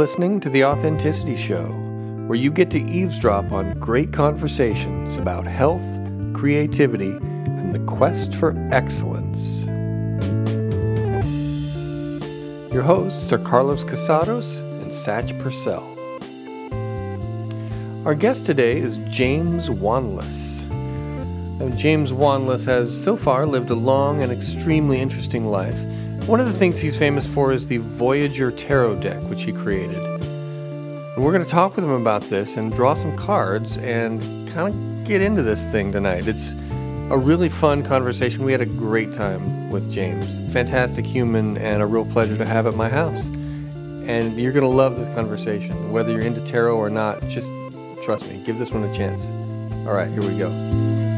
Listening 0.00 0.40
to 0.40 0.48
The 0.48 0.64
Authenticity 0.64 1.36
Show, 1.36 1.66
where 2.26 2.38
you 2.38 2.50
get 2.50 2.70
to 2.70 2.80
eavesdrop 2.80 3.52
on 3.52 3.78
great 3.78 4.14
conversations 4.14 5.18
about 5.18 5.46
health, 5.46 5.84
creativity, 6.32 7.10
and 7.10 7.74
the 7.74 7.80
quest 7.80 8.34
for 8.34 8.56
excellence. 8.72 9.66
Your 12.72 12.82
hosts 12.82 13.30
are 13.30 13.38
Carlos 13.40 13.84
Casados 13.84 14.56
and 14.80 14.90
Satch 14.90 15.38
Purcell. 15.38 15.84
Our 18.06 18.14
guest 18.14 18.46
today 18.46 18.78
is 18.78 19.00
James 19.06 19.68
Wanless. 19.68 20.66
Now, 21.60 21.68
James 21.76 22.10
Wanless 22.10 22.64
has 22.64 22.90
so 23.04 23.18
far 23.18 23.44
lived 23.44 23.68
a 23.68 23.74
long 23.74 24.22
and 24.22 24.32
extremely 24.32 24.98
interesting 24.98 25.44
life. 25.44 25.78
One 26.30 26.38
of 26.38 26.46
the 26.46 26.56
things 26.56 26.78
he's 26.78 26.96
famous 26.96 27.26
for 27.26 27.50
is 27.50 27.66
the 27.66 27.78
Voyager 27.78 28.52
Tarot 28.52 29.00
deck, 29.00 29.20
which 29.24 29.42
he 29.42 29.52
created. 29.52 29.98
And 29.98 31.24
we're 31.24 31.32
going 31.32 31.44
to 31.44 31.50
talk 31.50 31.74
with 31.74 31.84
him 31.84 31.90
about 31.90 32.22
this 32.22 32.56
and 32.56 32.72
draw 32.72 32.94
some 32.94 33.16
cards 33.16 33.78
and 33.78 34.20
kind 34.48 34.72
of 34.72 35.04
get 35.04 35.22
into 35.22 35.42
this 35.42 35.64
thing 35.72 35.90
tonight. 35.90 36.28
It's 36.28 36.52
a 37.10 37.18
really 37.18 37.48
fun 37.48 37.82
conversation. 37.82 38.44
We 38.44 38.52
had 38.52 38.60
a 38.60 38.66
great 38.66 39.10
time 39.10 39.70
with 39.70 39.90
James. 39.90 40.38
Fantastic 40.52 41.04
human 41.04 41.58
and 41.58 41.82
a 41.82 41.86
real 41.86 42.04
pleasure 42.04 42.38
to 42.38 42.44
have 42.44 42.64
at 42.68 42.76
my 42.76 42.88
house. 42.88 43.26
And 43.26 44.38
you're 44.38 44.52
going 44.52 44.62
to 44.62 44.68
love 44.68 44.94
this 44.94 45.08
conversation. 45.08 45.90
Whether 45.90 46.12
you're 46.12 46.20
into 46.20 46.42
tarot 46.42 46.76
or 46.76 46.90
not, 46.90 47.26
just 47.26 47.50
trust 48.04 48.28
me, 48.28 48.40
give 48.46 48.56
this 48.56 48.70
one 48.70 48.84
a 48.84 48.94
chance. 48.94 49.26
All 49.84 49.94
right, 49.94 50.08
here 50.08 50.22
we 50.22 50.38
go. 50.38 51.09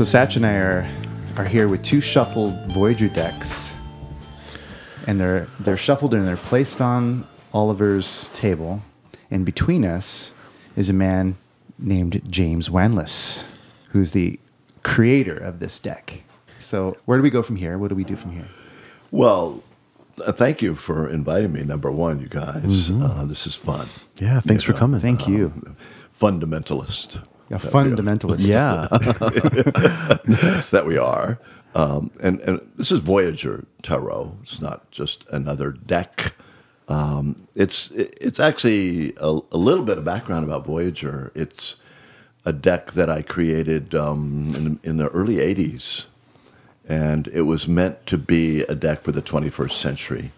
So 0.00 0.06
Satch 0.06 0.36
and 0.36 0.46
I 0.46 0.54
are 0.54 0.90
are 1.36 1.44
here 1.44 1.68
with 1.68 1.82
two 1.82 2.00
shuffled 2.00 2.72
Voyager 2.72 3.08
decks, 3.08 3.76
and 5.06 5.20
they're 5.20 5.46
they're 5.58 5.76
shuffled 5.76 6.14
and 6.14 6.26
they're 6.26 6.38
placed 6.38 6.80
on 6.80 7.26
Oliver's 7.52 8.30
table, 8.30 8.80
and 9.30 9.44
between 9.44 9.84
us 9.84 10.32
is 10.74 10.88
a 10.88 10.94
man 10.94 11.36
named 11.78 12.22
James 12.30 12.70
Wanless, 12.70 13.44
who's 13.90 14.12
the 14.12 14.40
creator 14.82 15.36
of 15.36 15.60
this 15.60 15.78
deck. 15.78 16.22
So 16.58 16.96
where 17.04 17.18
do 17.18 17.22
we 17.22 17.28
go 17.28 17.42
from 17.42 17.56
here? 17.56 17.76
What 17.76 17.88
do 17.88 17.94
we 17.94 18.04
do 18.04 18.16
from 18.16 18.32
here? 18.32 18.48
Well, 19.10 19.62
uh, 20.24 20.32
thank 20.32 20.62
you 20.62 20.76
for 20.76 21.10
inviting 21.10 21.52
me. 21.52 21.62
Number 21.62 21.92
one, 21.92 22.20
you 22.20 22.28
guys, 22.28 22.90
uh, 22.90 23.26
this 23.28 23.46
is 23.46 23.54
fun. 23.54 23.90
Yeah, 24.16 24.40
thanks 24.40 24.62
for 24.62 24.72
coming. 24.72 24.98
Thank 24.98 25.28
you. 25.28 25.76
Fundamentalist. 26.18 27.22
A 27.50 27.58
fundamentalist. 27.58 28.40
Yeah. 28.48 28.86
that 30.70 30.84
we 30.86 30.96
are. 30.96 31.38
Um, 31.74 32.10
and, 32.20 32.40
and 32.40 32.60
this 32.76 32.92
is 32.92 33.00
Voyager 33.00 33.66
Tarot. 33.82 34.36
It's 34.42 34.60
not 34.60 34.90
just 34.90 35.28
another 35.30 35.72
deck. 35.72 36.34
Um, 36.88 37.46
it's 37.54 37.90
it's 37.92 38.40
actually 38.40 39.14
a, 39.18 39.40
a 39.52 39.56
little 39.56 39.84
bit 39.84 39.98
of 39.98 40.04
background 40.04 40.44
about 40.44 40.66
Voyager. 40.66 41.30
It's 41.34 41.76
a 42.44 42.52
deck 42.52 42.92
that 42.92 43.08
I 43.08 43.22
created 43.22 43.94
um, 43.94 44.52
in, 44.56 44.80
in 44.82 44.96
the 44.96 45.08
early 45.08 45.36
'80s, 45.36 46.06
and 46.88 47.28
it 47.28 47.42
was 47.42 47.68
meant 47.68 48.06
to 48.06 48.18
be 48.18 48.62
a 48.62 48.74
deck 48.74 49.02
for 49.02 49.12
the 49.12 49.22
21st 49.22 49.72
century. 49.72 50.32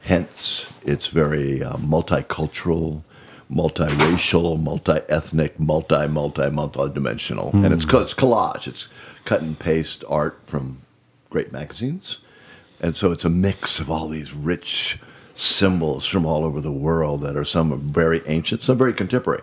Hence, 0.00 0.66
it's 0.82 1.08
very 1.08 1.62
uh, 1.62 1.76
multicultural, 1.76 3.02
multiracial, 3.50 4.60
multi-ethnic, 4.60 5.58
multi, 5.60 6.08
multi, 6.08 6.50
multi-dimensional, 6.50 7.50
and 7.54 7.72
it's 7.72 7.84
it's 7.84 8.14
collage. 8.14 8.66
It's 8.66 8.88
cut 9.24 9.42
and 9.42 9.58
paste 9.58 10.04
art 10.08 10.40
from 10.46 10.82
great 11.30 11.52
magazines, 11.52 12.18
and 12.80 12.96
so 12.96 13.12
it's 13.12 13.24
a 13.24 13.30
mix 13.30 13.78
of 13.78 13.90
all 13.90 14.08
these 14.08 14.34
rich 14.34 14.98
symbols 15.34 16.06
from 16.06 16.24
all 16.24 16.44
over 16.44 16.60
the 16.60 16.72
world 16.72 17.20
that 17.20 17.36
are 17.36 17.44
some 17.44 17.78
very 17.92 18.22
ancient, 18.26 18.62
some 18.62 18.78
very 18.78 18.92
contemporary. 18.92 19.42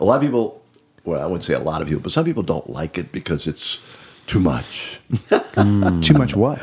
A 0.00 0.04
lot 0.04 0.16
of 0.16 0.22
people, 0.22 0.62
well, 1.04 1.22
I 1.22 1.26
wouldn't 1.26 1.44
say 1.44 1.54
a 1.54 1.58
lot 1.60 1.82
of 1.82 1.88
people, 1.88 2.02
but 2.02 2.12
some 2.12 2.24
people 2.24 2.42
don't 2.42 2.68
like 2.68 2.98
it 2.98 3.12
because 3.12 3.46
it's 3.46 3.78
too 4.26 4.40
much. 4.40 4.98
Too 6.02 6.14
much 6.14 6.34
what? 6.36 6.60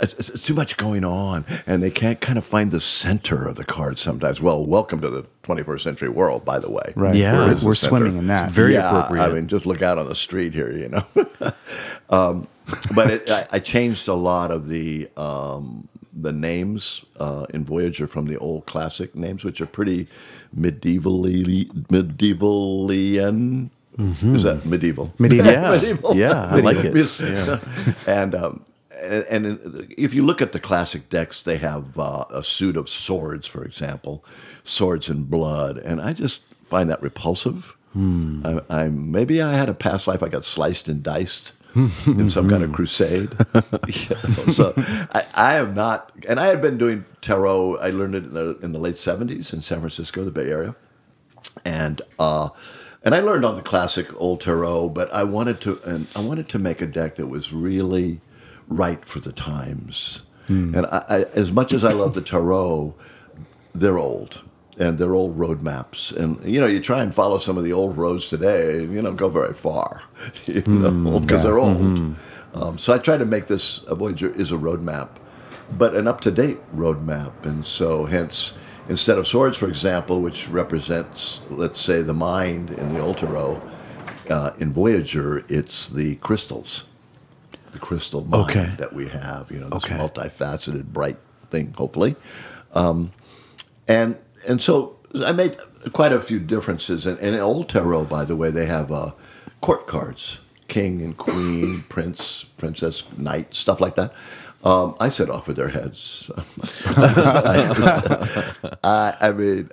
It's, 0.00 0.12
it's- 0.14 0.28
it's 0.30 0.42
too 0.42 0.54
much 0.54 0.76
going 0.76 1.04
on, 1.04 1.44
and 1.66 1.82
they 1.82 1.90
can't 1.90 2.20
kind 2.20 2.38
of 2.38 2.44
find 2.44 2.70
the 2.70 2.80
center 2.80 3.46
of 3.46 3.56
the 3.56 3.64
card 3.64 3.98
sometimes. 3.98 4.40
Well, 4.40 4.64
welcome 4.64 5.00
to 5.02 5.10
the 5.10 5.24
21st 5.44 5.80
century 5.82 6.08
world, 6.08 6.44
by 6.44 6.58
the 6.58 6.70
way. 6.70 6.92
Right. 6.96 7.14
Yeah. 7.14 7.32
We're, 7.34 7.44
Where 7.46 7.52
is 7.54 7.64
we're 7.64 7.72
the 7.72 7.76
center? 7.76 7.90
swimming 7.90 8.16
in 8.18 8.26
that. 8.28 8.50
very 8.50 8.72
yeah, 8.74 8.88
appropriate. 8.98 9.22
I 9.24 9.28
mean, 9.34 9.46
just 9.46 9.66
look 9.66 9.82
out 9.82 9.98
on 9.98 10.06
the 10.08 10.14
street 10.14 10.54
here, 10.54 10.72
you 10.72 10.88
know. 10.88 11.52
um, 12.10 12.48
but 12.94 13.10
it, 13.10 13.30
I, 13.30 13.46
I 13.52 13.58
changed 13.58 14.08
a 14.08 14.14
lot 14.14 14.50
of 14.50 14.68
the 14.68 15.08
um, 15.16 15.88
the 16.14 16.32
names 16.32 17.04
uh, 17.20 17.46
in 17.54 17.64
Voyager 17.64 18.06
from 18.06 18.26
the 18.26 18.38
old 18.38 18.66
classic 18.66 19.14
names, 19.14 19.44
which 19.44 19.60
are 19.60 19.66
pretty 19.66 20.06
medievally 20.58 21.66
medievalian. 21.88 23.70
Is 23.98 24.42
that 24.44 24.64
medieval? 24.64 25.12
Medieval. 25.18 25.52
Yeah. 25.52 25.70
medieval. 25.70 26.16
Yeah, 26.16 26.46
I 26.46 26.56
like 26.60 26.78
it. 26.78 27.20
Yeah. 27.20 27.60
and 28.06 28.34
um, 28.34 28.64
and, 28.98 29.24
and 29.24 29.94
if 29.98 30.14
you 30.14 30.22
look 30.22 30.40
at 30.40 30.52
the 30.52 30.60
classic 30.60 31.10
decks, 31.10 31.42
they 31.42 31.58
have 31.58 31.98
uh, 31.98 32.24
a 32.30 32.42
suit 32.44 32.76
of 32.76 32.88
swords, 32.88 33.46
for 33.46 33.64
example, 33.64 34.24
swords 34.64 35.08
and 35.08 35.28
blood, 35.28 35.76
and 35.78 36.00
I 36.00 36.12
just 36.12 36.42
find 36.62 36.88
that 36.88 37.02
repulsive. 37.02 37.76
I, 37.94 38.62
I 38.70 38.88
maybe 38.88 39.42
I 39.42 39.52
had 39.52 39.68
a 39.68 39.74
past 39.74 40.06
life. 40.06 40.22
I 40.22 40.28
got 40.28 40.46
sliced 40.46 40.88
and 40.88 41.02
diced 41.02 41.52
in 42.06 42.30
some 42.30 42.48
kind 42.48 42.62
of 42.62 42.72
crusade. 42.72 43.36
You 43.54 44.16
know, 44.36 44.46
so 44.50 44.72
I, 45.12 45.24
I 45.34 45.54
am 45.56 45.74
not, 45.74 46.10
and 46.26 46.40
I 46.40 46.46
had 46.46 46.62
been 46.62 46.78
doing 46.78 47.04
tarot. 47.20 47.76
I 47.76 47.90
learned 47.90 48.14
it 48.14 48.24
in 48.24 48.32
the, 48.32 48.58
in 48.62 48.72
the 48.72 48.78
late 48.78 48.96
seventies 48.96 49.52
in 49.52 49.60
San 49.60 49.80
Francisco, 49.80 50.24
the 50.24 50.30
Bay 50.30 50.50
Area, 50.50 50.74
and 51.66 52.00
uh, 52.18 52.48
and 53.04 53.14
I 53.14 53.20
learned 53.20 53.44
on 53.44 53.56
the 53.56 53.62
classic 53.62 54.08
old 54.20 54.40
tarot. 54.40 54.90
But 54.90 55.12
I 55.12 55.24
wanted 55.24 55.60
to, 55.62 55.80
and 55.84 56.06
I 56.14 56.20
wanted 56.20 56.48
to 56.50 56.58
make 56.58 56.80
a 56.80 56.86
deck 56.86 57.16
that 57.16 57.26
was 57.26 57.52
really 57.52 58.20
right 58.68 59.04
for 59.04 59.20
the 59.20 59.32
times. 59.32 60.22
Hmm. 60.46 60.74
And 60.74 60.86
I, 60.86 61.04
I, 61.08 61.22
as 61.34 61.52
much 61.52 61.72
as 61.72 61.84
I 61.84 61.92
love 61.92 62.14
the 62.14 62.22
tarot, 62.22 62.94
they're 63.74 63.98
old 63.98 64.42
and 64.78 64.98
they're 64.98 65.14
old 65.14 65.38
roadmaps. 65.38 66.14
And 66.16 66.42
you 66.44 66.60
know, 66.60 66.66
you 66.66 66.80
try 66.80 67.02
and 67.02 67.14
follow 67.14 67.38
some 67.38 67.58
of 67.58 67.64
the 67.64 67.72
old 67.72 67.96
roads 67.96 68.28
today, 68.28 68.78
and 68.78 68.92
you 68.92 69.02
don't 69.02 69.16
go 69.16 69.28
very 69.28 69.54
far, 69.54 70.02
you 70.46 70.60
hmm, 70.60 71.04
know, 71.04 71.20
because 71.20 71.42
they're 71.42 71.58
old. 71.58 71.76
Hmm. 71.76 72.12
Um, 72.54 72.78
so 72.78 72.92
I 72.92 72.98
try 72.98 73.16
to 73.16 73.24
make 73.24 73.46
this 73.46 73.82
a 73.86 73.94
Voyager 73.94 74.30
is 74.30 74.52
a 74.52 74.56
roadmap, 74.56 75.08
but 75.70 75.94
an 75.94 76.06
up 76.06 76.20
to 76.22 76.30
date 76.30 76.58
roadmap, 76.74 77.44
and 77.44 77.64
so 77.64 78.06
hence. 78.06 78.54
Instead 78.88 79.18
of 79.18 79.26
swords, 79.26 79.56
for 79.56 79.68
example, 79.68 80.20
which 80.20 80.48
represents, 80.48 81.40
let's 81.50 81.80
say, 81.80 82.02
the 82.02 82.14
mind 82.14 82.70
in 82.70 82.92
the 82.94 83.00
old 83.00 83.18
tarot, 83.18 83.60
uh, 84.30 84.52
in 84.58 84.72
Voyager, 84.72 85.42
it's 85.48 85.88
the 85.88 86.16
crystals, 86.16 86.84
the 87.72 87.78
crystal 87.78 88.24
mind 88.24 88.50
Okay. 88.50 88.72
that 88.78 88.92
we 88.92 89.08
have. 89.08 89.50
You 89.50 89.60
know, 89.60 89.68
this 89.70 89.84
Okay. 89.84 89.96
multifaceted, 89.96 90.86
bright 90.92 91.18
thing, 91.50 91.74
hopefully 91.76 92.16
and 93.88 94.16
and 94.48 94.62
so 94.62 94.96
I 95.24 95.32
made 95.32 95.56
quite 95.92 96.12
a 96.12 96.20
few 96.20 96.38
differences. 96.40 97.06
And, 97.06 97.18
and 97.18 97.34
in 97.34 97.40
old 97.40 97.68
tarot, 97.68 98.04
by 98.06 98.24
the 98.24 98.36
way, 98.36 98.50
they 98.50 98.66
have 98.66 98.90
uh, 98.92 99.12
court 99.60 99.86
cards: 99.86 100.38
king 100.68 101.02
and 101.02 101.16
queen, 101.16 101.84
prince, 101.88 102.44
princess, 102.58 103.04
knight, 103.16 103.54
stuff 103.54 103.80
like 103.80 103.94
that. 103.96 104.12
Um, 104.64 104.94
I 105.00 105.08
set 105.08 105.28
off 105.28 105.48
with 105.48 105.56
their 105.56 105.68
heads. 105.68 106.30
I, 108.84 109.16
I 109.20 109.32
mean, 109.32 109.70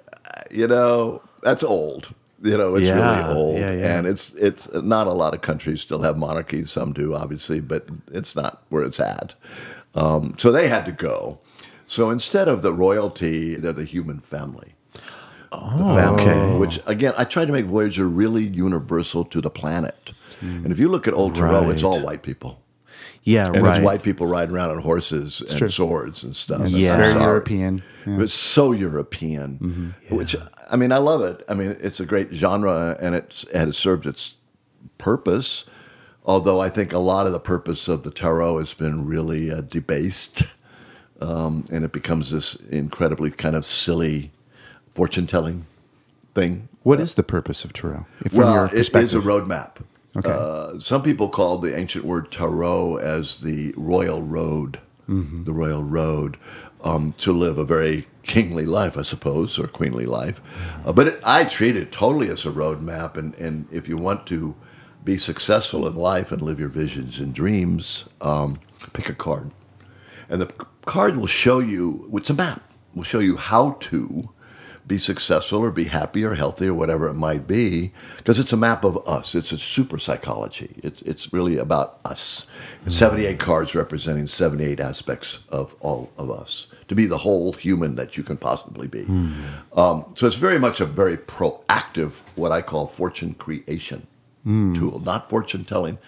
you 0.50 0.68
know, 0.68 1.21
that's 1.44 1.63
old. 1.63 2.13
You 2.41 2.57
know, 2.57 2.75
it's 2.75 2.88
Yeah, 2.88 3.27
really 3.27 3.38
old, 3.38 3.57
yeah, 3.59 3.71
yeah. 3.74 3.97
and 3.97 4.07
it's 4.07 4.33
it's 4.36 4.71
not 4.74 5.07
a 5.07 5.12
lot 5.13 5.33
of 5.33 5.41
countries 5.41 5.81
still 5.81 6.01
have 6.03 6.18
monarchies. 6.18 6.71
Some 6.71 6.94
do, 6.94 7.13
obviously, 7.13 7.59
but 7.59 7.88
it's 8.12 8.33
not 8.36 8.63
where 8.69 8.83
it's 8.83 9.00
at. 9.00 9.36
Um, 9.94 10.36
so 10.38 10.50
they 10.51 10.69
had 10.69 10.86
to 10.86 10.94
go. 10.94 11.39
So 11.85 12.09
instead 12.09 12.47
of 12.47 12.62
the 12.62 12.71
royalty, 12.71 13.56
they're 13.56 13.74
the 13.74 13.83
human 13.83 14.19
family. 14.21 14.75
Oh, 15.51 15.95
family, 15.95 16.21
okay. 16.24 16.57
Which 16.57 16.80
again, 16.85 17.13
I 17.18 17.25
tried 17.25 17.45
to 17.47 17.51
make 17.51 17.65
Voyager 17.65 18.07
really 18.07 18.44
universal 18.45 19.25
to 19.25 19.42
the 19.42 19.50
planet. 19.50 20.13
And 20.42 20.71
if 20.71 20.80
you 20.80 20.88
look 20.88 21.06
at 21.07 21.13
old 21.13 21.35
tarot, 21.35 21.69
it's 21.71 21.83
all 21.83 22.01
white 22.01 22.21
people, 22.24 22.62
Yeah, 23.30 23.48
and 23.48 23.64
right. 23.64 23.78
it's 23.78 23.86
white 23.86 24.02
people 24.02 24.26
riding 24.26 24.56
around 24.56 24.72
on 24.72 24.80
horses 24.80 25.42
and 25.42 25.58
true. 25.58 25.70
swords 25.70 26.24
and 26.24 26.36
stuff. 26.36 26.62
And 26.62 26.72
Yeah. 26.72 26.98
Very. 26.98 27.14
European. 27.22 27.84
Yeah. 28.06 28.22
It's 28.22 28.34
so 28.34 28.72
European, 28.72 29.94
which 30.10 30.36
I 30.70 30.76
mean, 30.76 30.92
I 30.92 30.98
love 30.98 31.22
it. 31.22 31.44
I 31.48 31.54
mean, 31.54 31.78
it's 31.80 32.00
a 32.00 32.06
great 32.06 32.34
genre, 32.34 32.98
and 33.00 33.14
it's, 33.14 33.44
it 33.44 33.56
has 33.56 33.78
served 33.78 34.06
its 34.08 34.36
purpose. 34.98 35.66
Although 36.26 36.60
I 36.60 36.70
think 36.70 36.92
a 36.92 37.00
lot 37.00 37.28
of 37.28 37.34
the 37.34 37.40
purpose 37.40 37.88
of 37.88 38.04
the 38.04 38.12
tarot 38.12 38.60
has 38.60 38.74
been 38.74 39.06
really 39.06 39.52
uh, 39.52 39.62
debased, 39.62 40.44
um, 41.22 41.66
and 41.72 41.84
it 41.84 41.92
becomes 41.92 42.31
this 42.31 42.56
incredibly 42.70 43.31
kind 43.31 43.56
of 43.56 43.66
silly 43.66 44.31
fortune 44.90 45.28
telling 45.28 45.66
thing. 46.34 46.68
What 46.84 47.00
is 47.00 47.16
the 47.16 47.24
purpose 47.24 47.64
of 47.64 47.74
tarot? 47.74 48.06
Well, 48.34 48.66
it 48.66 48.74
is 48.74 49.14
a 49.14 49.20
roadmap. 49.20 49.78
Okay. 50.17 50.31
Uh, 50.31 50.79
some 50.79 51.03
people 51.03 51.29
call 51.29 51.57
the 51.59 51.77
ancient 51.77 52.03
word 52.06 52.31
tarot 52.31 52.97
as 52.97 53.38
the 53.38 53.73
royal 53.77 54.21
road. 54.21 54.79
the 55.44 55.53
royal 55.53 55.83
road, 55.83 56.38
um, 56.83 57.13
to 57.13 57.33
live 57.33 57.57
a 57.57 57.65
very 57.65 58.06
kingly 58.21 58.65
life, 58.65 58.95
I 58.95 59.01
suppose, 59.01 59.57
or 59.57 59.67
queenly 59.67 60.06
life. 60.06 60.39
Uh, 60.85 60.94
but 60.94 61.07
it, 61.07 61.19
I 61.25 61.45
treat 61.45 61.75
it 61.75 61.91
totally 61.91 62.29
as 62.29 62.45
a 62.45 62.51
roadmap, 62.51 63.17
and, 63.17 63.33
and 63.35 63.67
if 63.71 63.88
you 63.88 63.97
want 63.97 64.27
to 64.27 64.56
be 65.03 65.17
successful 65.17 65.88
in 65.88 65.95
life 65.95 66.31
and 66.31 66.41
live 66.44 66.59
your 66.59 66.69
visions 66.69 67.19
and 67.19 67.33
dreams, 67.33 68.06
um, 68.21 68.59
pick 68.94 69.09
a 69.09 69.15
card. 69.15 69.50
And 70.29 70.39
the 70.41 70.47
card 70.85 71.17
will 71.17 71.25
show 71.25 71.57
you, 71.57 72.07
it's 72.13 72.29
a 72.29 72.35
map, 72.35 72.61
will 72.94 73.03
show 73.03 73.19
you 73.19 73.38
how 73.38 73.77
to 73.79 74.29
be 74.89 74.97
successful 74.97 75.59
or 75.63 75.71
be 75.71 75.86
happy 75.86 76.25
or 76.25 76.36
healthy 76.36 76.68
or 76.68 76.74
whatever 76.74 77.07
it 77.07 77.13
might 77.13 77.47
be, 77.47 77.94
because 78.18 78.38
it's 78.39 78.51
a 78.51 78.57
map 78.57 78.83
of 78.83 79.07
us. 79.07 79.33
It's 79.36 79.53
a 79.53 79.57
super 79.57 80.00
psychology. 80.00 80.75
It's, 80.83 81.01
it's 81.03 81.31
really 81.31 81.57
about 81.57 82.00
us. 82.03 82.45
78 82.88 83.39
cards 83.39 83.74
representing 83.74 84.27
78 84.27 84.81
aspects 84.81 85.39
of 85.50 85.75
all 85.80 86.12
of 86.18 86.30
us 86.30 86.68
to 86.89 86.95
be 86.95 87.06
the 87.06 87.19
whole 87.19 87.53
human 87.53 87.95
that 87.95 88.18
you 88.18 88.24
can 88.24 88.36
possibly 88.36 88.88
be. 88.88 89.06
Um, 89.74 90.06
so 90.15 90.27
it's 90.27 90.36
very 90.36 90.59
much 90.59 90.81
a 90.81 90.86
very 90.86 91.15
proactive, 91.15 92.21
what 92.35 92.51
I 92.51 92.62
call 92.62 92.88
fortune 92.88 93.35
creation 93.35 94.07
tool, 94.44 95.00
not 95.00 95.30
fortune 95.30 95.63
telling, 95.63 96.00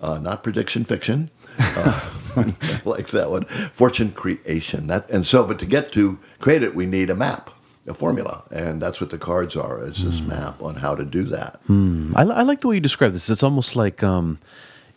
uh, 0.00 0.18
not 0.18 0.42
prediction 0.42 0.84
fiction. 0.84 1.28
Uh, 1.58 2.08
like 2.84 3.08
that 3.08 3.30
one. 3.30 3.44
Fortune 3.72 4.12
creation. 4.12 4.86
That 4.86 5.10
and 5.10 5.26
so, 5.26 5.44
but 5.44 5.58
to 5.58 5.66
get 5.66 5.92
to 5.92 6.18
create 6.40 6.62
it, 6.62 6.74
we 6.74 6.86
need 6.86 7.10
a 7.10 7.14
map, 7.14 7.50
a 7.86 7.94
formula, 7.94 8.44
and 8.50 8.80
that's 8.80 9.00
what 9.00 9.10
the 9.10 9.18
cards 9.18 9.56
are. 9.56 9.84
It's 9.84 10.02
this 10.04 10.20
map 10.20 10.62
on 10.62 10.76
how 10.76 10.94
to 10.94 11.04
do 11.04 11.24
that. 11.24 11.60
I, 11.68 12.22
I 12.22 12.42
like 12.42 12.60
the 12.60 12.68
way 12.68 12.76
you 12.76 12.80
describe 12.80 13.12
this. 13.12 13.28
It's 13.28 13.42
almost 13.42 13.74
like 13.76 14.02
um, 14.02 14.38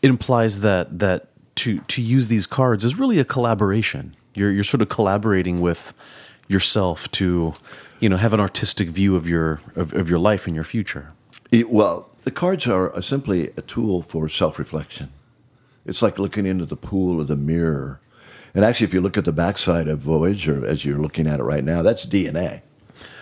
it 0.01 0.09
implies 0.09 0.61
that 0.61 0.99
that 0.99 1.27
to 1.55 1.79
to 1.79 2.01
use 2.01 2.27
these 2.27 2.45
cards 2.45 2.85
is 2.85 2.99
really 2.99 3.17
a 3.19 3.25
collaboration. 3.25 4.15
You're 4.35 4.51
you're 4.51 4.63
sort 4.63 4.81
of 4.81 4.89
collaborating 4.89 5.61
with 5.61 5.93
yourself 6.47 7.09
to, 7.11 7.55
you 7.99 8.07
know, 8.09 8.17
have 8.17 8.33
an 8.33 8.39
artistic 8.39 8.89
view 8.89 9.15
of 9.15 9.27
your 9.27 9.61
of, 9.75 9.93
of 9.93 10.09
your 10.09 10.19
life 10.19 10.45
and 10.45 10.55
your 10.55 10.65
future. 10.65 11.11
It- 11.51 11.69
well, 11.71 12.09
the 12.23 12.31
cards 12.31 12.67
are 12.67 13.01
simply 13.01 13.51
a 13.57 13.61
tool 13.61 14.01
for 14.01 14.27
self-reflection. 14.29 15.09
It's 15.85 16.01
like 16.01 16.17
looking 16.19 16.45
into 16.45 16.65
the 16.65 16.75
pool 16.75 17.19
or 17.21 17.23
the 17.23 17.35
mirror. 17.35 17.99
And 18.55 18.63
actually, 18.65 18.87
if 18.87 18.93
you 18.93 19.01
look 19.01 19.17
at 19.17 19.25
the 19.25 19.31
backside 19.31 19.87
of 19.87 19.99
Voyager, 19.99 20.65
as 20.65 20.85
you're 20.85 20.97
looking 20.97 21.27
at 21.27 21.39
it 21.39 21.43
right 21.43 21.63
now, 21.63 21.81
that's 21.81 22.05
DNA. 22.05 22.61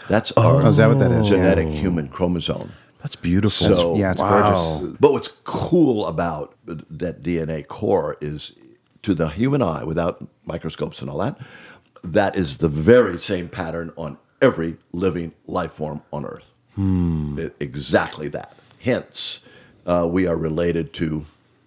That's 0.09 0.31
our 0.33 0.61
Oh, 0.63 0.69
is 0.69 0.77
that 0.77 0.87
what 0.87 0.99
that 0.99 1.11
is? 1.11 1.29
genetic 1.29 1.67
human 1.67 2.07
chromosome. 2.09 2.71
That's 2.99 3.15
beautiful. 3.15 3.75
So, 3.75 3.95
yeah, 3.97 4.11
it's 4.11 4.21
wow. 4.21 4.53
gorgeous. 4.79 4.97
But 4.99 5.11
what's 5.11 5.27
cool 5.43 6.07
about 6.07 6.55
that 6.65 7.21
DNA 7.23 7.67
core 7.67 8.17
is 8.21 8.53
to 9.01 9.13
the 9.13 9.27
human 9.27 9.61
eye, 9.61 9.83
without 9.83 10.25
microscopes 10.45 11.01
and 11.01 11.09
all 11.09 11.17
that, 11.17 11.37
that 12.03 12.35
is 12.37 12.57
the 12.59 12.69
very 12.69 13.19
same 13.19 13.49
pattern 13.49 13.91
on 13.97 14.17
every 14.41 14.77
living 14.93 15.33
life 15.47 15.73
form 15.73 16.01
on 16.13 16.25
Earth. 16.25 16.49
It- 16.77 17.55
exactly 17.59 18.27
that. 18.29 18.55
Hence, 18.79 19.39
uh, 19.85 20.07
we 20.09 20.25
are 20.27 20.37
related 20.37 20.93
to 20.93 21.25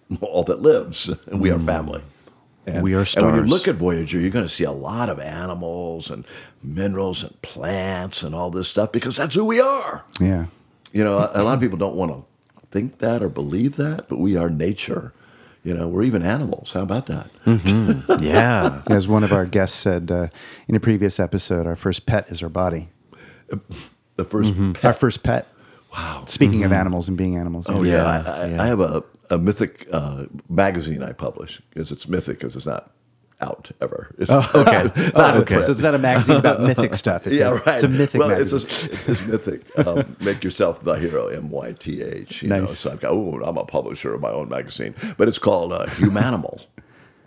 all 0.21 0.43
that 0.43 0.61
lives, 0.61 1.09
and 1.27 1.39
we 1.39 1.49
are 1.51 1.59
family. 1.59 2.01
And, 2.67 2.83
We 2.83 2.93
are 2.95 3.05
stars. 3.05 3.23
And 3.23 3.33
when 3.33 3.47
you 3.47 3.49
look 3.49 3.67
at 3.69 3.75
Voyager, 3.75 4.19
you're 4.19 4.29
going 4.29 4.45
to 4.45 4.53
see 4.53 4.65
a 4.65 4.71
lot 4.71 5.07
of 5.07 5.21
animals 5.21 6.09
and 6.09 6.25
minerals 6.61 7.23
and 7.23 7.41
plants 7.41 8.23
and 8.23 8.35
all 8.35 8.51
this 8.51 8.67
stuff 8.67 8.91
because 8.91 9.15
that's 9.15 9.35
who 9.35 9.45
we 9.45 9.61
are. 9.61 10.03
Yeah. 10.19 10.47
You 10.91 11.05
know, 11.05 11.17
a, 11.17 11.31
a 11.35 11.43
lot 11.43 11.53
of 11.53 11.61
people 11.61 11.77
don't 11.77 11.95
want 11.95 12.11
to 12.11 12.25
think 12.69 12.97
that 12.97 13.23
or 13.23 13.29
believe 13.29 13.77
that, 13.77 14.09
but 14.09 14.19
we 14.19 14.35
are 14.35 14.49
nature. 14.49 15.13
You 15.63 15.73
know, 15.75 15.87
we're 15.87 16.03
even 16.03 16.23
animals. 16.23 16.71
How 16.73 16.81
about 16.81 17.05
that? 17.05 17.29
Mm-hmm. 17.45 18.21
yeah. 18.23 18.83
As 18.87 19.07
one 19.07 19.23
of 19.23 19.31
our 19.31 19.45
guests 19.45 19.77
said 19.77 20.11
uh, 20.11 20.27
in 20.67 20.75
a 20.75 20.79
previous 20.81 21.21
episode, 21.21 21.65
our 21.65 21.77
first 21.77 22.05
pet 22.05 22.29
is 22.29 22.43
our 22.43 22.49
body. 22.49 22.89
The 23.47 24.25
1st 24.25 24.53
mm-hmm. 24.53 24.85
Our 24.85 24.93
first 24.93 25.23
pet. 25.23 25.47
Wow. 25.93 26.25
Speaking 26.27 26.63
of 26.63 26.71
mm-hmm. 26.71 26.79
animals 26.81 27.07
and 27.07 27.17
being 27.17 27.37
animals. 27.37 27.65
Oh 27.69 27.83
yeah, 27.83 27.91
Yeah, 27.93 28.05
I, 28.05 28.17
I, 28.17 28.45
yeah. 28.47 28.61
I 28.61 28.67
have 28.67 28.81
a, 28.81 29.03
a 29.29 29.37
mythic 29.37 29.87
uh, 29.91 30.25
magazine 30.49 31.03
I 31.03 31.11
publish 31.11 31.61
because 31.69 31.91
it's 31.91 32.07
mythic 32.07 32.39
because 32.39 32.55
it's 32.55 32.65
not 32.65 32.91
out 33.39 33.69
ever. 33.81 34.13
It's, 34.17 34.31
Okay. 34.31 34.83
not 35.15 35.35
okay. 35.37 35.45
print. 35.45 35.65
So 35.65 35.71
it's 35.71 35.79
not 35.79 35.93
a 35.93 35.99
magazine 35.99 36.37
about 36.37 36.61
mythic 36.61 36.95
stuff. 36.95 37.27
It's 37.27 37.35
yeah, 37.39 37.49
a, 37.49 37.53
right. 37.55 37.67
It's 37.75 37.83
a 37.83 37.87
mythic 37.89 38.19
well, 38.19 38.29
magazine. 38.29 38.61
It's, 38.67 38.83
a, 39.07 39.11
it's 39.11 39.25
mythic. 39.27 39.61
Um, 39.87 40.15
make 40.19 40.43
yourself 40.43 40.83
the 40.83 40.93
hero. 40.93 41.27
M 41.27 41.49
Y 41.51 41.73
T 41.73 42.01
H. 42.01 42.41
You 42.41 42.49
know, 42.49 42.61
Nice. 42.61 42.79
so 42.79 42.91
I've 42.91 42.99
got. 42.99 43.11
Oh, 43.11 43.39
I'm 43.43 43.57
a 43.57 43.65
publisher 43.65 44.13
of 44.13 44.21
my 44.21 44.31
own 44.31 44.49
magazine, 44.49 44.95
but 45.17 45.27
it's 45.27 45.37
called 45.39 45.71
uh, 45.73 45.85
Humanimal. 45.87 46.65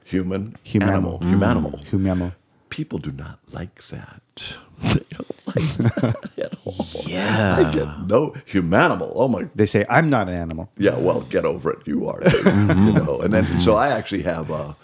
Human, 0.04 0.56
Humanimal. 0.66 0.82
animal, 0.88 1.18
humanimal. 1.20 1.84
Humanimal. 1.86 2.32
People 2.68 2.98
do 2.98 3.12
not 3.12 3.38
like 3.52 3.80
that. 3.88 4.56
They 5.54 5.66
don't 5.66 6.02
like 6.02 6.38
at 6.38 6.54
all. 6.64 6.86
Yeah. 7.06 7.56
I 7.58 7.72
get 7.74 8.06
no 8.06 8.30
humanimal. 8.50 9.12
Oh 9.14 9.28
my 9.28 9.48
They 9.54 9.66
say, 9.66 9.84
I'm 9.88 10.10
not 10.10 10.28
an 10.28 10.34
animal. 10.34 10.70
yeah, 10.76 10.96
well, 10.96 11.22
get 11.22 11.44
over 11.44 11.70
it. 11.72 11.78
You 11.86 12.08
are, 12.08 12.20
you 12.24 12.92
know. 12.92 13.20
And 13.22 13.32
then, 13.34 13.60
so 13.60 13.74
I 13.74 13.88
actually 13.88 14.22
have 14.22 14.50
a, 14.50 14.76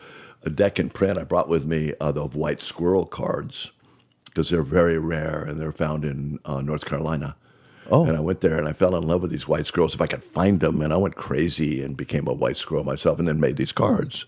a 0.42 0.50
deck 0.50 0.78
in 0.78 0.90
print 0.90 1.18
I 1.18 1.24
brought 1.24 1.48
with 1.48 1.64
me 1.66 1.92
uh, 2.00 2.12
of 2.14 2.34
white 2.36 2.62
squirrel 2.62 3.06
cards 3.06 3.70
because 4.26 4.50
they're 4.50 4.62
very 4.62 4.98
rare 4.98 5.42
and 5.42 5.58
they're 5.60 5.72
found 5.72 6.04
in 6.04 6.38
uh, 6.44 6.60
North 6.60 6.84
Carolina. 6.84 7.36
Oh. 7.90 8.04
And 8.04 8.16
I 8.16 8.20
went 8.20 8.40
there 8.40 8.58
and 8.58 8.66
I 8.68 8.72
fell 8.72 8.96
in 8.96 9.06
love 9.06 9.22
with 9.22 9.30
these 9.30 9.46
white 9.48 9.66
squirrels. 9.66 9.94
If 9.94 10.00
I 10.00 10.06
could 10.06 10.24
find 10.24 10.60
them, 10.60 10.82
and 10.82 10.92
I 10.92 10.96
went 10.96 11.14
crazy 11.14 11.82
and 11.82 11.96
became 11.96 12.26
a 12.26 12.32
white 12.32 12.56
squirrel 12.56 12.82
myself, 12.84 13.18
and 13.20 13.28
then 13.28 13.38
made 13.40 13.56
these 13.56 13.72
cards. 13.72 14.26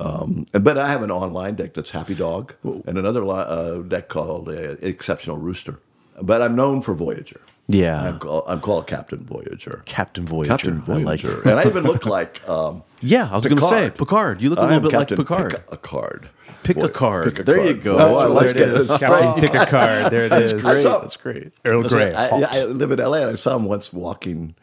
Um, 0.00 0.46
but 0.52 0.78
I 0.78 0.88
have 0.90 1.02
an 1.02 1.10
online 1.10 1.56
deck 1.56 1.74
that's 1.74 1.90
Happy 1.90 2.14
Dog, 2.14 2.54
and 2.64 2.96
another 2.98 3.24
uh, 3.26 3.78
deck 3.82 4.08
called 4.08 4.48
uh, 4.48 4.76
Exceptional 4.80 5.36
Rooster. 5.36 5.78
But 6.22 6.42
I'm 6.42 6.56
known 6.56 6.80
for 6.82 6.94
Voyager. 6.94 7.40
Yeah. 7.68 8.02
I'm, 8.02 8.18
call, 8.18 8.44
I'm 8.48 8.60
called 8.60 8.86
Captain 8.86 9.24
Voyager. 9.24 9.82
Captain 9.86 10.26
Voyager. 10.26 10.50
Captain 10.50 10.82
I 10.88 10.98
like 10.98 11.20
Voyager. 11.20 11.42
and 11.48 11.60
I 11.60 11.66
even 11.66 11.84
look 11.84 12.04
like 12.04 12.46
um, 12.48 12.82
Yeah, 13.00 13.30
I 13.30 13.34
was 13.34 13.44
going 13.44 13.58
to 13.58 13.62
say 13.62 13.90
Picard. 13.90 14.42
You 14.42 14.50
look 14.50 14.58
a 14.58 14.62
little 14.62 14.80
bit 14.80 14.90
Captain 14.90 15.18
like 15.18 15.26
Picard. 15.28 15.50
Pick 15.50 15.64
a, 15.70 15.76
card. 15.76 16.28
Pick 16.64 16.76
a 16.78 16.88
card. 16.88 17.24
pick 17.24 17.38
a 17.38 17.42
There 17.44 17.64
you 17.64 17.74
go. 17.74 17.96
Oh, 17.98 18.16
I 18.16 18.26
let's 18.26 18.52
get 18.52 18.74
this 18.74 18.88
Captain, 18.88 19.40
pick 19.40 19.54
a 19.54 19.66
card. 19.66 20.10
There 20.10 20.24
it 20.24 20.32
is. 20.32 20.52
great. 20.52 20.82
saw- 20.82 20.98
That's 21.00 21.16
great. 21.16 21.52
Earl 21.64 21.84
Grey. 21.84 22.12
I. 22.12 22.28
I 22.28 22.64
live 22.64 22.90
in 22.90 22.98
LA, 22.98 23.18
and 23.18 23.30
I 23.30 23.34
saw 23.34 23.54
him 23.56 23.64
once 23.64 23.92
walking. 23.92 24.54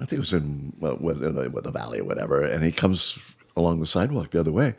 I 0.00 0.06
think 0.06 0.14
it 0.14 0.18
was 0.18 0.32
in, 0.32 0.72
what- 0.78 1.16
in 1.16 1.34
the, 1.34 1.50
what, 1.50 1.64
the 1.64 1.70
valley 1.70 2.00
or 2.00 2.04
whatever, 2.04 2.42
and 2.42 2.64
he 2.64 2.72
comes 2.72 3.36
along 3.56 3.80
the 3.80 3.86
sidewalk 3.86 4.30
the 4.30 4.40
other 4.40 4.52
way. 4.52 4.74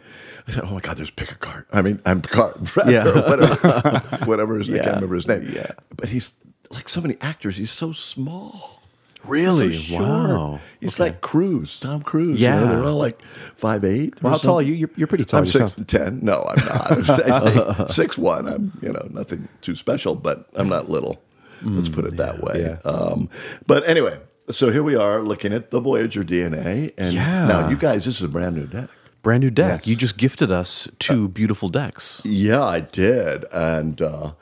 I 0.48 0.52
said, 0.52 0.64
"Oh 0.66 0.74
my 0.74 0.80
God, 0.82 0.98
there's 0.98 1.12
pick 1.12 1.32
a 1.32 1.36
card." 1.36 1.66
I 1.74 1.82
mean, 1.82 2.02
I'm 2.06 2.22
Picard? 2.22 2.56
Yeah. 2.88 3.06
whatever, 3.06 4.02
whatever. 4.26 4.58
His, 4.58 4.70
I 4.70 4.74
Yeah. 4.74 4.84
can't 4.84 4.96
remember 4.96 5.16
his 5.16 5.28
name. 5.28 5.50
Yeah. 5.54 5.72
but 5.96 6.10
he's 6.10 6.34
like 6.72 6.90
so 6.90 7.02
many 7.02 7.18
actors. 7.22 7.58
He's 7.58 7.72
so 7.72 7.92
small. 7.92 8.82
Really? 9.24 9.82
So. 9.88 9.96
Wow. 10.00 10.60
He's 10.80 10.96
Okay. 11.00 11.10
like 11.10 11.22
Cruise, 11.22 11.80
Tom 11.80 12.04
Cruise. 12.04 12.40
you 12.40 12.48
know, 12.48 12.62
Yeah. 12.64 12.68
they're 12.76 12.84
all 12.84 12.98
like 12.98 13.20
five 13.56 13.84
eight. 13.84 14.22
Well, 14.22 14.34
how 14.34 14.38
tall 14.38 14.60
are 14.60 14.62
you? 14.62 14.74
You're, 14.74 14.90
you're 14.96 15.08
pretty 15.08 15.26
tall 15.26 15.40
I'm 15.40 15.46
yourself. 15.46 15.72
six 15.76 15.84
ten. 15.88 16.20
No, 16.22 16.44
I'm 16.48 16.66
not. 16.66 17.20
I 17.82 17.88
six 17.88 18.18
one. 18.20 18.48
I'm 18.48 18.72
you 18.82 18.92
know 18.92 19.08
nothing 19.12 19.48
too 19.62 19.76
special, 19.76 20.14
but 20.16 20.48
I'm 20.56 20.70
not 20.70 20.90
little. 20.90 21.22
Let's 21.64 21.90
put 21.90 22.06
it 22.06 22.18
that 22.18 22.42
way. 22.44 22.62
yeah. 22.62 22.90
Um, 22.92 23.30
but 23.66 23.88
anyway, 23.90 24.20
so 24.52 24.72
here 24.72 24.84
we 24.84 24.96
are 24.96 25.22
looking 25.22 25.54
at 25.54 25.70
the 25.70 25.80
Voyager 25.80 26.24
DNA, 26.24 26.92
and 26.98 27.14
Yeah. 27.14 27.46
now 27.48 27.70
you 27.70 27.76
guys, 27.78 28.06
this 28.06 28.16
is 28.18 28.22
a 28.22 28.28
brand 28.28 28.56
new 28.56 28.68
deck. 28.68 28.90
Brand 29.24 29.44
new 29.44 29.50
deck. 29.50 29.82
Yes. 29.82 29.88
You 29.88 29.96
just 29.96 30.18
gifted 30.18 30.52
us 30.52 30.88
two 31.00 31.28
beautiful 31.28 31.70
decks. 31.70 32.22
Yeah, 32.24 32.64
I 32.64 32.80
did, 32.82 33.46
and 33.52 34.00
uh, 34.00 34.34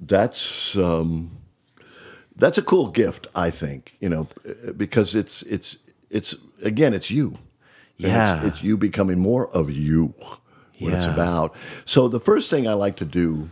that's 0.00 0.76
um, 0.76 1.38
that's 2.34 2.58
a 2.58 2.62
cool 2.62 2.88
gift. 2.88 3.28
I 3.34 3.50
think 3.50 3.96
you 4.00 4.08
know 4.08 4.26
because 4.76 5.14
it's 5.14 5.42
it's 5.42 5.76
it's 6.10 6.34
again 6.62 6.94
it's 6.94 7.10
you. 7.12 7.38
Yeah. 7.96 8.38
it's, 8.38 8.56
it's 8.56 8.62
you 8.64 8.76
becoming 8.76 9.20
more 9.20 9.48
of 9.54 9.70
you. 9.70 10.14
What 10.80 10.94
it's 10.94 11.06
about. 11.06 11.54
So 11.84 12.08
the 12.08 12.18
first 12.18 12.50
thing 12.50 12.66
I 12.66 12.72
like 12.72 12.96
to 12.96 13.04
do, 13.04 13.50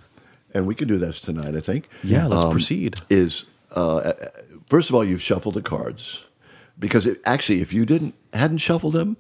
and 0.53 0.67
we 0.67 0.75
can 0.75 0.89
do 0.89 0.99
this 0.99 1.21
tonight, 1.21 1.55
I 1.55 1.61
think. 1.61 1.89
Yeah, 2.03 2.27
let's 2.27 2.45
um, 2.45 2.51
proceed. 2.51 2.97
Is 3.09 3.45
uh, 3.77 4.13
first 4.73 4.89
of 4.89 4.95
all, 4.95 5.05
you've 5.05 5.21
shuffled 5.21 5.53
the 5.53 5.61
cards 5.61 6.25
because 6.79 7.05
it, 7.05 7.21
actually, 7.27 7.61
if 7.61 7.75
you 7.75 7.85
didn't 7.85 8.15
hadn't 8.33 8.57
shuffled 8.57 8.95
them, 8.95 9.19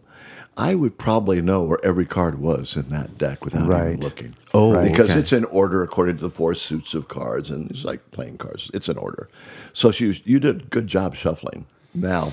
I 0.56 0.74
would 0.74 0.96
probably 0.96 1.42
know 1.42 1.62
where 1.62 1.78
every 1.84 2.06
card 2.06 2.38
was 2.38 2.74
in 2.74 2.88
that 2.88 3.18
deck 3.18 3.44
without 3.44 3.68
Right. 3.68 3.88
even 3.88 4.00
looking. 4.00 4.34
Oh, 4.54 4.72
Right. 4.72 4.90
because 4.90 5.10
okay. 5.10 5.20
it's 5.20 5.30
in 5.32 5.44
order 5.44 5.82
according 5.82 6.16
to 6.16 6.22
the 6.22 6.30
four 6.30 6.54
suits 6.54 6.94
of 6.94 7.08
cards, 7.08 7.50
and 7.50 7.70
it's 7.70 7.84
like 7.84 8.10
playing 8.12 8.38
cards. 8.38 8.70
It's 8.72 8.88
in 8.88 8.96
order. 8.96 9.28
So 9.74 9.90
she, 9.90 10.18
you 10.24 10.40
did 10.40 10.56
a 10.56 10.64
good 10.64 10.86
job 10.86 11.14
shuffling. 11.14 11.66
Now, 11.94 12.32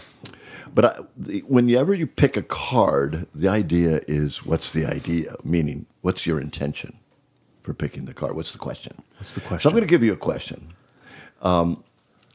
but 0.74 0.86
I, 0.86 1.00
the, 1.18 1.40
whenever 1.42 1.94
you 1.94 2.08
pick 2.08 2.38
a 2.38 2.42
card, 2.42 3.28
the 3.36 3.50
idea 3.50 4.00
is 4.08 4.46
what's 4.46 4.72
the 4.72 4.86
idea? 4.86 5.36
Meaning, 5.44 5.88
what's 6.00 6.26
your 6.26 6.40
intention 6.40 7.00
for 7.64 7.74
picking 7.74 8.06
the 8.06 8.14
card? 8.14 8.38
What's 8.38 8.54
the 8.54 8.60
question? 8.60 8.94
What's 9.18 9.34
the 9.34 9.42
question? 9.42 9.64
So? 9.64 9.70
I'm 9.70 9.76
going 9.76 9.88
to 9.88 9.94
give 9.96 10.04
you 10.04 10.14
a 10.14 10.24
question. 10.32 10.74
Um, 11.42 11.84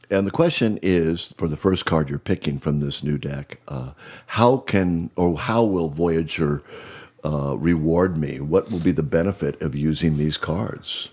and 0.09 0.27
the 0.27 0.31
question 0.31 0.79
is 0.81 1.33
for 1.37 1.47
the 1.47 1.57
first 1.57 1.85
card 1.85 2.09
you're 2.09 2.19
picking 2.19 2.59
from 2.59 2.79
this 2.79 3.03
new 3.03 3.17
deck, 3.17 3.59
uh, 3.67 3.91
how 4.27 4.57
can 4.57 5.09
or 5.15 5.37
how 5.37 5.63
will 5.63 5.89
Voyager 5.89 6.63
uh, 7.23 7.57
reward 7.57 8.17
me? 8.17 8.39
What 8.39 8.71
will 8.71 8.79
be 8.79 8.91
the 8.91 9.03
benefit 9.03 9.61
of 9.61 9.75
using 9.75 10.17
these 10.17 10.37
cards? 10.37 11.09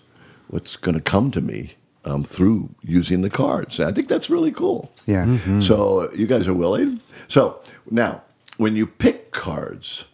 What's 0.49 0.77
going 0.77 0.95
to 0.95 1.01
come 1.01 1.31
to 1.31 1.41
me 1.41 1.75
um, 2.05 2.25
through 2.25 2.75
using 2.83 3.23
the 3.23 3.31
cards? 3.31 3.81
I 3.81 3.93
think 3.93 4.09
that's 4.09 4.29
really 4.29 4.53
cool. 4.53 4.93
Yeah. 5.07 5.25
Mm-hmm. 5.25 5.61
So 5.61 6.13
you 6.13 6.27
guys 6.27 6.47
are 6.47 6.55
willing. 6.55 7.01
So 7.29 7.61
now, 7.91 8.23
when 8.59 8.77
you 8.77 8.87
pick 8.87 9.33
cards, 9.33 10.05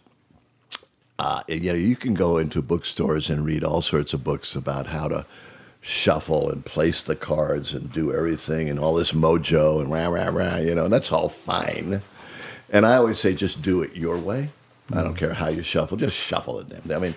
uh, 1.19 1.41
you 1.49 1.73
know 1.73 1.77
you 1.77 1.97
can 1.97 2.13
go 2.13 2.37
into 2.37 2.61
bookstores 2.61 3.29
and 3.29 3.43
read 3.43 3.63
all 3.63 3.81
sorts 3.81 4.13
of 4.13 4.23
books 4.23 4.55
about 4.55 4.87
how 4.87 5.09
to 5.09 5.25
shuffle 5.89 6.49
and 6.49 6.63
place 6.63 7.03
the 7.03 7.15
cards 7.15 7.73
and 7.73 7.91
do 7.91 8.13
everything 8.13 8.69
and 8.69 8.79
all 8.79 8.93
this 8.93 9.11
mojo 9.11 9.81
and 9.81 9.91
rah 9.91 10.07
rah 10.07 10.29
rah. 10.29 10.57
You 10.57 10.75
know, 10.75 10.85
and 10.85 10.93
that's 10.93 11.11
all 11.11 11.29
fine. 11.29 12.01
And 12.69 12.85
I 12.85 12.95
always 12.95 13.19
say, 13.19 13.33
just 13.33 13.61
do 13.61 13.81
it 13.81 13.95
your 13.95 14.17
way. 14.17 14.49
I 14.91 15.03
don't 15.03 15.15
care 15.15 15.33
how 15.33 15.49
you 15.49 15.61
shuffle, 15.61 15.97
just 15.97 16.17
shuffle 16.17 16.59
it. 16.59 16.69
Damn. 16.69 16.97
I 16.97 16.99
mean, 16.99 17.15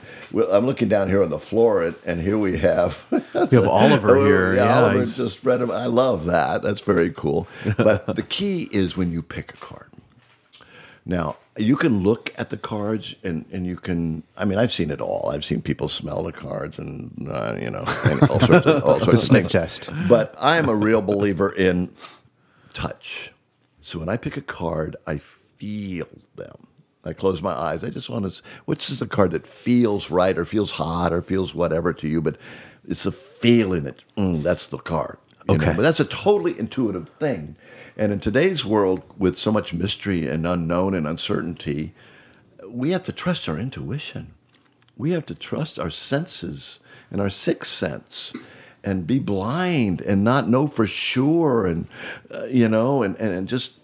I'm 0.51 0.67
looking 0.67 0.89
down 0.89 1.09
here 1.09 1.23
on 1.23 1.31
the 1.31 1.39
floor, 1.39 1.83
and, 1.83 1.95
and 2.05 2.21
here 2.21 2.37
we 2.37 2.59
have 2.59 3.03
We 3.11 3.21
have 3.57 3.67
Oliver 3.67 4.19
oh, 4.19 4.25
here. 4.27 4.55
yeah, 4.55 4.65
Yeah, 4.65 4.81
Oliver 4.81 5.05
just 5.05 5.43
read 5.43 5.61
them. 5.61 5.71
I 5.71 5.87
love 5.87 6.27
that. 6.27 6.63
That's 6.63 6.83
very 6.83 7.11
cool. 7.11 7.49
But 7.79 8.15
the 8.15 8.23
key 8.23 8.69
is 8.73 8.97
when 8.97 9.11
you 9.11 9.23
pick 9.23 9.55
a 9.55 9.57
card. 9.57 9.92
Now, 11.05 11.37
you 11.57 11.77
can 11.77 12.03
look 12.03 12.33
at 12.39 12.51
the 12.51 12.57
cards 12.57 13.17
and, 13.25 13.45
and 13.53 13.67
you 13.67 13.77
can, 13.77 14.23
I 14.37 14.45
mean, 14.45 14.59
I've 14.59 14.73
seen 14.73 14.91
it 14.91 15.01
all. 15.01 15.31
I've 15.35 15.45
seen 15.45 15.61
people 15.61 15.89
smell 15.89 16.23
the 16.23 16.33
cards 16.33 16.79
and, 16.79 17.29
uh, 17.29 17.57
you 17.61 17.71
know, 17.71 17.85
and 18.05 18.23
all 18.23 18.39
sorts 18.39 18.67
of, 18.67 18.85
all 18.85 19.01
sorts 19.01 19.15
of 19.15 19.19
sniff 19.19 19.49
test. 19.49 19.91
But 20.09 20.35
I 20.39 20.59
am 20.59 20.69
a 20.69 20.75
real 20.77 21.03
believer 21.03 21.51
in 21.51 21.93
touch. 22.73 23.33
So 23.81 23.99
when 23.99 24.09
I 24.09 24.17
pick 24.17 24.37
a 24.37 24.43
card, 24.43 24.95
I 25.07 25.19
feel 25.19 26.07
them. 26.37 26.69
I 27.05 27.13
close 27.13 27.43
my 27.43 27.53
eyes. 27.53 27.83
I 27.83 27.91
just 27.91 28.09
want 28.09 28.33
to, 28.33 28.43
which 28.67 28.89
is 28.89 29.03
a 29.03 29.09
card 29.09 29.33
that 29.33 29.45
feels 29.45 30.09
right 30.09 30.39
or 30.39 30.45
feels 30.45 30.71
hot 30.71 31.13
or 31.13 31.21
feels 31.21 31.53
whatever 31.53 31.93
to 31.93 32.07
you, 32.07 32.23
but 32.23 32.37
it's 32.87 33.07
a 33.07 33.13
feeling 33.13 33.83
that 33.83 34.05
mm, 34.17 34.43
that's 34.45 34.69
the 34.69 34.79
card. 34.79 35.19
you 35.49 35.59
know? 35.59 35.65
Okay. 35.65 35.75
But 35.75 35.83
that's 35.83 35.99
a 35.99 36.05
totally 36.05 36.57
intuitive 36.57 37.09
thing. 37.09 37.57
And 37.97 38.13
in 38.13 38.21
today's 38.21 38.65
world, 38.65 39.03
with 39.19 39.39
so 39.39 39.53
much 39.53 39.75
mystery 39.75 40.27
and 40.27 40.47
unknown 40.47 40.95
and 40.95 41.07
uncertainty, 41.07 41.95
we 42.67 42.91
have 42.91 43.03
to 43.05 43.13
trust 43.13 43.49
our 43.49 43.59
intuition. 43.59 44.33
We 44.97 45.11
have 45.13 45.27
to 45.27 45.35
trust 45.35 45.79
our 45.79 45.91
senses 45.91 46.81
and 47.11 47.21
our 47.21 47.31
sixth 47.31 47.73
sense 47.73 48.33
and 48.85 49.07
be 49.07 49.19
blind 49.19 50.01
and 50.01 50.25
not 50.25 50.49
know 50.49 50.67
for 50.67 50.87
sure 50.87 51.67
and, 51.67 51.87
uh, 52.31 52.45
you 52.47 52.69
know, 52.69 53.03
and, 53.03 53.17
and, 53.17 53.33
and 53.33 53.49
just 53.49 53.75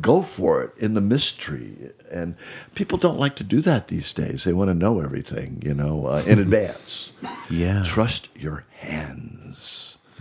go 0.00 0.22
for 0.22 0.62
it 0.62 0.72
in 0.78 0.94
the 0.94 1.00
mystery. 1.00 1.90
And 2.10 2.36
people 2.74 2.98
don't 2.98 3.18
like 3.18 3.36
to 3.36 3.44
do 3.44 3.60
that 3.62 3.88
these 3.88 4.12
days. 4.12 4.44
They 4.44 4.52
want 4.52 4.70
to 4.70 4.74
know 4.74 5.00
everything, 5.00 5.62
you 5.64 5.74
know, 5.74 6.06
uh, 6.06 6.22
in 6.26 6.38
advance. 6.38 7.12
Yeah. 7.50 7.82
Trust 7.84 8.28
your 8.34 8.64
hands. 8.70 9.37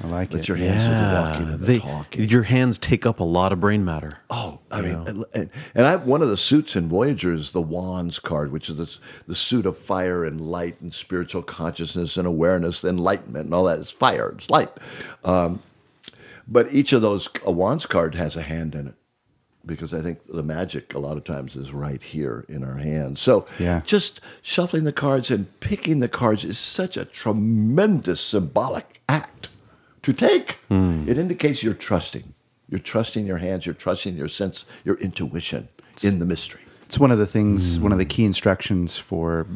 I 0.03 0.07
like 0.07 0.33
it. 0.33 0.47
your 0.47 0.57
hands 0.57 0.83
do 0.83 0.89
the 0.91 0.95
Yeah, 0.95 1.21
walking 1.31 1.47
and 1.49 1.59
the 1.59 1.65
they, 1.65 1.79
talking. 1.79 2.29
your 2.29 2.43
hands 2.43 2.77
take 2.77 3.05
up 3.05 3.19
a 3.19 3.23
lot 3.23 3.51
of 3.51 3.59
brain 3.59 3.83
matter. 3.83 4.19
Oh, 4.29 4.59
I 4.69 4.81
mean, 4.81 4.91
and, 5.07 5.25
and, 5.33 5.49
and 5.73 5.87
I 5.87 5.91
have 5.91 6.05
one 6.05 6.21
of 6.21 6.29
the 6.29 6.37
suits 6.37 6.75
in 6.75 6.87
Voyager 6.87 7.33
is 7.33 7.51
the 7.51 7.61
Wands 7.61 8.19
card, 8.19 8.51
which 8.51 8.69
is 8.69 8.75
the, 8.77 8.97
the 9.27 9.33
suit 9.35 9.65
of 9.65 9.77
fire 9.77 10.23
and 10.23 10.39
light 10.39 10.79
and 10.81 10.93
spiritual 10.93 11.41
consciousness 11.41 12.15
and 12.17 12.27
awareness, 12.27 12.83
enlightenment, 12.83 13.45
and 13.45 13.53
all 13.53 13.63
that. 13.63 13.79
It's 13.79 13.89
fire, 13.91 14.35
it's 14.37 14.49
light. 14.51 14.69
Um, 15.23 15.63
but 16.47 16.71
each 16.71 16.93
of 16.93 17.01
those, 17.01 17.27
a 17.45 17.51
Wands 17.51 17.85
card 17.87 18.13
has 18.15 18.35
a 18.35 18.41
hand 18.43 18.75
in 18.75 18.87
it 18.87 18.93
because 19.65 19.93
I 19.93 20.01
think 20.01 20.19
the 20.31 20.43
magic 20.43 20.93
a 20.93 20.99
lot 20.99 21.17
of 21.17 21.23
times 21.25 21.55
is 21.57 21.73
right 21.73 22.01
here 22.01 22.45
in 22.47 22.63
our 22.63 22.77
hands. 22.77 23.19
So 23.19 23.45
Yeah. 23.59 23.81
just 23.83 24.21
shuffling 24.41 24.85
the 24.85 24.93
cards 24.93 25.29
and 25.29 25.59
picking 25.59 25.99
the 25.99 26.07
cards 26.07 26.45
is 26.45 26.57
such 26.57 26.95
a 26.95 27.03
tremendous 27.03 28.21
symbolic 28.21 29.01
act 29.09 29.49
to 30.07 30.13
take. 30.27 30.57
It 30.69 31.17
indicates 31.17 31.63
you're 31.63 31.73
trusting. 31.89 32.33
You're 32.69 32.79
trusting 32.93 33.25
your 33.25 33.37
hands, 33.37 33.65
you're 33.65 33.75
trusting 33.75 34.15
your 34.17 34.27
sense, 34.27 34.65
your 34.83 34.95
intuition 34.97 35.69
in 36.03 36.19
the 36.19 36.25
mystery. 36.25 36.61
It's 36.85 36.99
one 36.99 37.11
of 37.11 37.17
the 37.17 37.25
things, 37.27 37.79
one 37.79 37.91
of 37.91 37.97
the 37.97 38.05
key 38.05 38.23
instructions 38.25 38.97
for 38.97 39.47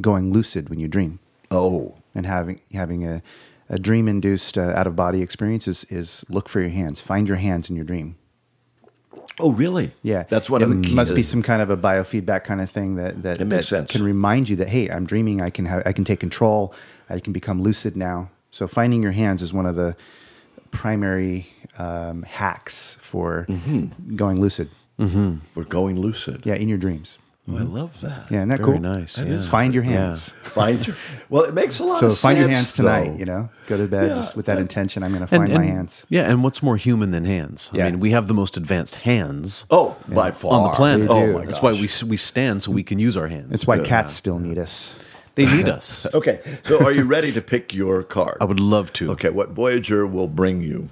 going 0.00 0.32
lucid 0.32 0.68
when 0.68 0.78
you 0.80 0.88
dream 0.88 1.18
Oh, 1.50 1.96
and 2.14 2.26
having 2.26 2.60
having 2.72 3.06
a, 3.06 3.22
a 3.68 3.78
dream 3.78 4.08
induced 4.08 4.56
uh, 4.56 4.72
out 4.78 4.86
of 4.86 4.94
body 4.96 5.20
experience 5.22 5.66
is, 5.68 5.84
is 5.90 6.24
look 6.28 6.48
for 6.48 6.60
your 6.60 6.70
hands. 6.70 7.00
Find 7.00 7.26
your 7.28 7.38
hands 7.38 7.68
in 7.70 7.76
your 7.76 7.84
dream. 7.84 8.16
oh, 9.40 9.52
really? 9.52 9.92
Yeah, 10.02 10.24
that's 10.28 10.48
one 10.50 10.62
it 10.62 10.64
of 10.70 10.70
the 10.82 10.88
key. 10.88 10.94
must 10.94 11.14
be 11.14 11.22
some 11.22 11.42
kind 11.42 11.60
of 11.62 11.70
a 11.70 11.76
biofeedback 11.76 12.44
kind 12.44 12.60
of 12.60 12.70
thing 12.70 12.96
that 12.96 13.22
that, 13.22 13.40
It 13.40 13.46
makes 13.46 13.70
that 13.70 13.76
sense. 13.76 13.90
can 13.90 14.02
remind 14.04 14.48
you 14.48 14.56
that 14.56 14.68
hey, 14.68 14.88
I'm 14.90 15.04
dreaming. 15.06 15.40
I 15.42 15.50
can 15.50 15.64
have 15.66 15.82
I 15.86 15.92
can 15.92 16.04
take 16.04 16.20
control. 16.20 16.72
I 17.08 17.20
can 17.20 17.32
become 17.32 17.62
lucid 17.62 17.96
now. 17.96 18.30
So 18.50 18.66
finding 18.66 19.02
your 19.02 19.12
hands 19.12 19.42
is 19.42 19.52
one 19.52 19.66
of 19.66 19.76
the 19.76 19.96
primary 20.70 21.48
um, 21.78 22.22
hacks 22.22 22.98
for 23.00 23.46
Mm-hmm. 23.48 24.16
going 24.16 24.40
lucid. 24.40 24.70
for 24.98 25.64
going 25.64 25.98
lucid. 26.00 26.44
Yeah, 26.44 26.54
in 26.54 26.68
your 26.68 26.78
dreams. 26.78 27.18
Oh, 27.48 27.56
I 27.56 27.62
love 27.62 28.00
that. 28.02 28.30
Yeah, 28.30 28.38
isn't 28.38 28.48
that 28.50 28.58
Very 28.58 28.72
cool? 28.72 28.80
nice, 28.80 29.16
That 29.16 29.26
yeah. 29.26 29.48
Find 29.48 29.74
your 29.74 29.82
Yeah. 29.82 29.90
hands. 29.92 30.28
Find 30.44 30.86
your 30.86 30.94
well. 31.30 31.44
It 31.44 31.54
makes 31.54 31.80
a 31.80 31.84
lot 31.84 31.94
of 31.94 31.98
sense. 32.00 32.12
So 32.12 32.14
of 32.14 32.18
find 32.18 32.38
your 32.38 32.46
sense, 32.48 32.56
hands 32.58 32.72
tonight. 32.74 33.08
though. 33.12 33.16
You 33.16 33.24
know, 33.24 33.48
go 33.66 33.76
to 33.78 33.86
bed 33.88 34.08
Yeah, 34.10 34.14
just 34.16 34.36
with 34.36 34.46
that 34.46 34.52
and- 34.58 34.60
intention. 34.62 35.02
I'm 35.02 35.10
going 35.10 35.22
to 35.22 35.26
find 35.26 35.44
And- 35.44 35.54
my 35.54 35.64
hands. 35.64 36.04
Yeah, 36.10 36.30
and 36.30 36.44
what's 36.44 36.62
more 36.62 36.76
human 36.76 37.10
than 37.12 37.24
hands? 37.24 37.70
Yeah. 37.72 37.86
I 37.86 37.90
mean, 37.90 37.98
we 38.00 38.10
have 38.10 38.28
the 38.28 38.34
most 38.34 38.56
advanced 38.56 38.96
hands 38.96 39.64
Oh, 39.70 39.96
by 40.06 40.30
far 40.32 40.52
on 40.52 40.62
the 40.70 40.74
planet. 40.76 41.08
We 41.08 41.14
Oh 41.16 41.26
do. 41.26 41.32
my 41.32 41.44
That's 41.46 41.62
why 41.62 41.72
we 41.72 41.88
we 42.06 42.16
stand 42.18 42.62
so 42.62 42.70
we 42.72 42.82
can 42.84 42.98
use 43.00 43.16
our 43.16 43.26
hands. 43.28 43.48
That's 43.48 43.66
why 43.66 43.78
cats 43.80 44.12
still 44.12 44.38
need 44.38 44.58
us. 44.58 44.94
They 45.44 45.56
need 45.56 45.68
us. 45.68 46.06
Okay, 46.14 46.40
so 46.64 46.84
are 46.84 46.92
you 46.92 47.04
ready 47.04 47.32
to 47.32 47.40
pick 47.40 47.72
your 47.72 48.02
card? 48.02 48.38
I 48.40 48.44
would 48.44 48.60
love 48.60 48.92
to. 48.94 49.10
Okay, 49.12 49.30
what 49.30 49.50
Voyager 49.50 50.06
will 50.06 50.28
bring 50.28 50.60
you 50.60 50.90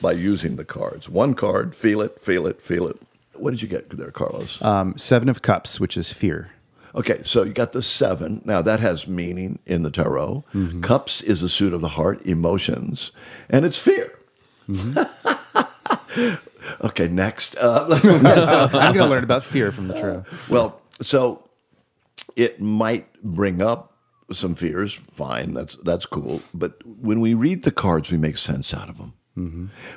by 0.00 0.12
using 0.12 0.56
the 0.56 0.64
cards. 0.64 1.08
One 1.08 1.34
card, 1.34 1.74
feel 1.74 2.00
it, 2.00 2.20
feel 2.20 2.46
it, 2.46 2.60
feel 2.60 2.88
it. 2.88 3.00
What 3.34 3.50
did 3.50 3.62
you 3.62 3.68
get 3.68 3.90
there, 3.90 4.10
Carlos? 4.10 4.60
Um, 4.62 4.96
Seven 4.96 5.28
of 5.28 5.42
Cups, 5.42 5.78
which 5.78 5.96
is 5.96 6.12
fear. 6.12 6.50
Okay, 6.94 7.20
so 7.24 7.42
you 7.42 7.52
got 7.52 7.72
the 7.72 7.82
seven. 7.82 8.40
Now 8.44 8.62
that 8.62 8.80
has 8.80 9.06
meaning 9.06 9.58
in 9.66 9.82
the 9.82 9.90
tarot. 9.90 10.44
Cups 10.80 11.20
is 11.20 11.42
the 11.42 11.48
suit 11.48 11.74
of 11.74 11.82
the 11.82 11.90
heart, 11.90 12.24
emotions, 12.24 13.12
and 13.50 13.66
it's 13.66 13.76
fear. 13.76 14.18
okay, 16.82 17.08
next. 17.08 17.56
Uh, 17.56 17.86
I'm 18.02 18.94
going 18.94 18.94
to 18.94 19.06
learn 19.06 19.24
about 19.24 19.44
fear 19.44 19.70
from 19.72 19.88
the 19.88 19.94
tarot. 19.94 20.24
well, 20.48 20.80
so 21.02 21.45
it 22.36 22.60
might 22.60 23.20
bring 23.22 23.60
up 23.62 23.94
some 24.32 24.54
fears. 24.54 24.94
Fine, 24.94 25.54
that's 25.54 25.76
that's 25.82 26.06
cool. 26.06 26.42
But 26.54 26.80
when 26.86 27.20
we 27.20 27.34
read 27.34 27.62
the 27.64 27.72
cards, 27.72 28.12
we 28.12 28.18
make 28.18 28.36
sense 28.36 28.72
out 28.74 28.88
of 28.88 28.98
them. 28.98 29.14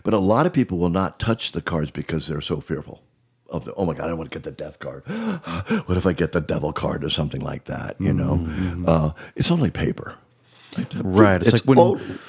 But 0.04 0.14
a 0.14 0.20
lot 0.20 0.46
of 0.46 0.54
people 0.54 0.78
will 0.78 0.90
not 0.90 1.20
touch 1.20 1.52
the 1.54 1.62
cards 1.62 1.92
because 1.92 2.28
they're 2.28 2.42
so 2.42 2.60
fearful 2.62 3.04
of 3.50 3.66
the. 3.66 3.74
Oh 3.76 3.86
my 3.86 3.94
God, 3.94 4.06
I 4.06 4.08
don't 4.10 4.18
want 4.18 4.32
to 4.32 4.36
get 4.36 4.44
the 4.44 4.52
death 4.52 4.80
card. 4.80 5.04
what 5.86 5.98
if 5.98 6.06
I 6.06 6.14
get 6.14 6.34
the 6.34 6.42
devil 6.42 6.74
card 6.74 7.04
or 7.06 7.10
something 7.10 7.42
like 7.42 7.66
that? 7.66 7.96
You 8.00 8.14
know, 8.14 8.84
uh, 8.88 9.12
it's 9.36 9.52
only 9.52 9.72
paper. 9.72 10.16
Right. 10.96 11.42
It's, 11.42 11.54
like 11.54 11.64
when 11.64 11.78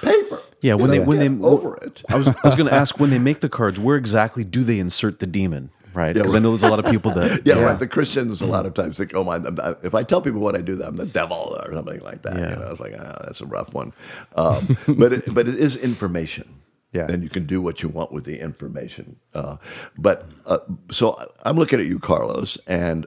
paper. 0.02 0.40
Yeah, 0.62 0.75
when 0.75 0.93
You 0.93 1.00
they 1.00 1.07
when 1.07 1.19
they 1.19 1.47
over 1.47 1.76
it. 1.79 2.02
I 2.09 2.17
was 2.17 2.29
I 2.29 2.37
was 2.45 2.55
going 2.55 2.69
to 2.69 2.75
ask 2.75 2.99
when 3.00 3.11
they 3.11 3.19
make 3.19 3.40
the 3.40 3.49
cards, 3.49 3.81
where 3.81 3.97
exactly 3.97 4.45
do 4.45 4.62
they 4.62 4.79
insert 4.79 5.19
the 5.19 5.26
demon? 5.26 5.71
Right? 5.92 6.14
Because 6.14 6.35
I 6.35 6.38
know 6.38 6.50
there's 6.50 6.62
a 6.62 6.68
lot 6.68 6.85
of 6.85 6.90
people 6.90 7.11
that 7.12 7.42
Yeah, 7.44 7.61
right. 7.61 7.78
The 7.78 7.87
Christians 7.87 8.40
a 8.42 8.47
lot 8.47 8.66
of 8.66 8.75
times 8.75 8.97
think, 8.99 9.14
"Oh 9.14 9.25
my!" 9.25 9.40
If 9.82 9.94
I 9.94 10.02
tell 10.02 10.20
people 10.20 10.40
what 10.40 10.56
I 10.56 10.61
do, 10.61 10.80
I'm 10.82 10.97
the 10.97 11.06
devil 11.06 11.56
or 11.61 11.73
something 11.73 12.00
like 12.00 12.23
that. 12.23 12.37
Yeah. 12.37 12.50
You 12.50 12.56
know, 12.56 12.70
it's 12.70 12.80
like, 12.80 12.94
ah, 12.99 13.16
that's 13.25 13.40
a 13.40 13.47
rough 13.47 13.73
one. 13.75 13.92
Um, 14.37 14.76
but 14.88 15.12
it, 15.12 15.35
but 15.35 15.49
it 15.49 15.56
is 15.56 15.76
information. 15.76 16.56
Yeah. 16.92 17.06
and 17.09 17.23
you 17.23 17.28
can 17.28 17.47
do 17.47 17.62
what 17.62 17.85
you 17.85 17.88
want 17.88 18.11
with 18.11 18.25
the 18.25 18.40
information. 18.40 19.14
Uh, 19.32 19.59
but 19.97 20.28
uh, 20.44 20.59
so 20.90 21.16
I'm 21.44 21.56
looking 21.56 21.78
at 21.78 21.87
you, 21.87 22.00
Carlos, 22.00 22.59
and 22.66 23.06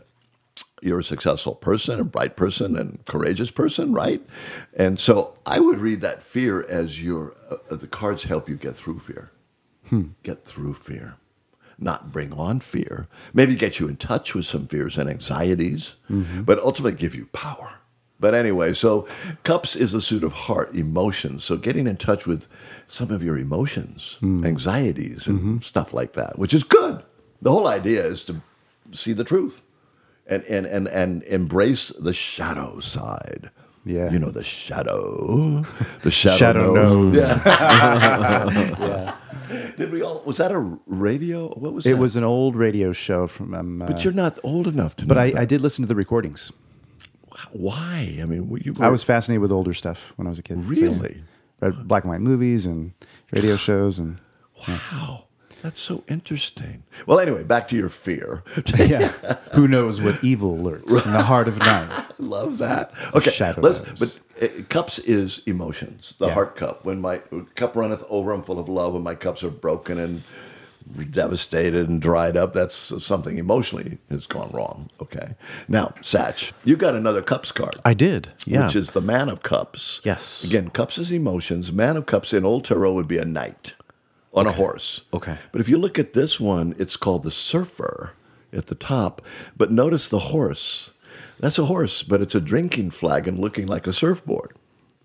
you're 0.82 1.00
a 1.00 1.04
successful 1.04 1.56
person, 1.56 2.00
a 2.00 2.04
bright 2.04 2.36
person, 2.36 2.78
and 2.78 3.04
courageous 3.06 3.52
person, 3.52 3.94
right? 3.94 4.22
And 4.76 5.00
so 5.00 5.34
I 5.46 5.60
would 5.60 5.80
read 5.80 6.02
that 6.02 6.24
fear 6.24 6.66
as 6.68 7.02
your 7.02 7.36
uh, 7.50 7.76
the 7.76 7.88
cards 7.88 8.24
help 8.24 8.50
you 8.50 8.56
get 8.56 8.76
through 8.76 9.00
fear, 9.00 9.32
get 10.24 10.46
through 10.46 10.74
fear, 10.76 11.16
not 11.84 12.12
bring 12.12 12.34
on 12.34 12.60
fear. 12.60 13.08
Maybe 13.34 13.56
get 13.56 13.80
you 13.80 13.88
in 13.88 13.98
touch 13.98 14.34
with 14.34 14.46
some 14.46 14.68
fears 14.68 14.98
and 14.98 15.10
anxieties, 15.10 15.96
mm-hmm. 16.10 16.44
but 16.44 16.60
ultimately 16.60 16.98
give 16.98 17.16
you 17.16 17.28
power. 17.28 17.76
But 18.20 18.34
anyway, 18.34 18.74
so 18.74 19.06
cups 19.44 19.76
is 19.76 19.94
a 19.94 20.00
suit 20.00 20.24
of 20.24 20.32
heart, 20.32 20.74
emotions. 20.74 21.44
So 21.44 21.58
getting 21.58 21.88
in 21.88 21.98
touch 21.98 22.26
with 22.26 22.48
some 22.88 23.12
of 23.12 23.22
your 23.22 23.38
emotions, 23.38 24.18
mm. 24.22 24.46
anxieties, 24.46 25.28
and 25.28 25.40
mm-hmm. 25.40 25.60
stuff 25.60 25.94
like 25.94 26.14
that, 26.14 26.40
which 26.40 26.54
is 26.54 26.64
good. 26.64 27.04
The 27.42 27.52
whole 27.52 27.68
idea 27.68 28.06
is 28.06 28.24
to 28.26 28.42
see 28.94 29.12
the 29.12 29.26
truth 29.26 29.62
and 30.28 30.44
and 30.44 30.66
and 30.66 30.88
and 30.88 31.24
embrace 31.24 31.90
the 31.90 32.14
shadow 32.14 32.80
side. 32.80 33.50
Yeah. 33.86 34.10
you 34.12 34.20
know 34.20 34.32
the 34.32 34.46
shadow, 34.46 35.66
the 36.04 36.12
shadow, 36.12 36.38
Shadow 36.38 36.74
knows. 36.74 37.14
knows. 37.16 37.44
Yeah. 38.80 39.16
Did 39.78 39.92
we 39.92 40.02
all? 40.02 40.24
Was 40.26 40.38
that 40.38 40.52
a 40.52 40.60
radio? 40.86 41.50
What 41.50 41.74
was 41.74 41.86
It 41.86 41.92
that? 41.96 41.98
was 42.02 42.16
an 42.16 42.24
old 42.24 42.56
radio 42.56 42.94
show 42.94 43.28
from. 43.28 43.54
Um, 43.54 43.82
uh, 43.82 43.86
But 43.88 44.04
you're 44.04 44.14
not 44.14 44.40
old 44.44 44.68
enough 44.68 44.96
to. 44.98 45.06
but 45.06 45.16
know 45.16 45.22
I. 45.22 45.42
I 45.42 45.46
did 45.46 45.62
listen 45.62 45.84
to 45.84 45.88
the 45.88 45.96
recordings. 45.96 46.52
why? 47.52 48.20
I 48.22 48.26
mean, 48.26 48.50
you 48.64 48.74
I 48.80 48.90
was 48.90 49.04
fascinated 49.04 49.42
with 49.42 49.52
older 49.52 49.74
stuff 49.74 50.14
when 50.16 50.28
I 50.28 50.30
was 50.30 50.40
a 50.40 50.44
kid. 50.44 50.58
So, 50.64 50.70
Really? 50.70 51.24
read 51.62 51.88
black 51.88 52.04
and 52.04 52.12
white 52.12 52.22
movies 52.22 52.66
and 52.66 52.94
radio 53.32 53.56
shows 53.58 54.00
and 54.00 54.20
wow. 54.68 55.26
That's 55.64 55.80
so 55.82 56.04
interesting. 56.10 56.84
Well, 57.08 57.20
anyway, 57.22 57.44
back 57.44 57.70
to 57.70 57.76
your 57.76 57.88
fear. 57.90 58.44
yeah. 58.76 59.08
Who 59.54 59.68
knows 59.68 60.02
what 60.02 60.22
evil 60.22 60.58
lurks 60.58 61.06
in 61.06 61.14
the 61.14 61.24
heart 61.24 61.48
of 61.48 61.58
night? 61.60 61.90
I 61.92 62.06
love 62.20 62.58
that. 62.58 62.92
Okay, 63.16 63.32
Shadow 63.32 63.62
let's. 63.62 63.80
But 63.80 64.20
uh, 64.42 64.64
cups 64.68 65.00
is 65.00 65.42
emotions. 65.46 66.16
The 66.20 66.28
Yeah. 66.28 66.34
heart 66.34 66.58
cup. 66.58 66.84
When 66.84 67.00
my 67.00 67.20
cup 67.56 67.78
runneth 67.78 68.04
over, 68.10 68.34
I'm 68.34 68.44
full 68.44 68.60
of 68.60 68.68
love. 68.68 68.94
When 68.94 69.04
my 69.04 69.16
cups 69.16 69.42
are 69.42 69.50
broken 69.50 69.98
and 69.98 70.24
devastated 71.12 71.88
and 71.88 72.02
dried 72.02 72.36
up, 72.36 72.52
that's 72.52 72.76
something 73.02 73.38
emotionally 73.38 74.00
has 74.10 74.28
gone 74.28 74.52
wrong. 74.52 74.90
Okay. 75.02 75.36
Now, 75.70 75.94
Satch, 76.02 76.52
you 76.66 76.76
got 76.76 76.94
another 76.94 77.22
cups 77.22 77.54
card. 77.54 77.78
I 77.86 77.94
did. 77.94 78.34
Yeah. 78.46 78.66
Which 78.66 78.76
is 78.76 78.90
the 78.90 79.02
man 79.02 79.30
of 79.30 79.44
cups. 79.44 80.02
Yes. 80.04 80.44
Again, 80.44 80.70
cups 80.72 80.98
is 80.98 81.10
emotions. 81.10 81.72
Man 81.72 81.96
of 81.96 82.06
cups 82.06 82.34
in 82.34 82.44
old 82.44 82.66
tarot 82.66 82.94
would 82.94 83.08
be 83.08 83.18
a 83.18 83.24
knight 83.26 83.76
on 84.34 84.48
a 84.48 84.52
horse. 84.52 85.02
Okay. 85.14 85.38
But 85.52 85.62
if 85.62 85.70
you 85.70 85.78
look 85.78 86.00
at 86.00 86.14
this 86.14 86.40
one, 86.40 86.76
it's 86.80 86.98
called 86.98 87.24
the 87.24 87.32
surfer 87.32 88.14
at 88.52 88.68
the 88.68 88.76
top. 88.76 89.22
But 89.56 89.72
notice 89.72 90.10
the 90.10 90.20
horse. 90.20 90.90
That's 91.40 91.60
a 91.60 91.66
horse, 91.66 92.04
but 92.04 92.22
it's 92.22 92.36
a 92.36 92.42
drinking 92.42 92.92
flagon 92.92 93.40
looking 93.40 93.68
like 93.68 93.88
a 93.88 93.94
surfboard. 93.94 94.56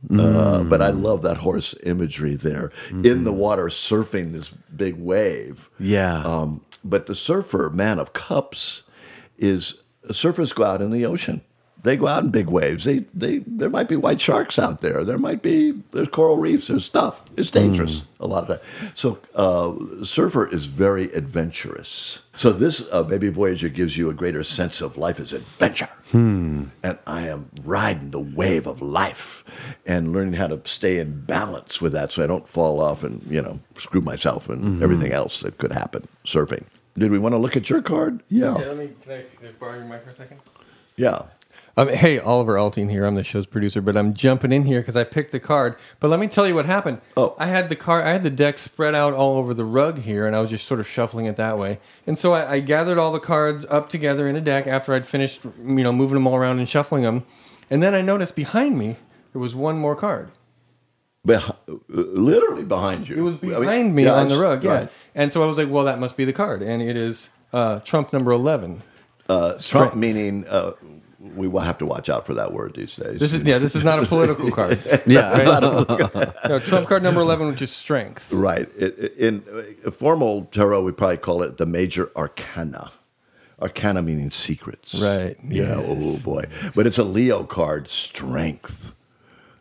Uh, 0.09 0.63
but 0.63 0.81
I 0.81 0.91
love 0.91 1.23
that 1.23 1.39
horse 1.39 1.75
imagery 1.83 2.37
there 2.37 2.71
in 2.91 3.25
the 3.25 3.33
water 3.33 3.67
surfing 3.67 4.33
this 4.33 4.51
big 4.51 4.95
wave. 4.95 5.69
Yeah. 5.81 6.23
Um, 6.23 6.65
but 6.85 7.07
the 7.07 7.17
surfer, 7.17 7.69
man 7.71 7.99
of 7.99 8.13
cups, 8.13 8.85
is 9.37 9.83
surfers 10.07 10.55
go 10.55 10.63
out 10.63 10.81
in 10.81 10.93
the 10.93 11.05
ocean. 11.05 11.43
They 11.85 11.97
go 11.97 12.09
out 12.09 12.25
in 12.25 12.31
big 12.31 12.49
waves. 12.49 12.85
They, 12.85 13.05
they, 13.15 13.39
there 13.47 13.71
might 13.71 13.89
be 13.89 13.95
white 13.95 14.21
sharks 14.21 14.59
out 14.59 14.81
there. 14.81 15.05
There 15.05 15.19
might 15.19 15.43
be 15.43 15.81
there's 15.93 16.09
coral 16.09 16.37
reefs. 16.37 16.67
There's 16.67 16.85
stuff. 16.85 17.25
It's 17.37 17.51
dangerous 17.51 18.03
a 18.19 18.27
lot 18.27 18.51
of 18.51 18.59
time. 18.59 18.93
So 18.97 19.19
uh, 19.35 20.05
surfer 20.05 20.49
is 20.53 20.67
very 20.67 21.05
adventurous. 21.13 22.21
So 22.37 22.51
this 22.53 22.85
uh, 22.93 23.05
baby 23.05 23.29
Voyager 23.29 23.69
gives 23.69 23.97
you 23.97 24.11
a 24.11 24.15
greater 24.15 24.43
sense 24.43 24.81
of 24.81 24.97
life 24.97 25.21
as 25.21 25.33
adventure. 25.33 25.89
And 26.13 26.71
I 27.07 27.29
am 27.29 27.49
riding 27.63 28.11
the 28.11 28.21
wave 28.21 28.67
of 28.67 28.83
life 28.83 29.45
and 29.87 30.13
learning 30.13 30.35
how 30.35 30.49
to 30.49 30.61
stay 30.65 30.99
in 30.99 31.21
balance 31.27 31.81
with 31.81 31.93
that, 31.93 32.11
so 32.13 32.25
I 32.25 32.27
don't 32.27 32.49
fall 32.49 32.81
off 32.81 33.05
and 33.05 33.23
you 33.31 33.41
know 33.43 33.61
screw 33.77 34.01
myself 34.01 34.49
and 34.49 34.83
everything 34.83 35.13
else 35.13 35.41
that 35.41 35.59
could 35.59 35.73
happen 35.73 36.09
surfing. 36.27 36.65
Did 36.97 37.13
we 37.13 37.19
want 37.19 37.35
to 37.35 37.39
look 37.39 37.57
at 37.57 37.71
your 37.71 37.83
card? 37.83 38.23
Yeah. 38.29 38.53
let 38.55 38.77
me. 38.77 38.91
Can 39.03 39.13
I 39.13 39.25
just 39.41 39.59
borrow 39.61 39.77
your 39.77 39.85
mic 39.85 40.03
for 40.03 40.11
a 40.11 40.15
second? 40.15 40.41
Yeah. 40.97 41.23
Um, 41.79 41.89
hey, 41.91 42.19
Oliver 42.19 42.57
Altine 42.57 42.91
here. 42.91 43.07
I'm 43.07 43.15
the 43.15 43.23
show's 43.23 43.47
producer, 43.47 43.81
but 43.81 43.97
I'm 43.97 44.13
jumping 44.13 44.51
in 44.51 44.65
here 44.65 44.81
because 44.81 44.97
I 44.97 45.05
picked 45.05 45.31
the 45.31 45.39
card. 45.39 45.77
But 46.01 46.09
let 46.09 46.19
me 46.19 46.27
tell 46.27 46.45
you 46.45 46.57
what 46.57 46.67
happened. 46.67 47.01
Oh. 47.17 47.37
I 47.39 47.47
had 47.47 47.69
the 47.69 47.77
card. 47.77 48.05
I 48.05 48.11
had 48.11 48.25
the 48.25 48.31
deck 48.31 48.59
spread 48.59 48.97
out 48.97 49.15
all 49.15 49.37
over 49.37 49.55
the 49.55 49.65
rug 49.65 50.01
here, 50.01 50.27
and 50.27 50.35
I 50.35 50.41
was 50.41 50.51
just 50.51 50.67
sort 50.67 50.81
of 50.81 50.89
shuffling 50.89 51.27
it 51.27 51.37
that 51.37 51.57
way. 51.57 51.79
And 52.05 52.19
so 52.19 52.33
I, 52.33 52.55
I 52.55 52.61
gathered 52.61 52.99
all 52.99 53.13
the 53.13 53.21
cards 53.21 53.65
up 53.67 53.89
together 53.91 54.27
in 54.27 54.35
a 54.35 54.41
deck 54.41 54.67
after 54.67 54.93
I'd 54.93 55.07
finished, 55.07 55.45
you 55.45 55.85
know, 55.85 55.93
moving 55.93 56.15
them 56.15 56.27
all 56.27 56.35
around 56.35 56.59
and 56.59 56.69
shuffling 56.69 57.05
them. 57.05 57.25
And 57.71 57.81
then 57.81 57.95
I 57.95 58.01
noticed 58.01 58.35
behind 58.35 58.77
me 58.77 58.97
there 59.33 59.41
was 59.41 59.55
one 59.55 59.79
more 59.79 59.95
card. 59.95 60.33
Beh- 61.25 61.55
literally 61.87 62.65
behind 62.65 63.09
you. 63.09 63.19
It 63.19 63.21
was 63.21 63.35
I 63.41 63.47
mean, 63.47 63.61
behind 63.61 63.95
me 63.95 64.05
yeah, 64.07 64.15
on 64.15 64.27
the 64.27 64.39
rug, 64.41 64.65
yeah. 64.65 64.71
right. 64.73 64.89
And 65.15 65.33
so 65.33 65.45
I 65.45 65.47
was 65.47 65.57
like, 65.57 65.71
well, 65.71 65.85
that 65.85 66.01
must 66.01 66.17
be 66.17 66.25
the 66.25 66.33
card, 66.33 66.61
and 66.61 66.83
it 66.83 66.97
is 66.97 67.29
uh, 67.53 67.79
Trump 67.81 68.13
number 68.13 68.33
eleven. 68.33 68.83
Uh, 69.29 69.59
Trump 69.61 69.95
meaning 69.95 70.45
uh, 70.49 70.73
we 71.35 71.49
will 71.49 71.61
have 71.61 71.79
to 71.79 71.87
watch 71.87 72.09
out 72.09 72.27
for 72.27 72.35
that 72.35 72.53
word 72.53 72.75
these 72.75 72.97
days. 72.97 73.21
This 73.21 73.33
is 73.33 73.43
yeah, 73.43 73.59
this 73.59 73.75
is 73.77 73.85
not 73.85 74.03
a 74.03 74.07
political 74.15 74.51
card. 74.51 74.79
yeah. 75.07 75.59
No, 76.49 76.59
Trump 76.61 76.89
card 76.89 77.03
number 77.03 77.21
eleven, 77.21 77.47
which 77.49 77.63
is 77.63 77.71
strength. 77.71 78.33
right. 78.33 78.69
In 78.75 79.41
formal 79.93 80.45
tarot, 80.47 80.83
we 80.83 80.93
probably 80.93 81.17
call 81.19 81.43
it 81.43 81.57
the 81.59 81.67
major 81.67 82.11
arcana. 82.17 82.93
Arcana 83.61 84.03
meaning 84.03 84.31
secrets. 84.31 84.95
Right, 84.95 85.37
Yeah. 85.49 85.81
yes. 85.81 85.85
Oh 85.89 86.23
boy. 86.23 86.45
But 86.77 86.87
it's 86.87 86.99
a 86.99 87.03
Leo 87.05 87.43
card, 87.45 87.89
strength. 87.89 88.93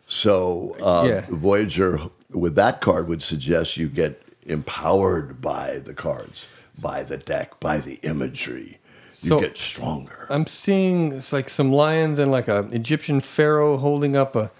So 0.06 0.76
uh, 0.82 1.04
Yeah. 1.08 1.26
Voyager 1.28 1.98
with 2.30 2.54
that 2.54 2.80
card 2.80 3.08
would 3.08 3.22
suggest 3.22 3.76
you 3.76 3.88
get 3.88 4.22
empowered 4.46 5.40
by 5.40 5.78
the 5.78 5.94
cards, 5.94 6.44
by 6.80 7.02
the 7.02 7.16
deck, 7.16 7.58
by 7.60 7.78
the 7.78 7.94
imagery. 8.02 8.78
You 9.22 9.28
So- 9.30 9.40
get 9.40 9.56
stronger. 9.56 10.26
I'm 10.30 10.46
seeing 10.46 11.12
it's 11.12 11.32
like 11.32 11.48
some 11.48 11.72
lions 11.72 12.18
and 12.18 12.30
like 12.30 12.48
a 12.48 12.68
Egyptian 12.72 13.20
pharaoh 13.20 13.76
holding 13.78 14.14
up 14.16 14.36
a 14.36 14.50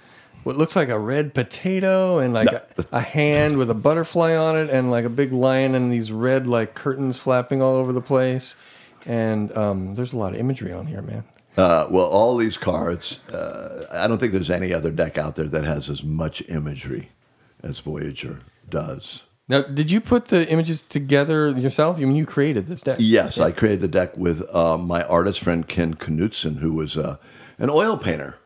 what 0.44 0.56
looks 0.56 0.74
like 0.76 0.88
a 0.88 0.98
red 0.98 1.34
potato 1.34 2.18
and 2.18 2.32
like 2.32 2.48
a, 2.50 2.62
a 2.92 3.00
hand 3.00 3.58
with 3.58 3.70
a 3.70 3.74
butterfly 3.74 4.34
on 4.34 4.56
it 4.56 4.70
and 4.70 4.90
like 4.90 5.04
a 5.04 5.08
big 5.10 5.32
lion 5.32 5.74
and 5.74 5.92
these 5.92 6.10
red 6.10 6.46
like 6.46 6.74
curtains 6.74 7.18
flapping 7.18 7.60
all 7.60 7.74
over 7.74 7.92
the 7.92 8.00
place. 8.00 8.56
And 9.04 9.54
um, 9.56 9.94
there's 9.94 10.12
a 10.12 10.16
lot 10.16 10.34
of 10.34 10.40
imagery 10.40 10.72
on 10.72 10.86
here, 10.86 11.02
man. 11.02 11.24
Uh, 11.56 11.86
well, 11.90 12.06
all 12.06 12.36
these 12.36 12.56
cards, 12.56 13.20
uh, 13.30 13.84
I 13.92 14.06
don't 14.06 14.18
think 14.18 14.32
there's 14.32 14.50
any 14.50 14.72
other 14.72 14.90
deck 14.90 15.18
out 15.18 15.36
there 15.36 15.48
that 15.48 15.64
has 15.64 15.90
as 15.90 16.02
much 16.04 16.42
imagery 16.48 17.10
as 17.62 17.80
Voyager 17.80 18.40
does. 18.70 19.22
Now, 19.48 19.62
did 19.62 19.90
you 19.90 20.00
put 20.00 20.26
the 20.26 20.46
images 20.50 20.82
together 20.82 21.50
yourself? 21.50 21.96
I 21.96 22.00
mean, 22.00 22.16
you 22.16 22.26
created 22.26 22.66
this 22.66 22.82
deck. 22.82 22.98
Yes, 23.00 23.38
I 23.38 23.50
created 23.50 23.80
the 23.80 23.88
deck 23.88 24.16
with 24.16 24.42
uh, 24.54 24.76
my 24.76 25.02
artist 25.04 25.40
friend 25.40 25.66
Ken 25.66 25.94
Knutson, 25.94 26.58
who 26.58 26.74
was 26.74 26.98
uh, 26.98 27.16
an 27.58 27.70
oil 27.70 27.96
painter, 27.96 28.36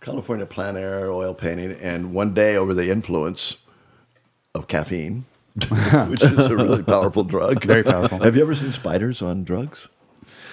California 0.00 0.46
plein 0.46 0.76
air 0.76 1.10
oil 1.10 1.34
painting. 1.34 1.72
And 1.72 2.12
one 2.14 2.34
day, 2.34 2.56
over 2.56 2.72
the 2.72 2.88
influence 2.88 3.56
of 4.54 4.68
caffeine, 4.68 5.24
which 6.08 6.22
is 6.22 6.38
a 6.38 6.54
really 6.56 6.84
powerful 6.84 7.24
drug, 7.24 7.64
Very 7.64 7.82
powerful. 7.82 8.22
Have 8.22 8.36
you 8.36 8.42
ever 8.42 8.54
seen 8.54 8.70
spiders 8.70 9.22
on 9.22 9.42
drugs? 9.42 9.88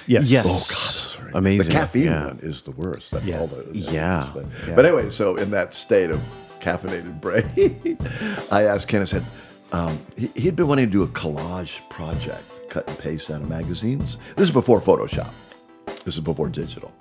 Yes. 0.08 0.32
Yes. 0.32 1.16
Oh 1.20 1.24
God, 1.26 1.36
amazing. 1.36 1.68
The 1.74 1.80
caffeine 1.80 2.04
Yeah. 2.06 2.26
one 2.26 2.40
is 2.42 2.64
the 2.64 2.72
worst. 2.72 3.12
That's 3.12 3.24
Yeah. 3.26 3.40
all 3.40 3.48
the, 3.48 3.70
Yeah. 3.78 4.28
But, 4.34 4.46
Yeah. 4.68 4.76
but 4.76 4.86
anyway, 4.88 5.12
so 5.12 5.36
in 5.36 5.52
that 5.52 5.76
state 5.76 6.10
of 6.10 6.20
caffeinated 6.60 7.22
brain, 7.22 7.98
I 8.52 8.64
asked 8.64 8.88
Ken, 8.88 9.04
I 9.04 9.06
said, 9.06 9.24
um, 9.72 9.98
he, 10.18 10.28
he'd 10.36 10.56
been 10.56 10.68
wanting 10.68 10.86
to 10.86 10.92
do 10.92 11.04
a 11.04 11.08
collage 11.08 11.88
project, 11.90 12.44
cut 12.70 12.88
and 12.88 12.98
paste 13.00 13.30
out 13.32 13.42
of 13.42 13.50
magazines. 13.50 14.18
This 14.36 14.50
is 14.50 14.54
before 14.54 14.80
Photoshop. 14.80 15.34
This 16.04 16.16
is 16.16 16.22
before 16.22 16.50
digital. 16.50 16.94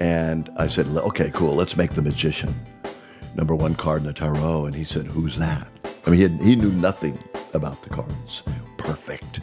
And 0.00 0.50
I 0.56 0.68
said, 0.68 0.86
okay, 0.86 1.30
cool, 1.30 1.54
let's 1.54 1.76
make 1.76 1.92
The 1.92 2.02
Magician. 2.02 2.54
Number 3.34 3.54
one 3.54 3.74
card 3.74 4.00
in 4.00 4.06
the 4.06 4.12
tarot. 4.12 4.66
And 4.66 4.74
he 4.74 4.84
said, 4.84 5.06
who's 5.06 5.36
that? 5.36 5.68
I 6.06 6.10
mean, 6.10 6.16
he, 6.16 6.22
had, 6.22 6.40
he 6.40 6.56
knew 6.56 6.72
nothing 6.72 7.18
about 7.54 7.82
the 7.82 7.90
cards. 7.90 8.42
Perfect. 8.78 9.40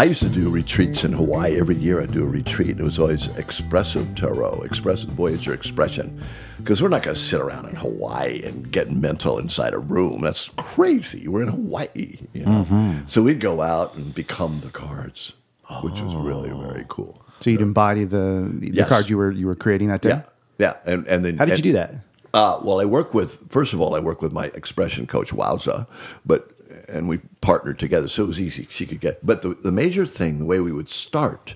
I 0.00 0.04
used 0.04 0.22
to 0.22 0.30
do 0.30 0.48
retreats 0.48 1.04
in 1.04 1.12
Hawaii. 1.12 1.60
Every 1.60 1.74
year 1.74 2.00
I'd 2.00 2.10
do 2.10 2.24
a 2.24 2.26
retreat. 2.26 2.70
and 2.70 2.80
It 2.80 2.84
was 2.84 2.98
always 2.98 3.36
expressive 3.36 4.14
tarot, 4.14 4.62
expressive 4.62 5.10
Voyager 5.10 5.52
expression. 5.52 6.22
Because 6.56 6.80
we're 6.80 6.88
not 6.88 7.02
going 7.02 7.14
to 7.16 7.20
sit 7.20 7.38
around 7.38 7.68
in 7.68 7.76
Hawaii 7.76 8.40
and 8.42 8.72
get 8.72 8.90
mental 8.90 9.38
inside 9.38 9.74
a 9.74 9.78
room. 9.78 10.22
That's 10.22 10.48
crazy. 10.56 11.28
We're 11.28 11.42
in 11.42 11.48
Hawaii. 11.48 12.16
You 12.32 12.46
know? 12.46 13.02
So 13.08 13.20
we'd 13.20 13.40
go 13.40 13.60
out 13.60 13.94
and 13.94 14.14
become 14.14 14.60
the 14.60 14.70
cards, 14.70 15.34
which 15.82 16.00
was 16.00 16.14
really, 16.16 16.48
very 16.48 16.86
cool. 16.88 17.22
So 17.40 17.50
you'd 17.50 17.60
embody 17.60 18.04
the 18.04 18.50
the 18.54 18.70
Yes. 18.70 18.88
card 18.88 19.10
you 19.10 19.18
were 19.18 19.30
you 19.30 19.46
were 19.46 19.54
creating 19.54 19.88
that 19.88 20.00
day. 20.00 20.08
Yeah. 20.10 20.22
Yeah. 20.58 20.74
And, 20.86 21.06
and 21.08 21.22
then 21.26 21.36
How 21.36 21.44
did 21.44 21.56
and- 21.56 21.64
you 21.64 21.72
do 21.72 21.76
that? 21.78 21.94
Uh, 22.32 22.58
well, 22.62 22.80
I 22.80 22.84
work 22.86 23.12
with 23.12 23.38
first 23.50 23.74
of 23.74 23.80
all, 23.82 23.94
I 23.94 24.00
work 24.00 24.22
with 24.22 24.32
my 24.32 24.46
expression 24.54 25.06
coach 25.06 25.30
Wowza, 25.32 25.86
but 26.24 26.49
and 26.90 27.08
we 27.08 27.18
partnered 27.40 27.78
together, 27.78 28.08
so 28.08 28.24
it 28.24 28.28
was 28.28 28.40
easy. 28.40 28.66
She 28.70 28.86
could 28.86 29.00
get, 29.00 29.24
but 29.24 29.42
the 29.42 29.54
the 29.54 29.72
major 29.72 30.06
thing, 30.06 30.38
the 30.38 30.44
way 30.44 30.60
we 30.60 30.72
would 30.72 30.88
start, 30.88 31.54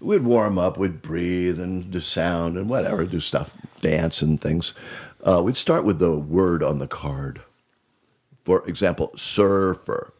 we'd 0.00 0.24
warm 0.24 0.58
up, 0.58 0.78
we'd 0.78 1.02
breathe 1.02 1.60
and 1.60 1.90
do 1.90 2.00
sound 2.00 2.56
and 2.56 2.68
whatever, 2.68 3.04
do 3.04 3.20
stuff, 3.20 3.52
dance 3.80 4.22
and 4.22 4.40
things. 4.40 4.72
Uh, 5.22 5.42
we'd 5.42 5.56
start 5.56 5.84
with 5.84 5.98
the 5.98 6.18
word 6.18 6.62
on 6.62 6.78
the 6.78 6.88
card. 6.88 7.42
For 8.44 8.66
example, 8.66 9.12
surfer, 9.16 10.14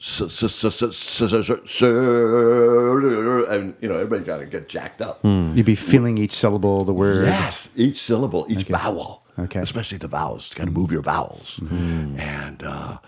and 3.49 3.75
you 3.81 3.89
know 3.89 3.95
everybody 3.95 4.25
got 4.25 4.39
to 4.39 4.47
get 4.47 4.69
jacked 4.69 5.01
up. 5.01 5.21
You'd 5.25 5.65
be 5.65 5.75
feeling 5.75 6.19
each 6.19 6.33
syllable 6.33 6.83
of 6.83 6.87
the 6.87 6.93
word. 6.93 7.25
Yes, 7.25 7.71
each 7.77 8.03
syllable, 8.03 8.47
each 8.51 8.65
vowel. 8.65 9.25
Okay. 9.39 9.61
Especially 9.61 9.97
the 9.97 10.09
vowels. 10.09 10.51
You 10.51 10.57
got 10.57 10.65
to 10.67 10.71
move 10.71 10.93
your 10.93 11.03
vowels. 11.03 11.61
And 11.71 12.63
uh, 12.63 12.99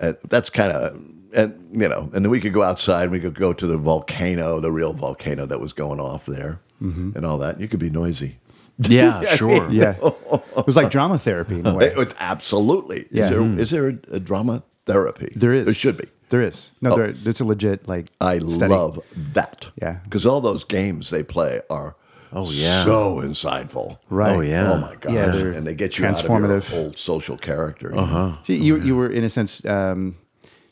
and 0.00 0.16
that's 0.28 0.50
kind 0.50 0.72
of 0.72 1.00
and 1.32 1.54
you 1.72 1.88
know, 1.88 2.10
and 2.12 2.24
then 2.24 2.30
we 2.30 2.40
could 2.40 2.52
go 2.52 2.62
outside. 2.62 3.04
and 3.04 3.12
We 3.12 3.20
could 3.20 3.34
go 3.34 3.52
to 3.52 3.66
the 3.66 3.76
volcano, 3.76 4.60
the 4.60 4.72
real 4.72 4.92
volcano 4.92 5.46
that 5.46 5.60
was 5.60 5.72
going 5.72 6.00
off 6.00 6.26
there, 6.26 6.60
mm-hmm. 6.82 7.12
and 7.16 7.24
all 7.24 7.38
that. 7.38 7.60
You 7.60 7.68
could 7.68 7.80
be 7.80 7.90
noisy. 7.90 8.38
Yeah, 8.78 9.24
sure. 9.36 9.70
Yeah, 9.70 9.96
it 10.02 10.66
was 10.66 10.76
like 10.76 10.90
drama 10.90 11.18
therapy 11.18 11.60
in 11.60 11.66
a 11.66 11.74
way. 11.74 11.92
It's 11.96 12.14
absolutely. 12.18 13.06
Yeah. 13.10 13.24
Is 13.24 13.30
there, 13.30 13.40
mm-hmm. 13.40 13.60
is 13.60 13.70
there 13.70 13.88
a, 13.88 13.98
a 14.16 14.20
drama 14.20 14.62
therapy? 14.86 15.32
There 15.36 15.52
is. 15.52 15.66
There 15.66 15.74
should 15.74 15.96
be. 15.96 16.06
There 16.30 16.42
is. 16.42 16.70
No, 16.80 16.92
Oh. 16.92 16.96
there, 16.96 17.14
it's 17.24 17.40
a 17.40 17.44
legit 17.44 17.88
like. 17.88 18.06
I 18.20 18.38
study. 18.38 18.72
love 18.72 19.00
that. 19.14 19.68
Yeah. 19.80 19.98
Because 20.04 20.24
all 20.26 20.40
those 20.40 20.64
games 20.64 21.10
they 21.10 21.22
play 21.22 21.60
are 21.68 21.96
Oh, 22.32 22.50
yeah. 22.50 22.84
so 22.84 23.16
insightful. 23.16 23.98
Right. 24.08 24.36
Oh, 24.36 24.40
yeah. 24.40 24.72
Oh 24.72 24.78
my 24.78 24.94
gosh. 24.96 25.12
Yeah, 25.12 25.34
and 25.34 25.66
they 25.66 25.74
get 25.74 25.98
you 25.98 26.06
out 26.06 26.18
of 26.20 26.24
transformative. 26.26 26.70
your 26.70 26.80
old 26.84 26.98
social 26.98 27.36
character. 27.36 27.94
Uh-huh. 27.96 28.36
See, 28.44 28.56
you 28.56 28.76
you 28.80 28.94
were 28.96 29.08
in 29.08 29.24
a 29.24 29.30
sense 29.30 29.64
um, 29.66 30.16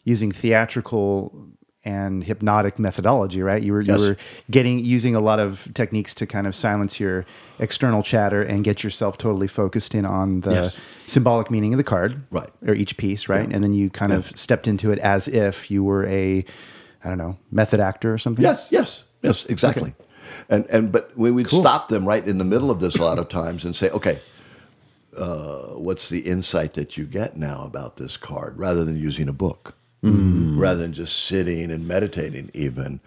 using 0.04 0.30
theatrical 0.32 1.46
and 1.84 2.24
hypnotic 2.24 2.78
methodology, 2.78 3.40
right? 3.42 3.62
You 3.62 3.72
were 3.72 3.80
you 3.80 3.98
were 3.98 4.16
getting 4.50 4.78
using 4.80 5.14
a 5.14 5.20
lot 5.20 5.38
of 5.40 5.68
techniques 5.74 6.14
to 6.16 6.26
kind 6.26 6.46
of 6.46 6.54
silence 6.54 7.00
your 7.00 7.24
external 7.58 8.02
chatter 8.02 8.42
and 8.42 8.62
get 8.62 8.84
yourself 8.84 9.16
totally 9.16 9.48
focused 9.48 9.94
in 9.94 10.04
on 10.04 10.40
the 10.42 10.50
Yes. 10.52 10.76
symbolic 11.06 11.50
meaning 11.50 11.72
of 11.72 11.78
the 11.78 11.84
card, 11.84 12.22
Right. 12.30 12.50
or 12.66 12.74
each 12.74 12.96
piece, 12.96 13.28
right? 13.28 13.48
Yeah. 13.48 13.54
And 13.54 13.64
then 13.64 13.72
you 13.72 13.90
kind 13.90 14.12
of 14.12 14.30
stepped 14.36 14.68
into 14.68 14.90
it 14.92 14.98
as 15.00 15.28
if 15.28 15.70
you 15.70 15.82
were 15.82 16.04
a, 16.06 16.44
I 17.02 17.08
don't 17.08 17.18
know, 17.18 17.36
method 17.50 17.80
actor 17.80 18.12
or 18.12 18.18
something. 18.18 18.44
Yes, 18.44 18.68
yes, 18.70 19.04
yes, 19.22 19.44
exactly. 19.46 19.94
And 20.48 20.66
and 20.70 20.90
but 20.90 21.16
we 21.16 21.30
would 21.30 21.48
Cool. 21.48 21.60
stop 21.60 21.88
them 21.88 22.06
right 22.08 22.26
in 22.26 22.38
the 22.38 22.44
middle 22.44 22.70
of 22.70 22.80
this 22.80 22.96
a 22.96 23.02
lot 23.02 23.18
of 23.18 23.28
times 23.28 23.64
and 23.64 23.76
say, 23.76 23.90
okay, 23.90 24.20
uh, 25.16 25.74
what's 25.74 26.08
the 26.08 26.20
insight 26.20 26.74
that 26.74 26.96
you 26.96 27.04
get 27.04 27.36
now 27.36 27.64
about 27.64 27.96
this 27.96 28.16
card, 28.16 28.58
rather 28.58 28.84
than 28.84 28.96
using 28.96 29.28
a 29.28 29.32
book, 29.32 29.74
rather 30.02 30.80
than 30.80 30.92
just 30.92 31.24
sitting 31.26 31.70
and 31.70 31.86
meditating. 31.86 32.50
Even 32.54 33.00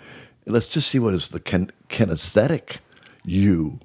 let's 0.46 0.68
just 0.68 0.90
see 0.90 1.00
what 1.00 1.14
is 1.14 1.30
the 1.30 1.40
kin- 1.40 1.72
kinesthetic 1.90 2.78
you, 3.24 3.80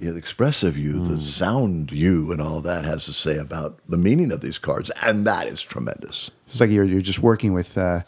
the 0.00 0.14
expressive 0.16 0.76
you, 0.76 1.04
the 1.04 1.20
sound 1.20 1.90
you, 1.90 2.30
and 2.30 2.40
all 2.40 2.60
that 2.60 2.84
has 2.84 3.04
to 3.06 3.12
say 3.12 3.38
about 3.38 3.78
the 3.88 3.96
meaning 3.96 4.30
of 4.30 4.40
these 4.40 4.58
cards, 4.58 4.90
and 5.02 5.26
that 5.26 5.46
is 5.48 5.62
tremendous. 5.62 6.30
It's 6.48 6.60
like 6.60 6.70
you're 6.70 6.84
you're 6.84 7.00
just 7.00 7.20
working 7.20 7.52
with 7.54 7.76
uh, 7.76 8.02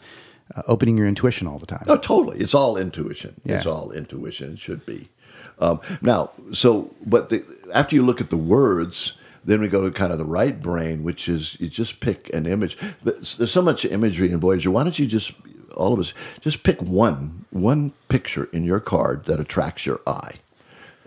uh, 0.55 0.61
opening 0.67 0.97
your 0.97 1.07
intuition 1.07 1.47
all 1.47 1.59
the 1.59 1.65
time. 1.65 1.83
Oh, 1.87 1.97
totally. 1.97 2.39
It's 2.39 2.53
all 2.53 2.77
intuition. 2.77 3.39
It's 3.45 3.65
all 3.65 3.91
intuition. 3.91 4.53
It 4.53 4.59
should 4.59 4.85
be. 4.85 5.09
Um, 5.59 5.79
now, 6.01 6.31
so, 6.51 6.93
but 7.05 7.29
the, 7.29 7.45
after 7.73 7.95
you 7.95 8.03
look 8.03 8.19
at 8.19 8.29
the 8.29 8.37
words, 8.37 9.13
then 9.43 9.61
we 9.61 9.67
go 9.67 9.83
to 9.83 9.91
kind 9.91 10.11
of 10.11 10.17
the 10.17 10.25
right 10.25 10.59
brain, 10.61 11.03
which 11.03 11.29
is 11.29 11.57
you 11.59 11.69
just 11.69 11.99
pick 11.99 12.33
an 12.33 12.45
image. 12.45 12.77
But 13.03 13.21
there's 13.37 13.51
so 13.51 13.61
much 13.61 13.85
imagery 13.85 14.31
in 14.31 14.39
Voyager. 14.39 14.71
Why 14.71 14.83
don't 14.83 14.97
you 14.97 15.07
just, 15.07 15.33
all 15.75 15.93
of 15.93 15.99
us, 15.99 16.13
just 16.41 16.63
pick 16.63 16.81
one, 16.81 17.45
one 17.51 17.93
picture 18.07 18.49
in 18.51 18.63
your 18.63 18.79
card 18.79 19.25
that 19.25 19.39
attracts 19.39 19.85
your 19.85 20.01
eye. 20.07 20.35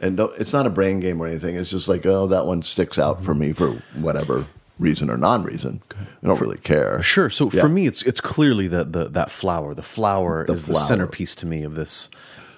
And 0.01 0.17
don't, 0.17 0.37
it's 0.39 0.53
not 0.53 0.67
a 0.67 0.71
brain 0.71 1.01
game 1.01 1.21
or 1.21 1.27
anything. 1.27 1.57
It's 1.57 1.71
just 1.71 1.89
like, 1.89 2.05
oh, 2.07 2.27
that 2.27 2.47
one 2.47 2.63
sticks 2.63 2.99
out 2.99 3.25
for 3.25 3.35
me 3.35 3.53
for 3.53 3.83
whatever 3.95 4.47
reason 4.79 5.09
or 5.11 5.17
non-reason. 5.17 5.81
I 6.23 6.27
don't 6.27 6.41
really 6.41 6.59
care. 6.59 7.03
Sure. 7.03 7.31
So 7.31 7.51
Yeah. 7.53 7.61
for 7.61 7.69
me, 7.69 7.87
it's 7.87 8.03
it's 8.03 8.21
clearly 8.21 8.69
that 8.69 8.93
the 8.93 9.09
that 9.11 9.31
flower. 9.31 9.75
The 9.75 9.83
flower 9.83 10.45
The 10.47 10.53
is 10.55 10.67
the 10.67 10.75
centerpiece 10.75 11.35
to 11.37 11.47
me 11.47 11.63
of 11.63 11.75
this 11.75 12.09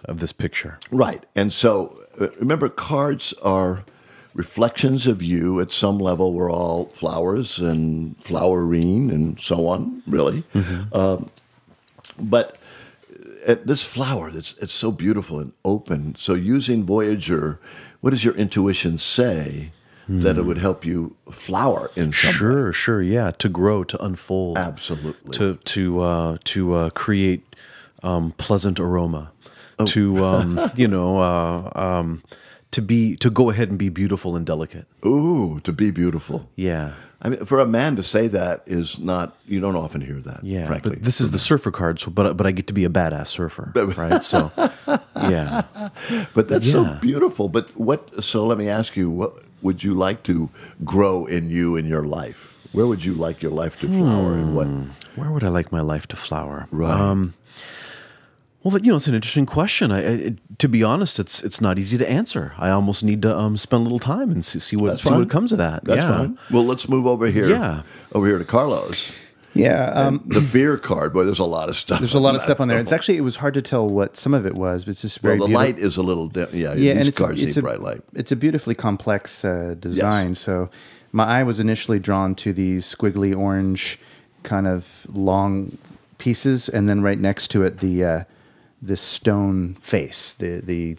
of 0.05 0.21
this 0.21 0.33
picture. 0.33 0.79
Right. 0.91 1.25
And 1.35 1.53
so 1.53 1.99
uh, 2.21 2.29
remember, 2.39 2.69
cards 2.69 3.35
are 3.43 3.85
reflections 4.35 5.07
of 5.07 5.23
you 5.23 5.61
at 5.61 5.73
some 5.73 5.99
level. 5.99 6.33
We're 6.33 6.51
all 6.53 6.87
flowers 6.87 7.59
and 7.59 8.17
flowering 8.23 9.11
and 9.11 9.39
so 9.41 9.67
on, 9.67 10.03
really. 10.07 10.45
Um, 10.93 11.31
but 12.19 12.57
uh, 13.47 13.57
this 13.65 13.83
flower, 13.83 14.31
that's 14.31 14.55
it's 14.61 14.73
so 14.73 14.91
beautiful 14.93 15.39
and 15.39 15.53
open. 15.65 16.17
So 16.19 16.35
using 16.35 16.85
Voyager, 16.85 17.59
what 18.01 18.11
does 18.11 18.25
your 18.25 18.35
intuition 18.35 18.99
say 18.99 19.73
that 20.09 20.37
it 20.39 20.43
would 20.43 20.59
help 20.59 20.85
you 20.85 21.17
flower 21.31 21.91
in 21.97 22.13
some 22.13 22.29
way? 22.29 22.33
Sure, 22.33 22.73
sure, 22.73 23.03
yeah. 23.03 23.31
To 23.33 23.49
grow, 23.49 23.85
to 23.85 24.05
unfold, 24.05 24.59
Absolutely. 24.59 25.33
to 25.33 25.57
to 25.65 26.01
uh, 26.01 26.39
to 26.45 26.75
uh, 26.75 26.91
create 26.91 27.57
um, 28.03 28.33
pleasant 28.39 28.79
aroma, 28.81 29.33
Oh. 29.79 29.85
to 29.87 30.25
um, 30.25 30.71
you 30.77 30.89
know, 30.89 31.19
uh, 31.19 31.71
um, 31.75 32.23
to 32.71 32.81
be 32.83 33.17
to 33.17 33.31
go 33.31 33.51
ahead 33.51 33.69
and 33.69 33.79
be 33.79 33.89
beautiful 33.89 34.37
and 34.37 34.47
delicate. 34.47 34.87
Ooh, 35.05 35.61
to 35.65 35.73
be 35.73 35.91
beautiful. 35.91 36.49
Yeah, 36.57 36.93
I 37.21 37.29
mean, 37.31 37.45
for 37.45 37.61
a 37.61 37.67
man 37.67 37.97
to 37.97 38.03
say 38.03 38.29
that 38.29 38.63
is 38.67 38.99
not, 38.99 39.37
you 39.47 39.61
don't 39.61 39.77
often 39.77 40.01
hear 40.01 40.21
that, 40.21 40.45
yeah. 40.45 40.67
frankly. 40.67 40.93
But 40.97 41.03
this 41.03 41.21
is 41.21 41.31
the 41.31 41.39
surfer 41.51 41.71
card, 41.71 41.99
so 41.99 42.11
but 42.11 42.37
but 42.37 42.47
I 42.47 42.53
get 42.53 42.67
to 42.69 42.73
be 42.73 42.85
a 42.85 42.89
badass 42.89 43.27
surfer, 43.27 43.73
right? 43.75 44.23
So, 44.23 44.51
yeah. 45.17 45.63
But 46.35 46.49
that's 46.49 46.71
so 46.71 46.95
beautiful. 47.01 47.49
But 47.49 47.77
what? 47.77 48.23
So 48.25 48.47
let 48.47 48.59
me 48.59 48.69
ask 48.69 48.97
you: 48.97 49.11
What 49.11 49.43
would 49.63 49.83
you 49.83 49.95
like 49.95 50.23
to 50.25 50.51
grow 50.85 51.27
in 51.27 51.51
you 51.51 51.77
in 51.77 51.87
your 51.87 52.05
life? 52.05 52.53
Where 52.73 52.87
would 52.87 53.05
you 53.05 53.15
like 53.15 53.43
your 53.43 53.53
life 53.53 53.81
to 53.81 53.89
flower, 53.89 54.35
and 54.35 54.55
what? 54.55 54.67
Where 55.17 55.31
would 55.31 55.43
I 55.45 55.49
like 55.49 55.73
my 55.73 55.81
life 55.81 56.07
to 56.09 56.17
flower? 56.17 56.69
Right. 56.71 56.91
Um, 56.91 57.35
well, 58.63 58.77
you 58.81 58.91
know, 58.91 58.97
it's 58.97 59.07
an 59.07 59.15
interesting 59.15 59.47
question. 59.47 59.93
I, 59.93 60.35
to 60.59 60.69
be 60.69 60.83
honest, 60.83 61.21
it's 61.21 61.43
it's 61.43 61.61
not 61.61 61.79
easy 61.79 61.97
to 61.99 62.11
answer. 62.11 62.53
I 62.59 62.71
almost 62.71 63.05
need 63.05 63.23
to 63.23 63.39
um, 63.39 63.57
spend 63.57 63.81
a 63.81 63.85
little 63.85 64.01
time 64.01 64.33
and 64.33 64.45
see, 64.45 64.59
see 64.59 64.77
what 64.77 64.89
That's 64.89 65.05
see 65.05 65.11
fine. 65.11 65.21
what 65.21 65.31
comes 65.31 65.53
of 65.53 65.59
that. 65.59 65.85
That's 65.85 66.03
yeah. 66.03 66.17
fine. 66.17 66.39
Well, 66.51 66.65
let's 66.65 66.89
move 66.89 67.07
over 67.07 67.29
here. 67.29 67.49
Yeah. 67.49 67.83
over 68.13 68.27
here 68.27 68.39
to 68.39 68.45
Carlos. 68.45 69.13
Yeah. 69.57 69.91
Um, 69.91 70.23
The 70.27 70.43
fear 70.43 70.77
card. 70.79 71.13
Boy, 71.13 71.25
there's 71.25 71.39
a 71.39 71.45
lot 71.45 71.69
of 71.69 71.77
stuff. 71.77 71.99
there's 72.01 72.15
a 72.15 72.21
lot 72.21 72.35
of 72.35 72.43
stuff 72.43 72.61
on 72.61 72.69
there. 72.69 72.79
It's 72.79 72.93
actually 72.93 73.17
it 73.17 73.23
was 73.23 73.37
hard 73.37 73.55
to 73.55 73.63
tell 73.63 73.89
what 73.89 74.17
some 74.17 74.35
of 74.35 74.47
it 74.47 74.55
was, 74.55 74.85
but 74.85 74.93
it's 74.93 75.03
just 75.03 75.19
very. 75.21 75.39
well, 75.39 75.49
the 75.49 75.55
beautiful. 75.55 75.73
light 75.73 75.79
is 75.79 75.97
a 75.97 76.03
little. 76.03 76.29
Dim, 76.29 76.49
yeah, 76.53 76.75
yeah, 76.75 76.75
these 76.75 76.91
and 76.99 77.09
it's 77.09 77.19
cards 77.19 77.43
a, 77.43 77.47
it's 77.47 77.57
need 77.57 77.61
a, 77.61 77.63
bright 77.63 77.81
light. 77.81 78.03
It's 78.15 78.33
a 78.33 78.37
beautifully 78.37 78.75
complex 78.75 79.45
uh, 79.45 79.75
design. 79.79 80.35
So 80.35 80.71
my 81.13 81.25
eye 81.25 81.43
was 81.43 81.59
initially 81.61 81.99
drawn 81.99 82.35
to 82.37 82.53
these 82.53 82.85
squiggly 82.85 83.37
orange, 83.37 83.99
kind 84.43 84.67
of 84.67 85.07
long 85.13 85.79
pieces, 86.19 86.69
and 86.69 86.89
then 86.89 87.03
right 87.03 87.19
next 87.19 87.49
to 87.49 87.63
it 87.63 87.79
the 87.79 88.05
uh, 88.05 88.25
this 88.83 89.01
stone 89.01 89.75
face, 89.77 90.35
the 90.35 90.61
the 90.61 90.97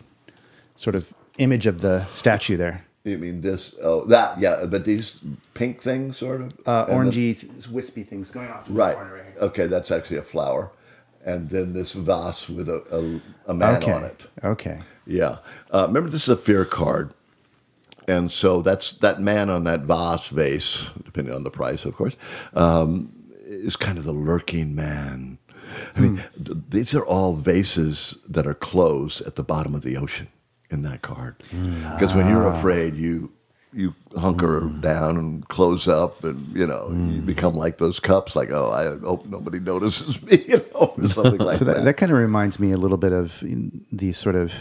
sort 0.76 0.96
of 0.96 1.14
image 1.38 1.66
of 1.66 1.82
the 1.82 2.06
statue 2.08 2.58
there, 2.58 2.86
You 3.08 3.18
mean 3.18 3.42
this? 3.42 3.74
Oh, 3.82 4.06
that. 4.06 4.40
Yeah, 4.40 4.66
but 4.66 4.84
these 4.86 5.22
pink 5.54 5.82
things, 5.82 6.18
sort 6.18 6.42
of. 6.42 6.54
uh, 6.66 6.86
the- 6.86 6.92
orangey, 6.94 7.40
th- 7.40 7.68
wispy 7.70 8.04
things 8.04 8.30
going 8.30 8.50
off 8.50 8.66
the 8.68 8.74
Right. 8.74 8.96
corner 8.96 9.14
right. 9.16 9.38
Okay, 9.42 9.68
that's 9.68 9.92
actually 9.92 10.18
a 10.18 10.24
flower, 10.24 10.72
and 11.26 11.50
then 11.50 11.74
this 11.74 11.94
vase 11.94 12.50
with 12.50 12.68
a, 12.70 12.84
a, 13.48 13.52
a 13.52 13.54
man 13.54 13.76
okay. 13.82 13.92
on 13.92 14.04
it. 14.04 14.22
Okay. 14.44 14.80
Yeah. 15.06 15.38
Uh, 15.74 15.86
remember, 15.88 16.10
this 16.10 16.24
is 16.24 16.30
a 16.30 16.38
fear 16.38 16.66
card. 16.66 17.14
And 18.10 18.32
so 18.32 18.62
that's 18.62 18.94
that 18.94 19.22
man 19.22 19.50
on 19.50 19.66
that 19.66 19.82
vase 19.82 20.28
vase, 20.28 20.90
depending 21.04 21.34
on 21.34 21.44
the 21.44 21.50
price, 21.52 21.84
of 21.84 21.94
course, 21.96 22.16
um, 22.54 23.12
is 23.44 23.76
kind 23.76 23.98
of 23.98 24.06
the 24.06 24.14
lurking 24.14 24.76
man. 24.76 25.38
I 25.96 26.00
mean, 26.00 26.24
th- 26.42 26.58
these 26.70 26.96
are 26.96 27.06
all 27.06 27.36
vases 27.36 28.18
that 28.30 28.48
are 28.48 28.54
closed 28.54 29.22
at 29.28 29.36
the 29.36 29.44
bottom 29.44 29.76
of 29.76 29.82
the 29.82 29.98
ocean 29.98 30.30
in 30.70 30.84
that 30.84 31.02
card. 31.02 31.36
Because 31.50 32.14
when 32.14 32.28
you're 32.30 32.48
ah. 32.48 32.58
afraid, 32.58 32.96
you 32.96 33.32
you 33.74 33.94
hunker 34.16 34.62
mm. 34.62 34.82
down 34.82 35.18
and 35.18 35.48
close 35.50 35.88
up, 35.88 36.24
and 36.24 36.56
you 36.56 36.66
know 36.66 36.88
you 36.90 37.22
mm. 37.22 37.26
become 37.26 37.56
like 37.56 37.78
those 37.78 38.00
cups. 38.00 38.36
Like, 38.36 38.52
oh, 38.52 38.72
I 38.72 39.06
hope 39.06 39.26
nobody 39.26 39.60
notices 39.60 40.22
me, 40.24 40.44
you 40.48 40.58
know, 40.74 40.94
or 40.98 41.10
something 41.10 41.38
like 41.38 41.60
So 41.60 41.66
that, 41.66 41.78
that. 41.78 41.86
that 41.86 41.94
kind 41.98 42.12
of 42.12 42.18
reminds 42.18 42.60
me 42.60 42.72
a 42.72 42.78
little 42.78 42.98
bit 42.98 43.14
of 43.14 43.44
the 43.92 44.14
sort 44.14 44.36
of 44.36 44.54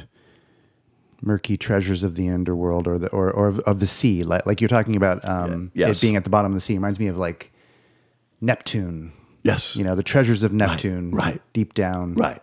murky 1.22 1.56
treasures 1.56 2.02
of 2.02 2.14
the 2.14 2.28
underworld 2.28 2.86
or 2.86 2.98
the 2.98 3.08
or, 3.08 3.30
or 3.30 3.48
of, 3.48 3.58
of 3.60 3.80
the 3.80 3.86
sea 3.86 4.22
like, 4.22 4.44
like 4.46 4.60
you're 4.60 4.68
talking 4.68 4.96
about 4.96 5.26
um, 5.26 5.70
Yeah. 5.74 5.88
Yes. 5.88 5.96
it 5.96 6.00
being 6.00 6.16
at 6.16 6.24
the 6.24 6.30
bottom 6.30 6.52
of 6.52 6.54
the 6.54 6.60
sea 6.60 6.74
reminds 6.74 6.98
me 6.98 7.06
of 7.06 7.16
like 7.16 7.52
neptune 8.40 9.12
yes, 9.42 9.74
you 9.74 9.82
know 9.82 9.94
the 9.94 10.02
treasures 10.02 10.42
of 10.42 10.52
neptune 10.52 11.10
right. 11.10 11.40
deep 11.52 11.72
down 11.72 12.14
Right. 12.14 12.38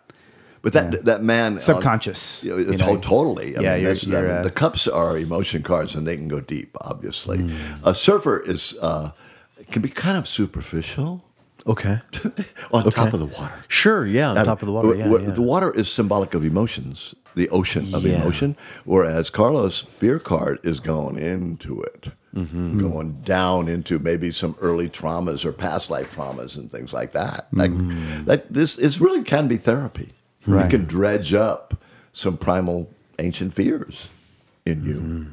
But 0.64 0.74
that 0.74 0.94
Yeah. 0.94 1.00
that 1.04 1.24
man 1.24 1.54
on- 1.56 1.60
Subconscious, 1.60 2.44
you 2.44 2.52
know, 2.52 2.58
you 2.58 2.78
to- 2.78 2.98
totally. 3.02 3.56
I 3.58 3.62
Yeah, 3.62 3.74
mean, 3.76 3.84
you're- 3.84 4.00
you're, 4.02 4.22
mean, 4.24 4.32
uh, 4.32 4.44
the 4.44 4.50
cups 4.52 4.88
are 4.88 5.18
emotion 5.18 5.62
cards, 5.62 5.94
and 5.94 6.08
they 6.08 6.16
can 6.16 6.28
go 6.30 6.40
deep. 6.40 6.76
Obviously, 6.82 7.40
Hmm. 7.40 7.52
a 7.84 7.94
surfer 7.94 8.40
is 8.40 8.74
uh, 8.82 9.12
can 9.72 9.82
be 9.82 9.90
kind 9.90 10.18
of 10.18 10.26
superficial 10.28 11.24
Okay. 11.68 12.00
on 12.74 12.90
top 12.92 13.14
of 13.14 13.20
the 13.20 13.26
water. 13.26 13.54
Sure. 13.68 14.06
Yeah. 14.06 14.30
On 14.30 14.36
Now, 14.36 14.44
top 14.46 14.62
of 14.62 14.66
the 14.68 14.72
water. 14.74 14.96
Yeah. 14.96 15.08
yeah. 15.10 15.30
The 15.32 15.42
water 15.42 15.72
is 15.72 15.88
symbolic 15.90 16.34
of 16.34 16.44
emotions, 16.46 17.14
the 17.36 17.50
ocean 17.50 17.94
of 17.94 18.06
Yeah. 18.06 18.22
emotion. 18.22 18.56
Whereas 18.86 19.30
Carlos' 19.30 19.82
fear 19.82 20.18
card 20.20 20.60
is 20.64 20.80
going 20.80 21.18
into 21.18 21.82
it, 21.82 22.12
Mm-hmm. 22.36 22.80
going 22.80 23.18
down 23.24 23.68
into 23.68 24.00
maybe 24.00 24.32
some 24.32 24.56
early 24.60 24.90
traumas 24.90 25.46
or 25.46 25.52
past 25.52 25.90
life 25.90 26.16
traumas 26.16 26.58
and 26.58 26.72
things 26.72 26.92
like 26.94 27.12
that. 27.14 27.48
Like 27.54 27.72
Mm-hmm. 27.72 28.26
that, 28.26 28.52
this 28.52 28.78
is 28.78 29.00
really 29.02 29.24
can 29.24 29.48
be 29.48 29.58
therapy. 29.58 30.14
You 30.48 30.68
can 30.70 30.86
dredge 30.86 31.34
up 31.34 31.76
some 32.14 32.38
primal 32.38 32.90
ancient 33.20 33.54
fears 33.54 34.10
in 34.66 34.86
you. 34.86 34.96
Mm-hmm. 34.96 35.30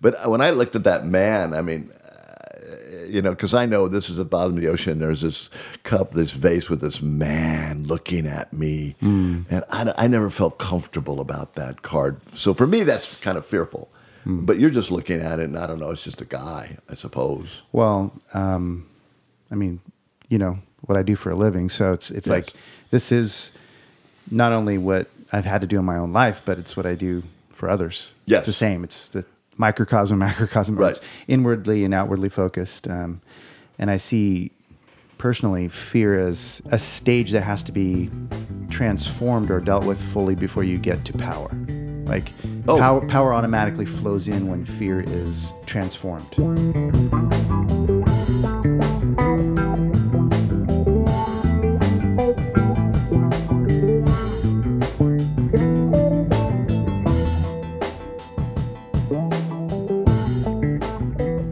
But 0.00 0.28
when 0.30 0.40
I 0.40 0.50
looked 0.50 0.74
at 0.76 0.84
that 0.84 1.04
man, 1.04 1.52
I 1.54 1.60
mean, 1.62 1.90
uh, 1.90 3.04
you 3.06 3.20
know, 3.22 3.30
because 3.30 3.52
I 3.54 3.66
know 3.66 3.88
this 3.88 4.08
is 4.08 4.16
the 4.16 4.24
bottom 4.24 4.56
of 4.56 4.62
the 4.62 4.68
ocean. 4.68 4.98
There's 4.98 5.20
this 5.22 5.50
cup, 5.82 6.12
this 6.12 6.30
vase 6.32 6.70
with 6.70 6.80
this 6.80 7.02
man 7.02 7.84
looking 7.84 8.26
at 8.26 8.52
me, 8.52 8.96
Hmm. 9.00 9.42
and 9.50 9.64
I, 9.70 9.92
I 9.96 10.06
never 10.06 10.30
felt 10.30 10.58
comfortable 10.58 11.20
about 11.20 11.54
that 11.54 11.82
card. 11.82 12.20
So 12.34 12.54
for 12.54 12.66
me, 12.66 12.82
that's 12.82 13.14
kind 13.16 13.36
of 13.36 13.44
fearful. 13.44 13.90
Hmm. 14.24 14.44
But 14.44 14.58
you're 14.60 14.70
just 14.70 14.90
looking 14.90 15.20
at 15.20 15.38
it, 15.40 15.44
and 15.44 15.58
I 15.58 15.66
don't 15.66 15.78
know. 15.80 15.90
It's 15.90 16.04
just 16.04 16.20
a 16.20 16.26
guy, 16.26 16.76
I 16.88 16.94
suppose. 16.94 17.62
Well, 17.72 18.12
um, 18.34 18.86
I 19.50 19.54
mean, 19.54 19.80
you 20.28 20.38
know 20.38 20.58
what 20.82 20.96
I 20.98 21.02
do 21.02 21.16
for 21.16 21.30
a 21.30 21.36
living, 21.36 21.68
so 21.68 21.92
it's 21.92 22.10
it's 22.10 22.26
Yes. 22.26 22.34
like 22.34 22.52
this 22.90 23.12
is 23.12 23.50
not 24.30 24.52
only 24.52 24.78
what 24.78 25.08
I've 25.32 25.44
had 25.44 25.60
to 25.60 25.66
do 25.66 25.78
in 25.78 25.84
my 25.84 25.96
own 25.96 26.12
life, 26.12 26.42
but 26.44 26.58
it's 26.58 26.76
what 26.76 26.86
I 26.86 26.94
do 26.94 27.22
for 27.50 27.68
others. 27.68 28.14
Yes. 28.26 28.38
it's 28.40 28.46
the 28.46 28.52
same. 28.52 28.84
It's 28.84 29.08
the 29.08 29.24
microcosm, 29.56 30.18
macrocosm, 30.20 30.76
Right. 30.76 30.90
it's 30.92 31.00
inwardly 31.28 31.84
and 31.84 31.92
outwardly 31.94 32.28
focused. 32.28 32.88
Um, 32.88 33.20
and 33.78 33.90
I 33.90 33.96
see 33.98 34.50
personally 35.18 35.68
fear 35.68 36.18
as 36.18 36.62
a 36.70 36.78
stage 36.78 37.32
that 37.32 37.42
has 37.42 37.62
to 37.64 37.72
be 37.72 38.10
transformed 38.70 39.50
or 39.50 39.60
dealt 39.60 39.84
with 39.84 40.00
fully 40.00 40.34
before 40.34 40.64
you 40.64 40.78
get 40.78 41.04
to 41.04 41.12
power. 41.12 41.50
Like 42.06 42.32
Oh. 42.66 42.78
power, 42.78 43.06
power 43.06 43.34
automatically 43.34 43.86
flows 43.86 44.28
in 44.28 44.48
when 44.48 44.64
fear 44.64 45.00
is 45.06 45.52
transformed. 45.66 46.26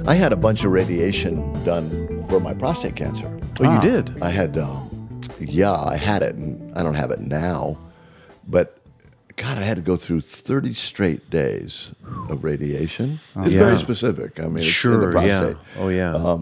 I 0.09 0.15
had 0.15 0.33
a 0.33 0.37
bunch 0.37 0.65
of 0.65 0.73
radiation 0.73 1.53
done 1.65 2.23
for 2.29 2.41
my 2.41 2.55
prostate 2.55 2.97
cancer. 2.97 3.29
Oh, 3.61 3.65
Ah. 3.67 3.75
you 3.83 3.91
did. 3.91 4.23
I 4.23 4.31
had, 4.31 4.57
um, 4.57 5.21
yeah, 5.39 5.71
I 5.75 5.97
had 5.99 6.23
it, 6.23 6.35
and 6.35 6.75
I 6.75 6.83
don't 6.83 6.95
have 6.95 7.11
it 7.11 7.21
now, 7.21 7.77
but 8.49 8.79
God, 9.37 9.59
I 9.59 9.63
had 9.63 9.77
to 9.77 9.83
go 9.83 9.97
through 9.99 10.23
30 10.23 10.73
straight 10.73 11.29
days 11.29 11.91
of 12.31 12.43
radiation. 12.43 13.21
it's 13.37 13.53
Yeah. 13.55 13.61
very 13.67 13.79
specific. 13.79 14.41
I 14.41 14.45
mean, 14.49 14.59
it's 14.65 14.85
in 14.85 14.93
the 14.93 14.99
Sure. 15.03 15.13
Yeah. 15.23 15.41
prostate. 15.41 15.57
Oh 15.79 15.89
yeah. 15.89 16.39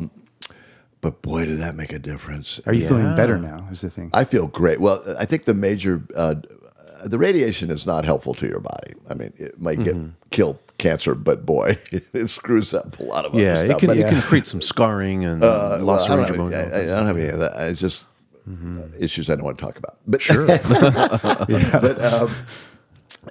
But 1.01 1.23
boy, 1.23 1.45
did 1.45 1.61
that 1.61 1.75
make 1.77 1.93
a 1.93 1.99
difference. 1.99 2.61
Are 2.67 2.73
you 2.73 2.87
feeling 2.87 3.15
better 3.17 3.37
now? 3.39 3.67
Is 3.71 3.81
the 3.81 3.91
thing. 3.91 4.11
I 4.13 4.25
feel 4.25 4.47
great. 4.47 4.81
Well, 4.81 5.03
I 5.19 5.25
think 5.25 5.45
the 5.45 5.55
major, 5.55 6.03
uh, 6.17 6.37
the 7.09 7.19
radiation 7.19 7.71
is 7.71 7.87
not 7.87 8.05
helpful 8.05 8.35
to 8.35 8.47
your 8.47 8.61
body. 8.61 8.95
I 9.09 9.15
mean, 9.15 9.33
it 9.37 9.61
might 9.61 9.83
get 9.83 9.97
kill 10.31 10.59
cancer, 10.79 11.15
but 11.15 11.47
boy, 11.47 11.79
it 12.13 12.29
screws 12.29 12.75
up 12.75 12.99
a 12.99 13.03
lot 13.03 13.25
of 13.25 13.33
other 13.33 13.43
yeah. 13.43 13.63
It 13.63 13.67
stuff. 13.69 13.81
can 13.81 13.87
But- 13.89 13.97
it 13.99 14.09
can 14.09 14.23
create 14.23 14.47
some 14.47 14.61
scarring 14.63 15.25
and 15.25 15.43
Uh, 15.43 15.79
loss 15.81 16.09
well, 16.09 16.19
of 16.19 16.25
I 16.25 16.29
range 16.29 16.31
of 16.31 16.37
motion. 16.39 16.73
I, 16.73 16.83
I 16.83 16.87
don't 16.87 17.07
have 17.07 17.17
any 17.17 17.29
of 17.29 17.39
that. 17.39 17.53
It's 17.71 17.81
just 17.81 18.07
uh, 18.49 18.83
issues 18.99 19.29
I 19.31 19.35
don't 19.37 19.45
want 19.45 19.59
to 19.59 19.65
talk 19.65 19.77
about. 19.79 19.99
But 20.07 20.21
Sure. 20.23 20.47
but 20.47 22.05
um, 22.05 22.35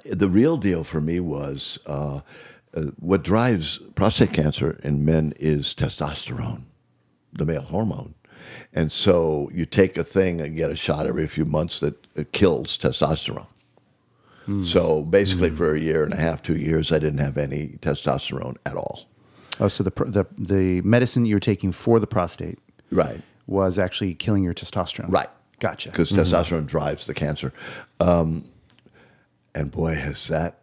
the 0.04 0.28
real 0.28 0.56
deal 0.56 0.84
for 0.84 1.00
me 1.00 1.20
was 1.20 1.78
uh, 1.86 2.20
uh, 2.74 2.82
what 2.98 3.22
drives 3.22 3.78
prostate 3.94 4.32
cancer 4.32 4.78
in 4.82 5.04
men 5.04 5.32
is 5.38 5.74
testosterone, 5.74 6.62
the 7.32 7.44
male 7.46 7.62
hormone. 7.62 8.14
And 8.72 8.92
so 8.92 9.50
you 9.54 9.64
take 9.66 9.96
a 9.96 10.04
thing 10.04 10.40
and 10.40 10.56
get 10.56 10.70
a 10.70 10.76
shot 10.76 11.06
every 11.06 11.26
few 11.26 11.44
months 11.46 11.80
that 11.80 12.32
kills 12.32 12.76
testosterone. 12.76 13.46
So 14.64 15.02
basically, 15.02 15.50
for 15.50 15.74
a 15.74 15.78
year 15.78 16.04
and 16.04 16.12
a 16.12 16.16
half, 16.16 16.42
two 16.42 16.56
years, 16.56 16.92
I 16.92 16.98
didn't 17.00 17.18
have 17.18 17.36
any 17.36 17.78
testosterone 17.80 18.56
at 18.64 18.76
all. 18.76 19.06
Oh, 19.58 19.68
so 19.68 19.82
the 19.82 19.90
the 20.06 20.24
the 20.38 20.80
medicine 20.82 21.24
you 21.26 21.34
were 21.36 21.40
taking 21.40 21.72
for 21.72 21.98
the 21.98 22.06
prostate 22.06 22.58
Right. 22.90 23.22
was 23.46 23.78
actually 23.78 24.14
killing 24.14 24.44
your 24.44 24.54
testosterone. 24.54 25.10
Right. 25.10 25.28
Gotcha. 25.58 25.90
Because 25.90 26.12
testosterone 26.12 26.66
drives 26.66 27.06
the 27.06 27.14
cancer. 27.14 27.52
Um, 27.98 28.44
and 29.54 29.70
boy, 29.70 29.92
is 29.94 30.28
that 30.28 30.58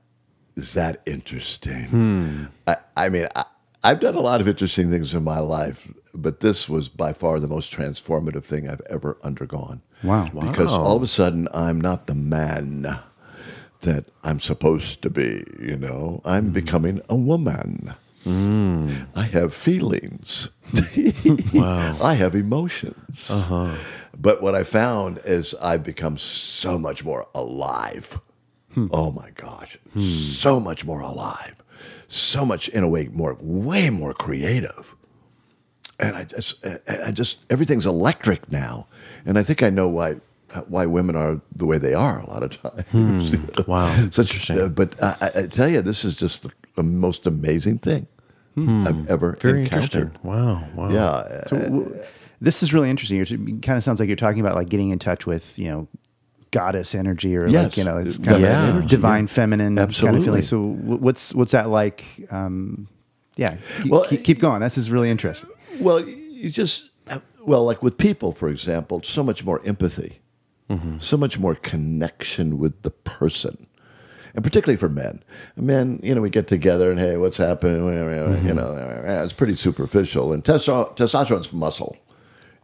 is 0.56 0.74
that 0.76 1.02
interesting. 1.06 2.48
I, 2.68 2.76
I 2.96 3.10
mean, 3.10 3.28
I, 3.36 3.44
I've 3.84 4.00
done 4.00 4.16
a 4.16 4.22
lot 4.22 4.40
of 4.40 4.48
interesting 4.48 4.92
things 4.92 5.14
in 5.14 5.24
my 5.24 5.40
life, 5.40 5.92
but 6.14 6.40
this 6.40 6.70
was 6.70 6.88
by 6.90 7.12
far 7.12 7.40
the 7.40 7.48
most 7.48 7.74
transformative 7.74 8.44
thing 8.46 8.70
I've 8.70 8.82
ever 8.90 9.18
undergone. 9.24 9.82
Wow. 10.04 10.24
Because 10.26 10.72
Wow. 10.72 10.84
all 10.84 10.96
of 10.96 11.02
a 11.04 11.08
sudden, 11.08 11.48
I'm 11.54 11.82
not 11.82 12.06
the 12.08 12.16
man 12.16 13.00
that 13.84 14.06
I'm 14.24 14.40
supposed 14.40 15.02
to 15.04 15.10
be. 15.10 15.46
You 15.60 15.78
know, 15.78 16.22
I'm 16.26 16.46
mm-hmm. 16.46 16.54
becoming 16.54 17.02
a 17.10 17.16
woman. 17.16 17.94
Mm. 18.26 19.08
I 19.16 19.24
have 19.24 19.54
feelings. 19.54 20.50
wow. 21.54 21.98
I 22.02 22.14
have 22.14 22.36
emotions. 22.36 23.30
Uh-huh. 23.30 23.76
But 24.18 24.42
what 24.42 24.56
I 24.56 24.64
found 24.64 25.20
is 25.26 25.54
I've 25.56 25.84
become 25.84 26.18
so 26.18 26.80
much 26.80 27.04
more 27.04 27.28
alive. 27.36 28.20
Hmm. 28.74 28.88
Oh 28.92 29.12
my 29.12 29.30
gosh. 29.36 29.78
Hmm. 29.94 30.00
So 30.00 30.60
much 30.60 30.86
more 30.86 31.02
alive. 31.02 31.56
So 32.08 32.46
much, 32.46 32.70
in 32.70 32.84
a 32.84 32.88
way, 32.88 33.10
more, 33.12 33.38
way 33.42 33.90
more 33.90 34.14
creative. 34.14 34.96
And 36.00 36.16
I 36.16 36.24
just, 36.24 36.66
I 36.88 37.12
just, 37.12 37.40
everything's 37.50 37.86
electric 37.86 38.52
now. 38.52 38.88
And 39.26 39.38
I 39.38 39.44
think 39.44 39.64
I 39.64 39.70
know 39.70 39.88
why, 39.88 40.16
why 40.68 40.86
women 40.86 41.16
are 41.16 41.40
the 41.56 41.66
way 41.66 41.78
they 41.78 41.94
are 41.94 42.20
a 42.20 42.28
lot 42.30 42.44
of 42.44 42.62
times. 42.62 43.34
Wow. 43.68 43.88
Such, 44.12 44.34
Interesting. 44.34 44.60
uh, 44.62 44.68
but 44.70 45.02
I, 45.04 45.16
I- 45.22 45.40
I 45.44 45.48
tell 45.48 45.70
you, 45.70 45.82
this 45.82 46.04
is 46.06 46.16
just 46.16 46.44
the, 46.44 46.52
the 46.76 46.84
most 46.84 47.26
amazing 47.28 47.80
thing 47.80 48.08
I've 48.58 49.10
ever 49.10 49.36
Very 49.42 49.62
encountered. 49.64 50.18
Wow. 50.24 50.64
Wow. 50.76 50.90
Yeah, 50.92 51.44
So 51.48 51.58
w- 51.60 52.04
this 52.40 52.62
is 52.62 52.72
really 52.74 52.90
interesting. 52.90 53.20
It 53.22 53.62
kind 53.64 53.78
of 53.78 53.84
sounds 53.84 54.00
like 54.00 54.08
you're 54.08 54.16
talking 54.16 54.42
about 54.42 54.56
like 54.56 54.70
getting 54.70 54.90
in 54.92 55.00
touch 55.00 55.26
with 55.26 55.58
you 55.58 55.70
know 55.70 55.88
goddess 56.52 56.94
energy 56.94 57.36
or 57.36 57.50
like 57.50 57.78
you 57.78 57.84
know 57.84 57.98
it's 57.98 58.18
Feminine 58.18 58.42
kind 58.44 58.44
of 58.46 58.76
energy, 58.76 58.88
divine 58.88 59.26
feminine 59.28 59.76
kind 59.76 59.90
of 60.18 60.24
feeling. 60.24 60.44
So 60.44 60.62
what's 60.62 61.34
what's 61.34 61.52
that 61.54 61.70
like? 61.70 62.06
Um, 62.30 62.88
yeah, 63.38 63.58
Well, 63.88 64.06
keep, 64.06 64.24
keep 64.24 64.40
going. 64.40 64.62
This 64.62 64.78
is 64.78 64.92
really 64.92 65.10
interesting. 65.10 65.50
Well, 65.80 66.08
you 66.08 66.52
just 66.52 66.92
well, 67.44 67.64
like 67.66 67.82
with 67.82 67.98
people, 67.98 68.34
for 68.34 68.50
example, 68.50 69.02
so 69.04 69.24
much 69.24 69.44
more 69.44 69.60
empathy, 69.66 70.20
Mm-hmm. 70.74 71.00
so 71.00 71.18
much 71.18 71.38
more 71.38 71.56
connection 71.56 72.58
with 72.58 72.82
the 72.82 72.92
person, 72.92 73.68
and 74.34 74.44
particularly 74.44 74.78
for 74.78 74.90
men. 74.90 75.24
Men, 75.56 76.00
you 76.02 76.16
know, 76.16 76.22
we 76.22 76.30
get 76.30 76.48
together 76.48 76.90
and 76.90 77.00
hey, 77.00 77.18
what's 77.18 77.38
happening? 77.38 77.86
You 77.86 78.54
know, 78.54 78.72
mm-hmm. 78.74 79.24
it's 79.24 79.34
pretty 79.34 79.56
superficial. 79.56 80.34
And 80.34 80.44
testo- 80.44 80.96
testosterone's 80.96 81.54
muscle. 81.54 81.98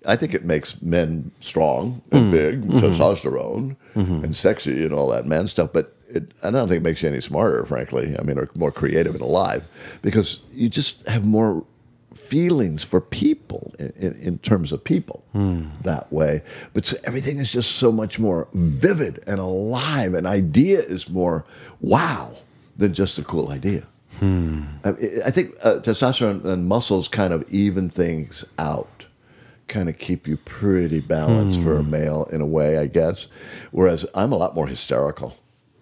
I 0.05 0.15
think 0.15 0.33
it 0.33 0.45
makes 0.45 0.81
men 0.81 1.29
strong 1.39 2.01
and 2.11 2.27
mm. 2.27 2.31
big, 2.31 2.63
mm-hmm. 2.63 2.79
testosterone, 2.79 3.75
and 4.23 4.35
sexy 4.35 4.85
and 4.85 4.93
all 4.93 5.09
that 5.09 5.25
man 5.25 5.47
stuff. 5.47 5.71
But 5.73 5.93
it, 6.07 6.31
I 6.41 6.51
don't 6.51 6.67
think 6.67 6.79
it 6.79 6.83
makes 6.83 7.03
you 7.03 7.09
any 7.09 7.21
smarter, 7.21 7.65
frankly. 7.65 8.15
I 8.17 8.23
mean, 8.23 8.39
or 8.39 8.49
more 8.55 8.71
creative 8.71 9.13
and 9.13 9.21
alive, 9.21 9.63
because 10.01 10.39
you 10.53 10.69
just 10.69 11.05
have 11.07 11.25
more 11.25 11.65
feelings 12.29 12.83
for 12.83 13.01
people 13.01 13.73
in, 13.79 14.13
in, 14.21 14.37
terms 14.37 14.71
of 14.71 14.83
people 14.83 15.23
hmm. 15.31 15.65
that 15.81 16.11
way. 16.13 16.43
But 16.73 16.85
so 16.85 16.97
everything 17.03 17.39
is 17.39 17.51
just 17.51 17.77
so 17.77 17.91
much 17.91 18.19
more 18.19 18.47
vivid 18.53 19.23
and 19.25 19.39
alive. 19.39 20.13
An 20.13 20.27
idea 20.27 20.79
is 20.79 21.09
more 21.09 21.43
wow 21.81 22.31
than 22.77 22.93
just 22.93 23.17
a 23.17 23.23
cool 23.23 23.49
idea. 23.49 23.87
Hmm. 24.19 24.63
I, 24.83 24.89
I 25.25 25.31
think 25.31 25.55
uh, 25.63 25.79
testosterone 25.79 26.45
and 26.45 26.67
muscles 26.67 27.07
kind 27.07 27.33
of 27.33 27.43
even 27.49 27.89
things 27.89 28.45
out, 28.59 29.07
kind 29.67 29.89
of 29.89 29.97
keep 29.97 30.27
you 30.27 30.37
pretty 30.37 30.99
balanced 30.99 31.61
for 31.61 31.77
a 31.77 31.83
hmm. 31.83 31.89
male 31.89 32.29
in 32.31 32.41
a 32.41 32.47
way, 32.47 32.77
I 32.77 32.85
guess. 32.85 33.27
Whereas 33.71 34.05
I'm 34.13 34.31
a 34.31 34.37
lot 34.37 34.53
more 34.53 34.67
hysterical. 34.67 35.35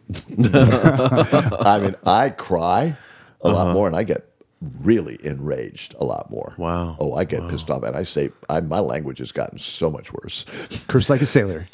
I 0.40 1.80
mean, 1.82 1.96
I 2.06 2.30
cry 2.30 2.96
a 3.42 3.50
lot 3.50 3.66
uh-huh. 3.66 3.74
more, 3.74 3.88
and 3.88 3.96
I 3.96 4.04
get 4.04 4.24
really 4.62 5.18
enraged 5.24 5.96
a 6.00 6.04
lot 6.04 6.30
more. 6.30 6.56
Wow. 6.58 6.98
Oh, 7.00 7.14
I 7.14 7.24
get 7.24 7.48
pissed 7.48 7.70
off, 7.70 7.84
and 7.84 7.96
I 7.96 8.04
say 8.04 8.32
I, 8.50 8.60
my 8.62 8.80
language 8.80 9.20
has 9.20 9.32
gotten 9.32 9.60
so 9.60 9.90
much 9.90 10.12
worse. 10.14 10.46
Curse 10.88 11.10
like 11.10 11.22
a 11.22 11.26
sailor. 11.26 11.68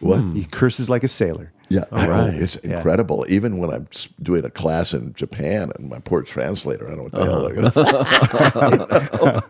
What? 0.00 0.20
He 0.34 0.44
curses 0.44 0.90
like 0.90 1.04
a 1.04 1.08
sailor. 1.08 1.52
Yeah, 1.68 1.84
I 1.90 2.06
know. 2.06 2.12
Oh, 2.12 2.26
right. 2.26 2.34
It's 2.34 2.58
Yeah. 2.62 2.76
incredible. 2.76 3.24
Even 3.28 3.58
when 3.58 3.70
I'm 3.70 3.86
doing 4.22 4.44
a 4.44 4.50
class 4.50 4.92
in 4.92 5.14
Japan 5.14 5.72
and 5.76 5.88
my 5.88 5.98
poor 6.00 6.22
translator, 6.22 6.86
I 6.86 6.90
don't 6.90 6.98
know 6.98 7.04
what 7.04 7.12
the 7.12 7.24
hell 7.24 7.42
they're 7.42 7.54
going 7.54 7.70
to 7.70 7.80
uh-huh. 7.80 9.40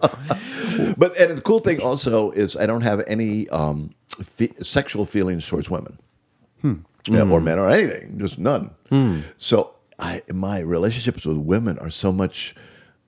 say. 0.70 0.94
but 0.96 1.18
and 1.18 1.36
the 1.36 1.42
cool 1.42 1.58
thing 1.60 1.80
also 1.80 2.30
is 2.30 2.56
I 2.56 2.66
don't 2.66 2.82
have 2.82 3.02
any 3.06 3.48
um, 3.48 3.90
fe- 4.22 4.54
sexual 4.62 5.04
feelings 5.04 5.46
towards 5.46 5.68
women, 5.68 5.98
hmm. 6.62 6.74
Yeah, 7.08 7.22
or 7.22 7.38
hmm. 7.40 7.44
men 7.44 7.58
or 7.58 7.68
anything, 7.68 8.18
just 8.18 8.38
none. 8.38 8.70
Hmm. 8.88 9.20
So 9.36 9.74
I, 9.98 10.22
my 10.32 10.60
relationships 10.60 11.24
with 11.24 11.38
women 11.38 11.78
are 11.78 11.90
so 11.90 12.12
much 12.12 12.54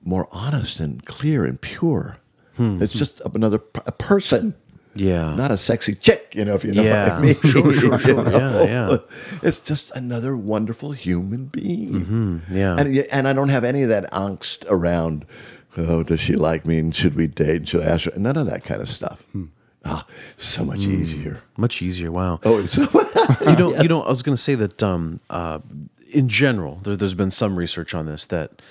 more 0.04 0.28
honest 0.30 0.80
and 0.80 1.04
clear 1.04 1.44
and 1.44 1.60
pure. 1.60 2.18
It's 2.60 2.92
just 2.92 3.20
another 3.36 3.60
a 3.86 3.92
person. 3.92 4.54
Yeah. 4.96 5.32
Not 5.36 5.52
a 5.52 5.58
sexy 5.58 5.94
chick, 5.94 6.32
you 6.34 6.44
know, 6.44 6.54
if 6.56 6.64
you 6.64 6.72
know 6.72 6.82
Yeah. 6.82 7.04
what 7.04 7.12
I 7.12 7.20
mean. 7.20 7.34
Sure, 7.44 7.72
sure, 7.72 7.98
sure. 8.00 8.24
Yeah, 8.32 8.38
know? 8.38 8.64
yeah. 8.64 9.38
It's 9.42 9.60
just 9.60 9.92
another 9.92 10.36
wonderful 10.36 10.90
human 10.90 11.44
being. 11.44 11.92
Mm-hmm. 11.92 12.38
yeah. 12.56 12.76
And, 12.76 12.98
and 13.12 13.28
I 13.28 13.32
don't 13.32 13.50
have 13.50 13.62
any 13.62 13.82
of 13.84 13.90
that 13.90 14.10
angst 14.10 14.64
around 14.68 15.24
oh, 15.76 16.02
does 16.02 16.18
she 16.20 16.34
like 16.34 16.66
me? 16.66 16.78
And 16.78 16.94
should 16.94 17.14
we 17.14 17.26
date? 17.28 17.56
And 17.56 17.68
Should 17.68 17.82
I 17.82 17.86
ask 17.86 18.04
her? 18.10 18.18
None 18.18 18.36
of 18.36 18.46
that 18.46 18.64
kind 18.64 18.80
of 18.82 18.88
stuff. 18.88 19.24
Ah, 19.84 20.04
so 20.36 20.64
much 20.64 20.80
easier. 20.80 21.42
Much 21.56 21.80
easier. 21.80 22.10
Wow. 22.10 22.40
Oh, 22.44 22.58
it's 22.58 22.76
you 22.76 23.56
know, 23.56 23.80
you 23.80 23.88
know, 23.88 24.02
I 24.02 24.08
was 24.08 24.22
going 24.22 24.34
to 24.36 24.42
say 24.42 24.56
that 24.56 24.82
um, 24.82 25.20
uh, 25.30 25.60
in 26.12 26.28
general, 26.28 26.76
there, 26.82 26.96
there's 26.96 27.14
been 27.14 27.30
some 27.30 27.56
research 27.56 27.94
on 27.94 28.06
this 28.06 28.26
that 28.26 28.62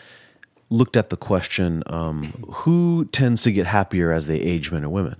looked 0.70 0.98
at 0.98 1.10
the 1.10 1.18
question: 1.18 1.84
um, 1.88 2.34
who 2.52 3.06
tends 3.06 3.44
to 3.44 3.52
get 3.52 3.68
happier 3.68 4.12
as 4.12 4.28
they 4.28 4.40
age, 4.40 4.72
men 4.72 4.84
or 4.84 4.90
women? 4.90 5.16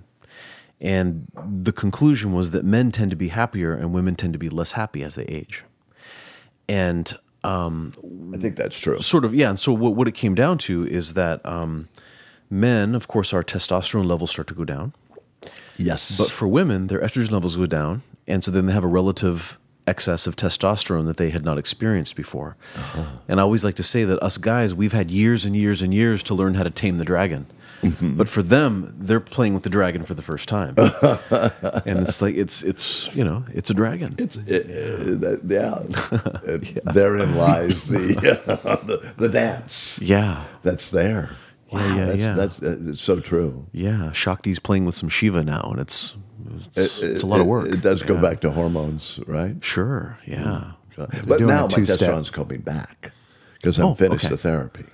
And 0.80 1.26
the 1.34 1.72
conclusion 1.72 2.32
was 2.32 2.52
that 2.52 2.64
men 2.64 2.92
tend 2.92 3.10
to 3.10 3.16
be 3.16 3.28
happier 3.28 3.74
and 3.74 3.92
women 3.92 4.14
tend 4.14 4.32
to 4.34 4.38
be 4.38 4.48
less 4.48 4.72
happy 4.72 5.02
as 5.02 5.16
they 5.16 5.24
age. 5.24 5.64
And 6.68 7.12
um, 7.44 7.94
I 8.34 8.38
think 8.38 8.56
that's 8.56 8.78
true. 8.78 9.00
sort 9.00 9.24
of 9.24 9.34
yeah 9.34 9.50
and 9.50 9.58
so 9.58 9.72
what, 9.72 9.94
what 9.94 10.08
it 10.08 10.14
came 10.14 10.34
down 10.34 10.58
to 10.58 10.86
is 10.86 11.14
that 11.14 11.44
um, 11.46 11.88
men 12.50 12.94
of 12.94 13.08
course 13.08 13.32
our 13.32 13.42
testosterone 13.42 14.06
levels 14.06 14.30
start 14.30 14.48
to 14.48 14.54
go 14.54 14.64
down 14.64 14.92
Yes, 15.76 16.18
but 16.18 16.30
for 16.30 16.48
women 16.48 16.88
their 16.88 17.00
estrogen 17.00 17.30
levels 17.30 17.54
go 17.56 17.66
down 17.66 18.02
and 18.26 18.42
so 18.42 18.50
then 18.50 18.66
they 18.66 18.72
have 18.72 18.84
a 18.84 18.88
relative 18.88 19.56
excess 19.88 20.26
of 20.26 20.36
testosterone 20.36 21.06
that 21.06 21.16
they 21.16 21.30
had 21.30 21.44
not 21.44 21.58
experienced 21.58 22.14
before. 22.16 22.56
Uh-huh. 22.76 23.04
And 23.28 23.40
i 23.40 23.42
always 23.42 23.64
like 23.64 23.76
to 23.76 23.82
say 23.82 24.04
that 24.04 24.22
us 24.22 24.36
guys 24.38 24.74
we've 24.74 24.92
had 24.92 25.10
years 25.10 25.44
and 25.46 25.56
years 25.56 25.82
and 25.82 25.92
years 25.94 26.22
to 26.24 26.34
learn 26.34 26.54
how 26.54 26.62
to 26.64 26.70
tame 26.70 26.98
the 26.98 27.04
dragon. 27.04 27.46
Mm-hmm. 27.82 28.16
But 28.16 28.28
for 28.28 28.42
them 28.42 28.94
they're 28.98 29.20
playing 29.36 29.54
with 29.54 29.62
the 29.62 29.70
dragon 29.70 30.04
for 30.04 30.14
the 30.14 30.22
first 30.22 30.48
time. 30.48 30.74
And 31.88 31.98
it's 32.00 32.20
like 32.22 32.34
it's 32.36 32.62
it's 32.62 33.08
you 33.16 33.24
know 33.24 33.44
it's 33.58 33.70
a 33.70 33.74
dragon. 33.74 34.14
It's 34.18 34.36
it, 34.36 34.64
that- 35.22 35.40
yeah. 35.46 35.82
It- 36.54 36.84
Therein 36.94 37.36
lies 37.36 37.84
the, 37.84 37.98
the 38.88 39.12
the 39.16 39.28
dance. 39.28 39.98
Yeah. 40.02 40.44
That's 40.62 40.90
there. 40.90 41.30
Yeah, 41.72 41.78
Wow, 41.78 41.96
yeah, 41.96 42.06
that's, 42.06 42.18
yeah. 42.20 42.34
That's 42.34 42.62
uh, 42.62 42.90
it's 42.90 43.00
so 43.02 43.20
true. 43.20 43.66
yeah 43.72 44.10
shakti's 44.12 44.58
playing 44.58 44.84
with 44.86 44.94
some 44.94 45.10
shiva 45.10 45.42
now 45.44 45.68
and 45.72 45.80
it's 45.80 46.16
it's, 46.66 46.98
It- 47.02 47.10
it's 47.12 47.22
a 47.22 47.26
lot 47.26 47.40
of 47.40 47.46
work 47.46 47.68
It, 47.72 47.80
does 47.82 48.02
go 48.02 48.14
Yeah. 48.14 48.20
back 48.20 48.40
to 48.40 48.50
hormones, 48.50 49.20
right? 49.26 49.56
Sure. 49.62 50.18
Yeah. 50.26 50.72
Mm-hmm. 50.96 51.02
Uh, 51.02 51.06
but 51.26 51.40
now 51.40 51.62
my 51.62 51.68
two-step. 51.68 51.98
testosterone's 51.98 52.30
coming 52.30 52.60
back 52.60 53.12
because 53.54 53.78
I'm 53.78 53.86
Oh, 53.86 53.94
finished 53.94 54.24
okay. 54.24 54.34
the 54.34 54.38
therapy. 54.38 54.84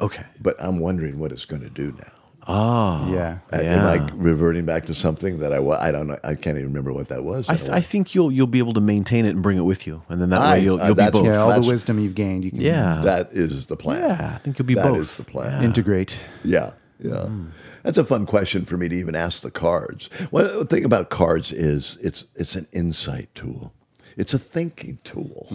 Okay. 0.00 0.24
But 0.40 0.56
I'm 0.60 0.78
wondering 0.78 1.18
what 1.18 1.32
it's 1.32 1.44
going 1.46 1.62
to 1.62 1.70
do 1.70 1.92
now. 1.98 2.12
Oh. 2.50 3.10
Yeah. 3.12 3.38
A- 3.52 3.62
Yeah. 3.62 3.92
Am 3.92 4.08
I 4.08 4.10
reverting 4.14 4.64
back 4.64 4.86
to 4.86 4.94
something 4.94 5.38
that 5.40 5.52
I 5.52 5.58
wa- 5.58 5.78
I 5.80 5.90
don't 5.90 6.06
know. 6.06 6.18
I 6.24 6.34
can't 6.34 6.56
even 6.56 6.68
remember 6.68 6.92
what 6.94 7.08
that 7.08 7.22
was. 7.24 7.48
I, 7.48 7.56
th- 7.56 7.70
I 7.70 7.80
think 7.82 8.14
you'll 8.14 8.30
you'll 8.32 8.46
be 8.46 8.58
able 8.58 8.72
to 8.74 8.80
maintain 8.80 9.26
it 9.26 9.30
and 9.30 9.42
bring 9.42 9.58
it 9.58 9.62
with 9.66 9.86
you, 9.86 10.02
and 10.08 10.18
then 10.20 10.30
that 10.30 10.40
I- 10.40 10.52
way 10.54 10.64
you'll 10.64 10.80
uh, 10.80 10.86
you'll 10.86 10.94
be 10.94 11.10
both. 11.10 11.24
Yeah, 11.26 11.36
all 11.38 11.48
That's- 11.48 11.66
the 11.66 11.72
wisdom 11.72 11.98
you've 11.98 12.14
gained, 12.14 12.44
you 12.44 12.50
can 12.50 12.60
Yeah. 12.62 13.00
that 13.04 13.30
is 13.32 13.66
the 13.66 13.76
plan. 13.76 14.00
Yeah, 14.00 14.32
I 14.34 14.38
think 14.38 14.58
you'll 14.58 14.64
be 14.66 14.74
That 14.74 14.84
both. 14.84 14.98
is 14.98 15.16
the 15.18 15.24
plan. 15.24 15.62
integrate. 15.62 16.16
Yeah, 16.42 16.70
yeah. 17.00 17.26
Hmm. 17.26 17.46
That's 17.82 17.98
a 17.98 18.04
fun 18.04 18.26
question 18.26 18.64
for 18.64 18.76
me 18.76 18.88
to 18.88 18.96
even 18.96 19.14
ask 19.14 19.42
the 19.42 19.50
cards. 19.50 20.06
One 20.30 20.66
thing 20.66 20.84
about 20.84 21.10
cards 21.10 21.52
is 21.52 21.96
it's 22.00 22.24
it's 22.34 22.56
an 22.56 22.66
insight 22.72 23.34
tool. 23.34 23.72
It's 24.16 24.34
a 24.34 24.38
thinking 24.38 24.98
tool. 25.04 25.46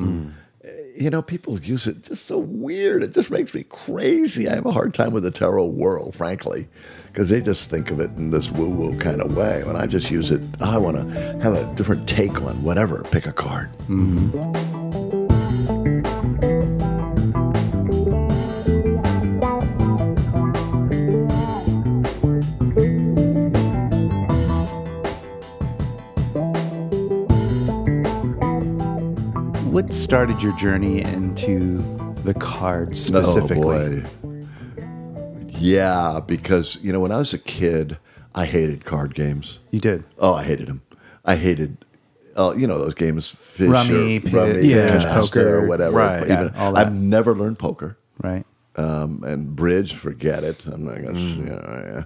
Uh, 0.63 0.69
You 0.95 1.09
know, 1.09 1.21
people 1.23 1.59
use 1.59 1.87
it 1.87 2.03
just 2.03 2.25
so 2.27 2.37
weird. 2.37 3.03
It 3.03 3.13
just 3.13 3.29
makes 3.31 3.53
me 3.53 3.63
crazy. 3.63 4.47
I 4.47 4.55
have 4.55 4.65
a 4.67 4.71
hard 4.71 4.93
time 4.93 5.11
with 5.11 5.23
the 5.23 5.31
tarot 5.31 5.65
world, 5.65 6.15
frankly, 6.15 6.67
because 7.07 7.29
they 7.29 7.41
just 7.41 7.69
think 7.69 7.89
of 7.91 7.99
it 7.99 8.11
in 8.15 8.29
this 8.31 8.49
woo-woo 8.51 8.97
kind 8.99 9.19
of 9.19 9.35
way. 9.35 9.63
When 9.63 9.75
I 9.75 9.87
just 9.87 10.09
use 10.11 10.29
it, 10.31 10.41
I 10.61 10.77
want 10.77 10.97
to 10.97 11.03
have 11.41 11.55
a 11.55 11.65
different 11.75 12.07
take 12.07 12.41
on 12.41 12.61
whatever. 12.63 13.03
Pick 13.11 13.25
a 13.25 13.33
card. 13.33 13.69
What 29.73 29.91
started 29.91 30.39
your 30.39 30.55
journey 30.55 31.01
into 31.01 31.79
the 32.23 32.35
cards 32.35 33.03
specifically? 33.03 34.03
Oh 34.05 34.07
boy. 34.21 34.45
Yeah, 35.47 36.19
because 36.27 36.77
you 36.83 36.93
know 36.93 36.99
when 36.99 37.11
I 37.11 37.17
was 37.17 37.33
a 37.33 37.39
kid, 37.39 37.97
I 38.35 38.45
hated 38.45 38.85
card 38.85 39.15
games. 39.15 39.57
You 39.71 39.79
did. 39.79 40.03
Oh, 40.19 40.35
I 40.35 40.43
hated 40.43 40.67
them. 40.67 40.83
I 41.25 41.37
hated, 41.37 41.83
uh, 42.37 42.53
you 42.55 42.67
know, 42.67 42.77
those 42.77 42.93
games, 42.93 43.31
fish 43.31 43.67
Rummy, 43.67 44.17
or 44.17 44.21
pit, 44.21 44.31
rummy, 44.33 44.67
yeah, 44.67 45.11
poker, 45.19 45.63
or 45.63 45.67
whatever. 45.67 45.97
right, 45.97 46.27
yeah, 46.27 46.33
Even- 46.33 46.53
that. 46.53 46.77
I've 46.77 46.93
never 46.93 47.33
learned 47.35 47.57
poker, 47.57 47.97
Right. 48.21 48.45
um, 48.75 49.23
and 49.25 49.55
bridge. 49.55 49.95
Forget 49.95 50.43
it. 50.43 50.63
I'm 50.67 50.85
not 50.85 51.01
gonna. 51.01 51.19
You 51.19 51.45
know, 51.45 52.05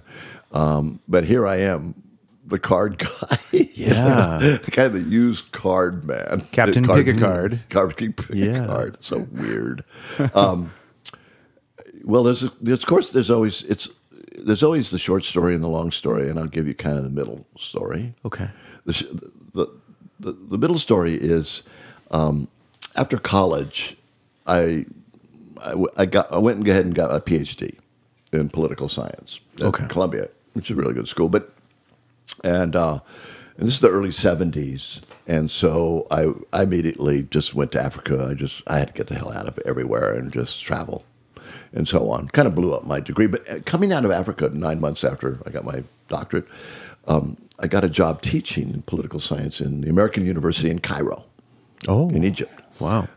yeah. 0.54 0.58
um, 0.58 1.00
but 1.06 1.24
here 1.24 1.46
I 1.46 1.56
am, 1.56 1.94
the 2.48 2.58
card 2.58 2.98
guy. 2.98 3.38
Yeah. 3.74 4.38
the 4.38 4.70
guy 4.70 4.88
that 4.88 5.06
used 5.06 5.52
card 5.52 6.04
man. 6.04 6.46
Captain 6.52 6.84
Card- 6.84 7.06
Pick 7.06 7.16
a 7.16 7.18
Card. 7.20 7.60
Card 7.70 7.96
pick 7.96 8.20
Yeah. 8.32 8.64
a 8.64 8.66
card. 8.66 8.96
So 9.00 9.20
weird. 9.32 9.84
Um, 10.34 10.72
well, 12.04 12.22
there's, 12.22 12.40
there's 12.60 12.80
of 12.82 12.86
course 12.86 13.12
there's 13.12 13.30
always 13.30 13.62
it's 13.62 13.88
there's 14.38 14.62
always 14.62 14.90
the 14.90 14.98
short 14.98 15.24
story 15.24 15.54
and 15.54 15.62
the 15.64 15.68
long 15.68 15.90
story, 15.90 16.28
and 16.28 16.38
I'll 16.38 16.46
give 16.46 16.66
you 16.68 16.74
kind 16.74 16.96
of 16.98 17.04
the 17.04 17.10
middle 17.10 17.46
story. 17.56 18.14
Okay. 18.24 18.48
The 18.84 18.92
the 19.54 19.66
the, 20.20 20.32
the 20.32 20.58
middle 20.58 20.78
story 20.78 21.14
is 21.14 21.62
um, 22.10 22.48
after 22.96 23.18
college, 23.18 23.96
I, 24.46 24.84
I 25.62 25.74
I 25.96 26.04
got 26.06 26.30
I 26.32 26.38
went 26.38 26.58
and 26.58 26.68
ahead 26.68 26.84
and 26.84 26.94
got 26.94 27.14
a 27.14 27.20
PhD 27.20 27.78
in 28.32 28.48
political 28.50 28.88
science 28.88 29.40
at 29.56 29.62
Okay. 29.66 29.86
Columbia, 29.88 30.28
which 30.52 30.70
is 30.70 30.76
a 30.76 30.80
really 30.80 30.94
good 30.94 31.08
school, 31.08 31.28
but 31.28 31.52
and 32.44 32.74
uh, 32.76 33.00
and 33.56 33.66
this 33.66 33.74
is 33.74 33.80
the 33.80 33.90
early 33.90 34.10
'70s, 34.10 35.00
and 35.26 35.50
so 35.50 36.06
I 36.10 36.32
I 36.52 36.62
immediately 36.62 37.22
just 37.24 37.54
went 37.54 37.72
to 37.72 37.82
Africa. 37.82 38.28
I 38.30 38.34
just 38.34 38.62
I 38.66 38.78
had 38.78 38.88
to 38.88 38.94
get 38.94 39.06
the 39.08 39.14
hell 39.16 39.32
out 39.32 39.46
of 39.48 39.58
everywhere 39.64 40.12
and 40.12 40.32
just 40.32 40.62
travel, 40.62 41.04
and 41.72 41.86
so 41.88 42.10
on. 42.10 42.28
Kind 42.28 42.46
of 42.48 42.54
blew 42.54 42.72
up 42.74 42.84
my 42.86 43.00
degree. 43.00 43.26
But 43.26 43.48
uh, 43.50 43.58
coming 43.64 43.92
out 43.92 44.04
of 44.04 44.10
Africa 44.10 44.48
nine 44.52 44.80
months 44.80 45.04
after 45.04 45.38
I 45.46 45.50
got 45.50 45.64
my 45.64 45.82
doctorate, 46.08 46.46
um, 47.06 47.36
I 47.58 47.66
got 47.66 47.84
a 47.84 47.88
job 47.88 48.22
teaching 48.22 48.82
political 48.86 49.20
science 49.20 49.60
in 49.60 49.80
the 49.82 49.90
American 49.90 50.24
University 50.24 50.70
in 50.70 50.78
Cairo, 50.78 51.24
Oh. 51.88 52.08
in 52.10 52.24
Egypt 52.24 52.52
Wow. 52.80 53.08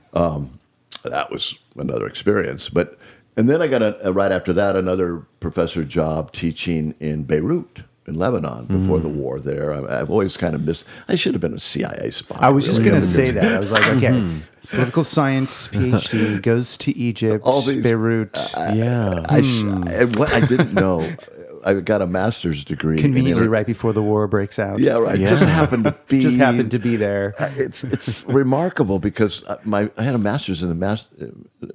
that 1.04 1.32
was 1.32 1.58
another 1.78 2.08
experience. 2.08 2.70
But 2.70 2.98
and 3.38 3.50
then 3.50 3.62
I 3.62 3.68
got 3.68 3.82
a, 3.82 4.08
a- 4.08 4.12
right 4.12 4.32
after 4.32 4.54
that 4.54 4.76
another 4.76 5.20
professor 5.40 5.84
job 5.84 6.32
teaching 6.32 6.96
in 7.00 7.24
Beirut 7.24 7.84
in 8.08 8.16
Lebanon 8.16 8.66
before 8.66 8.98
Mm. 9.00 9.04
the 9.04 9.10
war. 9.10 9.40
There, 9.40 9.72
I, 9.74 10.00
I've 10.02 10.10
always 10.10 10.38
kind 10.38 10.56
of 10.56 10.66
missed. 10.66 10.86
I 11.08 11.16
should 11.16 11.34
have 11.34 11.42
been 11.42 11.54
a 11.54 11.60
CIA 11.60 12.12
spy. 12.12 12.38
I 12.40 12.50
was 12.50 12.66
just 12.66 12.84
going 12.84 13.00
to 13.00 13.06
say 13.06 13.32
that. 13.32 13.54
I 13.54 13.60
was 13.60 13.72
like, 13.72 13.88
okay, 13.98 14.40
political 14.70 15.04
science 15.04 15.68
PhD 15.68 16.42
goes 16.52 16.78
to 16.78 16.98
Egypt, 16.98 17.44
All 17.46 17.62
these- 17.62 17.84
Beirut. 17.84 18.30
yeah. 18.74 19.24
I, 19.30 19.42
sh- 19.42 19.62
and 19.64 20.16
what 20.16 20.32
I 20.34 20.40
didn't 20.46 20.74
know, 20.74 21.08
I 21.64 21.76
got 21.76 22.02
a 22.02 22.08
master's 22.08 22.66
degree. 22.66 22.98
conveniently 23.00 23.48
right 23.48 23.68
before 23.68 23.94
the 23.94 24.02
war 24.02 24.28
breaks 24.28 24.58
out. 24.58 24.80
Yeah, 24.80 24.94
right. 24.98 25.20
Yeah. 25.20 25.28
Just 25.28 25.44
happened 25.44 25.84
to 25.84 25.96
be. 26.08 26.20
Just 26.20 26.38
happened 26.38 26.72
to 26.72 26.80
be 26.80 26.96
there. 26.96 27.36
It's 27.56 27.84
it's 27.84 28.24
remarkable 28.26 28.98
because 28.98 29.44
uh, 29.44 29.58
my 29.64 29.92
I 29.96 30.02
had 30.02 30.16
a 30.16 30.18
master's 30.18 30.64
in 30.64 30.70
the 30.70 30.76
Mas- 30.76 31.06
uh, 31.22 31.28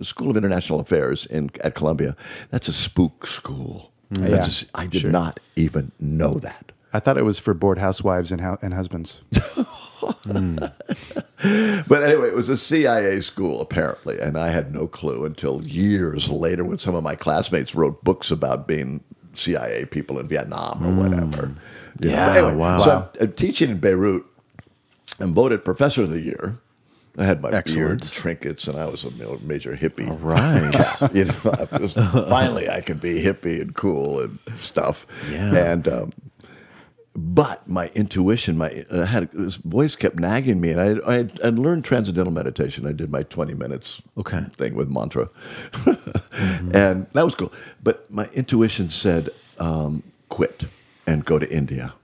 School 0.03 0.31
of 0.31 0.37
International 0.37 0.81
Affairs 0.81 1.25
in 1.27 1.51
at 1.63 1.77
Columbia. 1.77 2.17
That's 2.51 2.67
a 2.67 2.73
spook 2.73 3.29
school. 3.29 3.93
Mm. 4.13 4.29
Yeah, 4.31 4.37
s- 4.37 4.65
I 4.75 4.87
did 4.87 5.07
not 5.07 5.41
even 5.57 5.93
know 5.99 6.35
that. 6.35 6.73
I 6.93 7.01
thought 7.01 7.19
it 7.19 7.25
was 7.25 7.39
for 7.39 7.53
bored 7.55 7.79
housewives 7.79 8.31
and, 8.33 8.41
and 8.41 8.73
husbands. 8.75 9.21
But 11.89 12.03
anyway, 12.03 12.29
it 12.29 12.35
was 12.35 12.49
a 12.49 12.57
CIA 12.57 13.21
school 13.21 13.61
apparently, 13.61 14.19
and 14.19 14.37
I 14.39 14.49
had 14.49 14.73
no 14.73 14.87
clue 14.87 15.25
until 15.25 15.63
years 15.67 16.29
later 16.29 16.65
when 16.65 16.79
some 16.79 16.95
of 16.95 17.03
my 17.03 17.15
classmates 17.15 17.75
wrote 17.75 18.03
books 18.05 18.31
about 18.31 18.67
being 18.67 19.03
CIA 19.35 19.85
people 19.87 20.19
in 20.19 20.27
Vietnam 20.29 20.85
or 20.87 21.03
whatever. 21.03 21.55
You 22.01 22.11
Yeah, 22.11 22.33
anyway, 22.33 22.55
wow. 22.55 22.79
So 22.79 22.91
I'm, 23.21 23.23
I'm 23.29 23.33
teaching 23.33 23.71
in 23.71 23.79
Beirut. 23.79 24.25
I'm 25.21 25.33
voted 25.35 25.65
Professor 25.65 26.03
of 26.03 26.11
the 26.11 26.21
Year. 26.21 26.59
I 27.19 27.25
had 27.25 27.41
my 27.41 27.51
beard, 27.51 27.59
Excellent. 27.61 27.91
and 28.05 28.13
trinkets, 28.13 28.69
and 28.69 28.79
I 28.79 28.87
was 28.87 29.05
a 29.05 29.11
major 29.43 29.75
hippie. 29.77 30.07
Right. 30.21 31.13
you 31.15 31.25
know, 31.25 31.69
I 31.73 31.79
was, 31.79 31.95
finally 31.95 32.69
I 32.69 32.81
could 32.83 33.01
be 33.01 33.23
hippie 33.23 33.61
and 33.61 33.75
cool 33.75 34.21
and 34.21 34.39
stuff. 34.57 35.07
Yeah. 35.31 35.55
And 35.73 35.89
um, 35.89 36.13
but 37.19 37.67
my 37.67 37.89
intuition, 37.95 38.59
my 38.59 38.85
I 38.93 39.07
had 39.07 39.31
this 39.33 39.57
voice 39.57 39.97
kept 39.97 40.19
nagging 40.19 40.61
me, 40.61 40.71
and 40.73 40.81
I 40.81 41.11
I 41.11 41.15
had, 41.15 41.41
I'd 41.43 41.59
learned 41.59 41.85
transcendental 41.87 42.33
meditation. 42.33 42.87
I 42.87 42.93
did 42.93 43.11
my 43.11 43.23
twenty 43.23 43.55
minutes 43.55 44.03
Okay. 44.19 44.45
thing 44.57 44.75
with 44.75 44.91
mantra, 44.91 45.31
and 46.73 47.07
that 47.15 47.25
was 47.25 47.35
cool. 47.35 47.53
But 47.83 48.11
my 48.11 48.27
intuition 48.35 48.91
said, 48.91 49.31
um, 49.59 50.03
"Quit 50.29 50.65
and 51.07 51.25
go 51.25 51.39
to 51.39 51.51
India. 51.51 51.95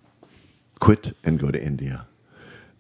Quit 0.80 1.14
and 1.24 1.38
go 1.38 1.50
to 1.50 1.62
India." 1.62 2.06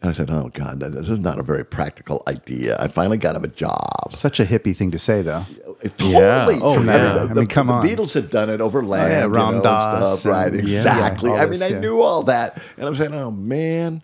And 0.02 0.10
I 0.10 0.14
said, 0.14 0.30
"Oh 0.32 0.50
God, 0.52 0.80
this 0.80 1.08
is 1.08 1.20
not 1.20 1.38
a 1.38 1.44
very 1.44 1.64
practical 1.64 2.22
idea." 2.26 2.76
I 2.80 2.88
finally 2.88 3.18
got 3.18 3.36
him 3.36 3.44
a 3.44 3.48
job. 3.48 4.12
Such 4.12 4.40
a 4.40 4.44
hippie 4.44 4.74
thing 4.76 4.90
to 4.90 4.98
say, 4.98 5.22
though. 5.22 5.46
Totally. 5.96 6.12
Yeah. 6.12 6.48
Oh, 6.60 6.74
yeah. 6.82 7.12
The, 7.14 7.20
I 7.20 7.24
mean, 7.26 7.34
the- 7.34 7.46
come 7.46 7.68
the 7.68 7.72
on. 7.74 7.86
Beatles 7.86 8.12
had 8.14 8.28
done 8.28 8.50
it 8.50 8.60
over 8.60 8.82
land. 8.82 9.10
yeah, 9.12 9.22
you 9.22 9.28
Ram 9.28 9.54
know, 9.58 9.62
Dass 9.62 10.26
right? 10.26 10.52
yeah, 10.52 10.58
Exactly. 10.60 11.30
all 11.30 11.36
I 11.36 11.46
mean, 11.46 11.60
this, 11.60 11.72
I 11.72 11.78
knew 11.78 12.00
all 12.00 12.24
that, 12.24 12.60
and 12.76 12.86
I'm 12.88 12.94
saying, 12.96 13.14
oh 13.14 13.30
man, 13.30 14.02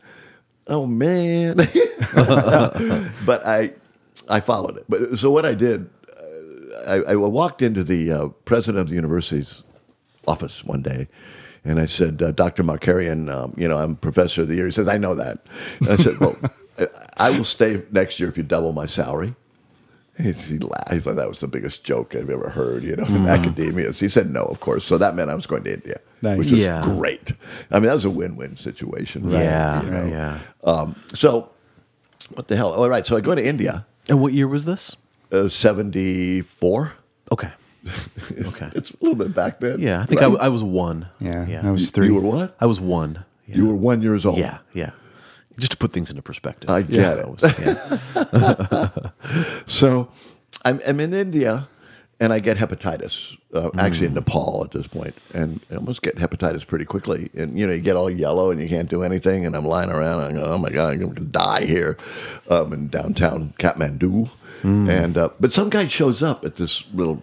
oh 0.69 0.87
man. 0.87 1.57
but 2.15 3.45
I, 3.47 3.73
I 4.29 4.41
followed 4.41 4.77
it. 4.77 4.85
But 4.89 5.19
so 5.19 5.31
what 5.31 5.45
I 5.45 5.55
did, 5.55 5.91
uh, 6.17 7.01
I, 7.07 7.13
I 7.13 7.17
walked 7.17 7.61
into 7.63 7.83
the 7.85 8.13
uh, 8.13 8.29
president 8.45 8.81
of 8.83 8.89
the 8.89 8.95
university's 8.95 9.65
office 10.27 10.63
one 10.65 10.83
day. 10.83 11.09
And 11.69 11.79
I 11.79 11.87
said, 11.87 12.23
uh, 12.23 12.31
Dr. 12.33 12.62
Markarian, 12.64 13.31
um, 13.31 13.53
you 13.57 13.69
know, 13.69 13.77
I'm 13.77 13.95
professor 13.97 14.43
of 14.43 14.49
the 14.49 14.55
year. 14.55 14.64
He 14.66 14.73
says, 14.73 14.89
I 14.89 14.97
know 14.97 15.14
that. 15.14 15.39
And 15.81 15.89
I 15.91 15.97
said, 15.97 16.19
well, 16.19 16.35
I- 16.79 16.89
I 17.19 17.31
will 17.31 17.45
stay 17.45 17.83
next 17.91 18.19
year 18.21 18.29
if 18.29 18.37
you 18.39 18.43
double 18.45 18.73
my 18.73 18.87
salary. 18.87 19.35
He, 20.16 20.33
he 20.33 20.59
laughed. 20.59 20.93
He 20.93 20.99
thought 21.01 21.16
that 21.16 21.29
was 21.29 21.41
the 21.41 21.47
biggest 21.49 21.85
joke 21.85 22.14
I've 22.14 22.31
ever 22.31 22.49
heard, 22.49 22.83
you 22.85 22.97
know, 22.97 23.05
in 23.05 23.29
academia. 23.29 23.93
So 23.93 24.01
he 24.05 24.09
said 24.09 24.31
no, 24.31 24.43
of 24.45 24.61
course. 24.61 24.85
So 24.85 24.97
that 24.99 25.14
meant 25.14 25.29
I 25.31 25.35
was 25.35 25.47
going 25.47 25.62
to 25.64 25.73
India, 25.75 26.01
Nice. 26.23 26.39
which 26.39 26.51
was 26.53 26.59
Yeah. 26.61 26.83
great. 26.85 27.33
I 27.71 27.75
mean, 27.81 27.85
that 27.89 27.95
was 27.95 28.05
a 28.05 28.11
win-win 28.11 28.57
situation. 28.57 29.29
right? 29.31 29.43
Yeah, 29.43 29.83
You 29.83 29.91
know? 29.91 30.07
yeah. 30.07 30.39
Um, 30.64 30.97
so, 31.14 31.51
what 32.35 32.49
the 32.49 32.57
hell? 32.57 32.73
All 32.73 32.89
right. 32.89 33.07
So 33.07 33.16
I 33.16 33.21
go 33.21 33.35
to 33.35 33.45
India, 33.45 33.85
And 34.09 34.21
what 34.21 34.33
year 34.33 34.49
was 34.49 34.64
this? 34.64 34.97
uh, 35.33 35.49
74. 35.49 36.95
Okay. 37.31 37.51
It's, 38.31 38.55
Okay. 38.61 38.70
it's 38.74 38.91
a 38.91 38.97
little 39.01 39.16
bit 39.16 39.35
back 39.35 39.61
then. 39.61 39.81
Yeah, 39.81 40.03
I 40.03 40.07
think 40.07 40.20
I, 40.22 40.26
right? 40.26 40.49
was 40.49 40.62
one. 40.62 41.09
Yeah, 41.20 41.47
yeah. 41.47 41.66
I 41.66 41.70
was 41.70 41.91
three. 41.91 42.07
You 42.09 42.14
were 42.14 42.20
what? 42.20 42.57
I 42.61 42.66
was 42.66 42.81
one. 42.81 43.24
Yeah. 43.47 43.57
You 43.57 43.66
were 43.66 43.74
one 43.74 44.03
years 44.03 44.26
old. 44.26 44.39
Yeah, 44.39 44.59
yeah. 44.74 44.91
Just 45.59 45.72
to 45.72 45.79
put 45.79 45.93
things 45.93 46.11
into 46.11 46.22
perspective. 46.22 46.68
I 46.70 46.83
get 46.83 47.01
Yeah, 47.01 47.12
it. 47.14 47.24
I 47.24 47.29
was- 47.29 48.91
yeah. 49.03 49.61
So 49.66 50.09
I'm, 50.64 50.81
I'm 50.87 51.01
in 51.01 51.14
India 51.14 51.68
and 52.20 52.33
I 52.33 52.41
get 52.41 52.57
hepatitis, 52.57 53.37
uh, 53.55 53.70
actually 53.79 54.07
in 54.09 54.14
Nepal 54.14 54.62
at 54.64 54.72
this 54.72 54.89
point, 54.89 55.14
and 55.35 55.61
I 55.70 55.76
almost 55.76 56.03
get 56.03 56.16
hepatitis 56.16 56.66
pretty 56.66 56.85
quickly. 56.85 57.31
And, 57.35 57.57
you 57.57 57.64
know, 57.66 57.72
you 57.72 57.81
get 57.81 57.95
all 57.95 58.11
yellow 58.11 58.51
and 58.51 58.61
you 58.61 58.68
can't 58.68 58.91
do 58.91 59.05
anything. 59.05 59.47
And 59.47 59.55
I'm 59.55 59.64
lying 59.64 59.89
around 59.91 60.22
and 60.22 60.37
I 60.39 60.41
go, 60.43 60.51
oh 60.53 60.59
my 60.59 60.70
God, 60.70 60.95
I'm 60.95 61.01
going 61.01 61.14
to 61.14 61.20
die 61.22 61.64
here 61.64 61.97
um, 62.51 62.72
in 62.72 62.89
downtown 62.89 63.55
Kathmandu. 63.59 64.29
And, 64.64 65.16
uh, 65.16 65.29
but 65.39 65.53
some 65.53 65.70
guy 65.70 65.87
shows 65.87 66.20
up 66.22 66.45
at 66.45 66.57
this 66.57 66.83
little 66.93 67.22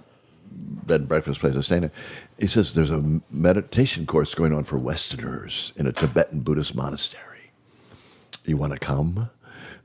bed 0.65 1.01
and 1.01 1.09
breakfast 1.09 1.39
place 1.39 1.53
I 1.53 1.57
was 1.57 1.65
staying 1.65 1.85
at. 1.85 1.91
He 2.39 2.47
says 2.47 2.73
there's 2.73 2.91
a 2.91 3.21
meditation 3.29 4.05
course 4.05 4.33
going 4.35 4.53
on 4.53 4.63
for 4.63 4.77
Westerners 4.77 5.73
in 5.75 5.87
a 5.87 5.91
Tibetan 5.91 6.41
Buddhist 6.41 6.75
monastery 6.75 7.35
you 8.47 8.57
want 8.57 8.73
to 8.73 8.79
come? 8.79 9.29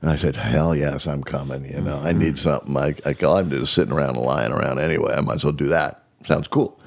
And 0.01 0.09
I 0.09 0.17
said, 0.17 0.35
hell 0.35 0.75
yes, 0.75 1.05
I'm 1.05 1.23
coming. 1.23 1.65
You 1.65 1.81
know, 1.81 1.99
I 1.99 2.11
need 2.11 2.37
something. 2.37 2.75
I, 2.75 2.95
I, 3.05 3.15
all 3.23 3.37
I'm 3.37 3.49
just 3.49 3.73
sitting 3.73 3.93
around 3.93 4.15
and 4.15 4.25
lying 4.25 4.51
around 4.51 4.79
anyway. 4.79 5.13
I 5.15 5.21
might 5.21 5.35
as 5.35 5.43
well 5.43 5.53
do 5.53 5.67
that. 5.67 6.03
Sounds 6.25 6.47
cool. 6.47 6.79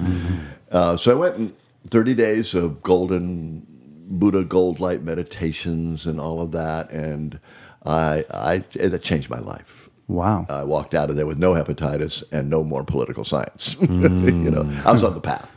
Uh, 0.70 0.96
so 0.96 1.12
I 1.12 1.14
went 1.14 1.36
in 1.36 1.54
30 1.90 2.14
days 2.14 2.54
of 2.54 2.82
golden 2.82 3.66
Buddha 4.08 4.44
gold 4.44 4.80
light 4.80 5.02
meditations 5.02 6.06
and 6.06 6.20
all 6.20 6.40
of 6.40 6.50
that. 6.52 6.90
And 6.90 7.38
I, 7.86 8.24
I, 8.30 8.64
it 8.72 9.02
changed 9.02 9.30
my 9.30 9.38
life. 9.38 9.83
Wow. 10.08 10.46
I 10.48 10.64
walked 10.64 10.94
out 10.94 11.10
of 11.10 11.16
there 11.16 11.26
with 11.26 11.38
no 11.38 11.52
hepatitis 11.54 12.22
and 12.30 12.50
no 12.50 12.62
more 12.62 12.84
political 12.84 13.24
science. 13.24 13.76
you 13.80 14.50
know, 14.50 14.70
I 14.84 14.92
was 14.92 15.02
on 15.02 15.14
the 15.14 15.20
path, 15.20 15.50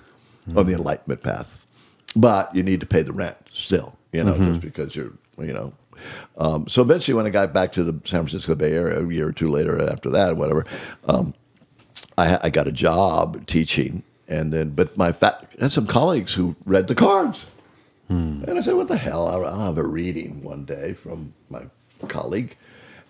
on 0.56 0.66
the 0.66 0.74
enlightenment 0.74 1.22
path. 1.22 1.58
But 2.16 2.56
you 2.56 2.64
need 2.64 2.80
to 2.80 2.86
pay 2.86 3.02
the 3.02 3.12
rent 3.12 3.38
still, 3.52 3.98
you 4.14 4.24
know, 4.24 4.38
just 4.38 4.62
because 4.62 4.96
you're, 4.96 5.12
you 5.38 5.54
know. 5.54 5.74
Um, 6.38 6.68
so 6.68 6.82
eventually, 6.82 7.16
when 7.16 7.26
I 7.26 7.30
got 7.30 7.54
back 7.54 7.72
to 7.74 7.84
the 7.84 7.94
San 8.08 8.22
Francisco 8.22 8.56
Bay 8.56 8.72
Area 8.72 9.00
a 9.04 9.08
year 9.12 9.28
or 9.28 9.32
two 9.32 9.50
later 9.52 9.82
after 9.92 10.10
that, 10.12 10.38
whatever, 10.38 10.66
um, 11.10 11.34
I, 12.18 12.40
I 12.44 12.50
got 12.50 12.68
a 12.68 12.72
job 12.72 13.46
teaching. 13.48 14.04
And 14.30 14.52
then, 14.54 14.70
but 14.72 14.98
my 14.98 15.12
fat, 15.12 15.50
had 15.60 15.72
some 15.72 15.88
colleagues 15.88 16.34
who 16.34 16.56
read 16.66 16.88
the 16.88 16.96
cards. 16.96 17.46
And 18.10 18.58
I 18.58 18.62
said, 18.62 18.76
what 18.76 18.88
the 18.88 18.98
hell? 18.98 19.28
I'll, 19.28 19.46
I'll 19.46 19.66
have 19.66 19.78
a 19.78 19.84
reading 19.86 20.42
one 20.44 20.64
day 20.66 20.94
from 20.94 21.34
my 21.50 21.64
colleague. 22.08 22.56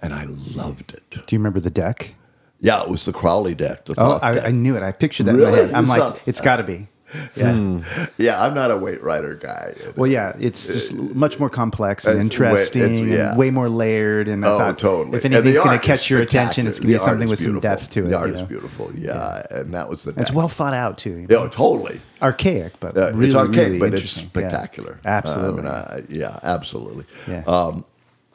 And 0.02 0.14
I 0.14 0.26
loved 0.26 0.94
it. 0.94 1.04
Do 1.10 1.22
you 1.30 1.40
remember 1.40 1.60
the 1.60 1.72
deck? 1.72 2.14
Yeah, 2.60 2.82
it 2.84 2.90
was 2.90 3.06
the 3.06 3.14
Crowley 3.14 3.56
deck. 3.56 3.86
The 3.86 3.96
Oh, 3.98 4.20
I, 4.22 4.36
deck. 4.36 4.46
I 4.46 4.52
knew 4.52 4.76
it. 4.78 4.84
I 4.84 4.92
pictured 4.92 5.26
that 5.28 5.36
in 5.36 5.42
my 5.42 5.46
Really? 5.48 5.60
head. 5.68 5.74
I'm 5.74 5.84
You 5.86 5.90
like, 5.90 6.00
saw- 6.00 6.16
it's 6.26 6.42
got 6.42 6.58
to 6.58 6.64
be. 6.64 6.88
Yeah. 7.38 8.10
yeah, 8.18 8.44
I'm 8.44 8.54
not 8.54 8.70
a 8.70 8.76
Waite 8.76 9.02
Rider 9.02 9.36
guy. 9.36 9.76
Well, 9.96 10.12
yeah, 10.12 10.36
it's 10.42 10.68
just 10.68 10.94
much 10.94 11.40
more 11.40 11.50
complex 11.50 12.04
and 12.06 12.20
It's 12.20 12.38
way- 12.38 12.48
interesting 12.48 12.82
it's- 12.84 13.00
yeah. 13.18 13.30
and 13.30 13.40
way 13.40 13.50
more 13.50 13.70
layered. 13.70 14.28
And 14.28 14.44
Oh, 14.44 14.74
totally. 14.74 15.18
if 15.18 15.24
anything's 15.24 15.56
going 15.56 15.80
to 15.80 15.86
catch 15.86 16.10
your 16.10 16.20
attention, 16.20 16.68
it's 16.68 16.80
going 16.80 16.88
to 16.92 16.94
be 16.94 17.00
spectacular. 17.00 17.12
Something 17.14 17.30
with 17.30 17.40
some 17.42 17.60
depth 17.62 17.90
to 17.92 18.06
it. 18.06 18.10
The 18.10 18.18
art 18.18 18.30
you 18.32 18.36
is 18.36 18.44
beautiful. 18.44 18.92
Yeah, 18.94 19.42
and 19.52 19.74
that 19.74 19.88
was 19.90 20.04
the. 20.04 20.14
It's 20.18 20.32
well 20.34 20.50
thought 20.50 20.74
out 20.74 20.98
too. 20.98 21.12
you 21.12 21.28
Yeah, 21.30 21.38
know? 21.44 21.48
totally. 21.48 22.02
archaic, 22.22 22.74
but 22.82 22.98
Uh, 22.98 23.12
really, 23.14 23.28
it's 23.28 23.36
archaic, 23.36 23.56
really 23.68 23.80
but 23.80 23.86
it's 23.94 24.02
interesting. 24.02 24.24
Yeah. 24.26 24.50
spectacular. 24.50 25.00
Absolutely, 25.06 25.66
I- 25.70 26.02
yeah, 26.10 26.40
absolutely. 26.44 27.06
Yeah. 27.28 27.44
Um, 27.48 27.86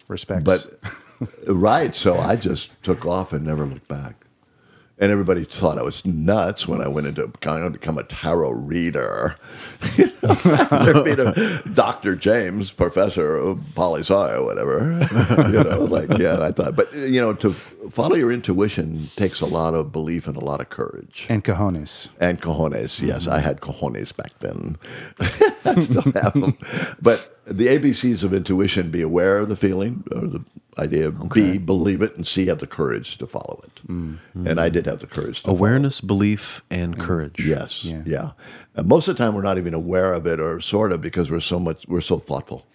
respect. 0.09 0.45
but 0.45 0.81
right, 1.47 1.95
so 1.95 2.17
I 2.19 2.37
just 2.37 2.71
took 2.83 3.07
off 3.07 3.33
and 3.33 3.45
never 3.45 3.67
looked 3.67 3.89
back. 3.89 4.27
And 4.99 5.11
everybody 5.11 5.45
thought 5.45 5.79
I 5.79 5.83
was 5.83 6.05
nuts 6.07 6.69
when 6.69 6.81
I 6.81 6.87
went 6.87 7.09
into 7.09 7.27
kind 7.41 7.65
of 7.65 7.73
become 7.73 7.99
a 7.99 8.05
tarot 8.05 8.51
reader. 8.51 9.37
You 9.97 10.13
know, 10.23 11.03
being 11.03 11.19
a 11.19 11.63
Dr. 11.75 12.15
James, 12.15 12.71
professor 12.71 13.37
of 13.37 13.61
poli 13.75 14.03
sci 14.03 14.15
or 14.15 14.45
whatever. 14.45 15.01
you 15.51 15.65
know, 15.65 15.85
like 15.85 16.17
yeah. 16.19 16.41
I 16.41 16.53
thought, 16.53 16.77
but 16.77 16.95
you 16.95 17.21
know, 17.21 17.33
to 17.35 17.57
follow 17.91 18.17
your 18.17 18.31
intuition 18.33 19.11
takes 19.17 19.41
a 19.41 19.47
lot 19.47 19.75
of 19.75 19.93
belief 19.93 20.27
and 20.27 20.37
a 20.37 20.41
lot 20.45 20.61
of 20.61 20.69
courage. 20.71 21.27
and 21.29 21.43
cojones. 21.45 22.09
And 22.21 22.41
cojones, 22.41 23.01
yes, 23.07 23.25
mm-hmm. 23.25 23.33
I 23.33 23.39
had 23.41 23.61
cojones 23.61 24.15
back 24.17 24.39
then. 24.41 24.77
I 25.65 25.79
still 25.81 26.03
have 26.23 26.33
them. 26.35 26.57
But 27.01 27.39
the 27.47 27.67
ABCs 27.67 28.23
of 28.25 28.33
intuition: 28.33 28.91
be 28.91 29.03
aware 29.03 29.39
of 29.39 29.49
the 29.49 29.57
feeling, 29.57 30.05
or 30.13 30.27
the 30.27 30.45
idea. 30.79 31.11
B, 31.11 31.59
believe 31.59 32.01
it, 32.03 32.17
and 32.17 32.27
C, 32.27 32.47
have 32.47 32.59
the 32.61 32.67
courage 32.67 33.19
to 33.19 33.27
follow 33.27 33.61
it. 33.65 33.81
Mm-hmm. 33.89 34.47
And 34.47 34.61
I 34.61 34.69
did 34.69 34.87
have 34.87 35.01
the 35.01 35.07
courage. 35.07 35.39
to 35.39 35.43
follow. 35.47 35.57
Awareness, 35.57 36.01
belief, 36.01 36.63
and 36.71 36.99
courage. 36.99 37.45
Yes, 37.47 37.85
Yeah. 37.85 38.03
yeah. 38.07 38.31
And 38.75 38.89
most 38.89 39.09
of 39.09 39.17
the 39.17 39.23
time, 39.25 39.35
we're 39.35 39.43
not 39.43 39.59
even 39.59 39.75
aware 39.75 40.13
of 40.15 40.27
it, 40.27 40.41
or 40.41 40.61
sort 40.61 40.93
of, 40.93 41.01
because 41.03 41.31
we're 41.31 41.41
so 41.41 41.59
much, 41.59 41.85
we're 41.89 42.01
so 42.01 42.19
thoughtful. 42.19 42.67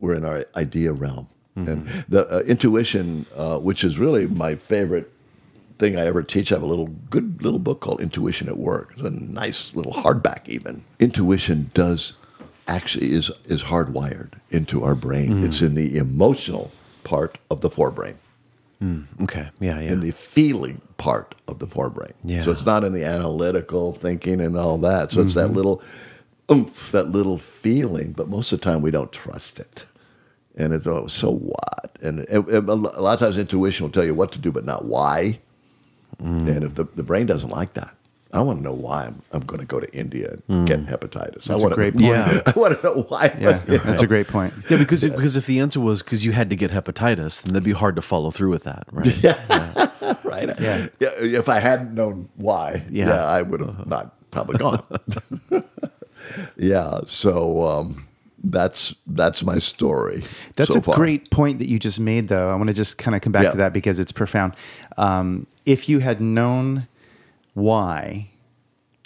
We're 0.00 0.14
in 0.16 0.24
our 0.24 0.46
idea 0.56 0.92
realm, 0.92 1.28
and 1.54 1.86
the 2.08 2.26
uh, 2.28 2.40
intuition, 2.40 3.26
uh, 3.36 3.58
which 3.58 3.84
is 3.84 3.98
really 3.98 4.26
my 4.26 4.54
favorite 4.54 5.12
thing 5.78 5.96
I 5.96 6.06
ever 6.06 6.22
teach. 6.22 6.50
I 6.50 6.54
have 6.56 6.62
a 6.62 6.66
little 6.66 6.88
good 7.10 7.42
little 7.42 7.58
book 7.58 7.80
called 7.80 8.00
Intuition 8.00 8.48
at 8.48 8.56
Work. 8.56 8.92
It's 8.92 9.02
a 9.02 9.10
nice 9.10 9.74
little 9.74 9.92
hardback, 9.92 10.48
even. 10.48 10.84
Intuition 10.98 11.70
does 11.74 12.14
actually 12.68 13.12
is 13.12 13.30
is 13.44 13.64
hardwired 13.64 14.34
into 14.50 14.82
our 14.84 14.94
brain. 14.94 15.44
It's 15.44 15.60
in 15.60 15.74
the 15.74 15.98
emotional 15.98 16.70
part 17.04 17.38
of 17.50 17.60
the 17.60 17.68
forebrain 17.70 18.14
Okay. 19.22 19.48
Yeah. 19.60 19.78
Yeah. 19.80 19.92
in 19.92 20.00
the 20.00 20.10
feeling 20.10 20.80
part 20.96 21.34
of 21.46 21.58
the 21.60 21.66
forebrain. 21.66 22.12
Yeah. 22.24 22.42
So 22.44 22.50
it's 22.50 22.66
not 22.66 22.82
in 22.84 22.92
the 22.92 23.04
analytical 23.04 23.92
thinking 23.92 24.40
and 24.40 24.56
all 24.56 24.78
that. 24.78 25.12
So 25.12 25.20
it's 25.20 25.34
that 25.34 25.52
little 25.52 25.82
oomph, 26.50 26.90
that 26.92 27.10
little 27.10 27.38
feeling. 27.38 28.12
But 28.12 28.28
most 28.28 28.52
of 28.52 28.60
the 28.60 28.64
time, 28.64 28.82
we 28.82 28.90
don't 28.90 29.12
trust 29.12 29.60
it. 29.60 29.84
And 30.56 30.72
it's 30.74 30.86
oh, 30.86 31.06
so 31.06 31.32
what? 31.36 31.96
And 32.02 32.20
it, 32.20 32.28
it- 32.30 32.64
a 32.68 32.74
lot 32.74 33.14
of 33.14 33.18
times, 33.20 33.38
intuition 33.38 33.84
will 33.84 33.90
tell 33.92 34.04
you 34.04 34.14
what 34.14 34.32
to 34.32 34.38
do, 34.38 34.52
but 34.52 34.64
not 34.64 34.84
why. 34.84 35.38
And 36.18 36.48
if 36.62 36.74
the, 36.74 36.84
the 36.84 37.02
brain 37.02 37.26
doesn't 37.26 37.48
like 37.50 37.74
that, 37.74 37.94
I 38.32 38.40
want 38.42 38.58
to 38.60 38.62
know 38.64 38.72
why 38.74 39.06
I'm, 39.06 39.22
I'm 39.32 39.40
going 39.42 39.58
to 39.60 39.66
go 39.66 39.80
to 39.80 39.92
India 39.94 40.36
and 40.48 40.68
get 40.68 40.86
hepatitis. 40.86 41.50
I 41.50 41.54
That's 41.58 41.64
a 41.64 41.68
great 41.74 41.94
to, 41.94 41.98
point. 41.98 42.04
Yeah. 42.04 42.42
I 42.46 42.52
want 42.56 42.80
to 42.80 42.86
know 42.86 43.02
why. 43.08 43.36
Yeah, 43.40 43.60
you 43.66 43.78
that's 43.78 44.00
know. 44.00 44.04
a 44.04 44.06
great 44.06 44.28
point. 44.28 44.54
Yeah, 44.70 44.76
because 44.76 45.02
because 45.04 45.34
if 45.36 45.46
the 45.46 45.58
answer 45.58 45.80
was 45.80 46.02
because 46.02 46.24
you 46.24 46.30
had 46.32 46.48
to 46.50 46.56
get 46.56 46.70
hepatitis, 46.70 47.42
then 47.42 47.54
that'd 47.54 47.64
be 47.64 47.72
hard 47.72 47.96
to 47.96 48.02
follow 48.02 48.30
through 48.30 48.50
with 48.50 48.62
that, 48.64 48.84
right? 48.92 49.06
Yeah, 49.22 50.16
right? 50.24 50.48
Yeah. 50.60 50.86
yeah. 51.00 51.08
If 51.20 51.48
I 51.48 51.58
hadn't 51.58 51.94
known 51.94 52.28
why, 52.36 52.84
Yeah. 52.88 53.08
yeah, 53.08 53.24
I 53.24 53.42
would 53.42 53.60
have 53.60 53.86
not 53.86 54.14
probably 54.30 54.58
gone. 54.58 54.82
yeah. 56.56 57.00
So 57.06 57.66
um, 57.66 58.06
that's 58.44 58.94
that's 59.06 59.42
my 59.44 59.58
story. 59.58 60.24
That's 60.56 60.72
so 60.72 60.78
a 60.78 60.82
far. 60.82 60.94
great 60.96 61.30
point 61.30 61.58
that 61.60 61.68
you 61.68 61.78
just 61.78 62.00
made, 62.00 62.28
though. 62.28 62.50
I 62.50 62.54
want 62.56 62.68
to 62.68 62.74
just 62.74 62.98
kind 62.98 63.14
of 63.14 63.20
come 63.20 63.32
back 63.32 63.44
Yeah. 63.44 63.50
to 63.52 63.56
that 63.58 63.72
because 63.72 63.98
it's 63.98 64.12
profound. 64.12 64.54
Um, 64.96 65.46
if 65.64 65.88
you 65.88 66.00
had 66.00 66.20
known 66.20 66.88
why 67.54 68.28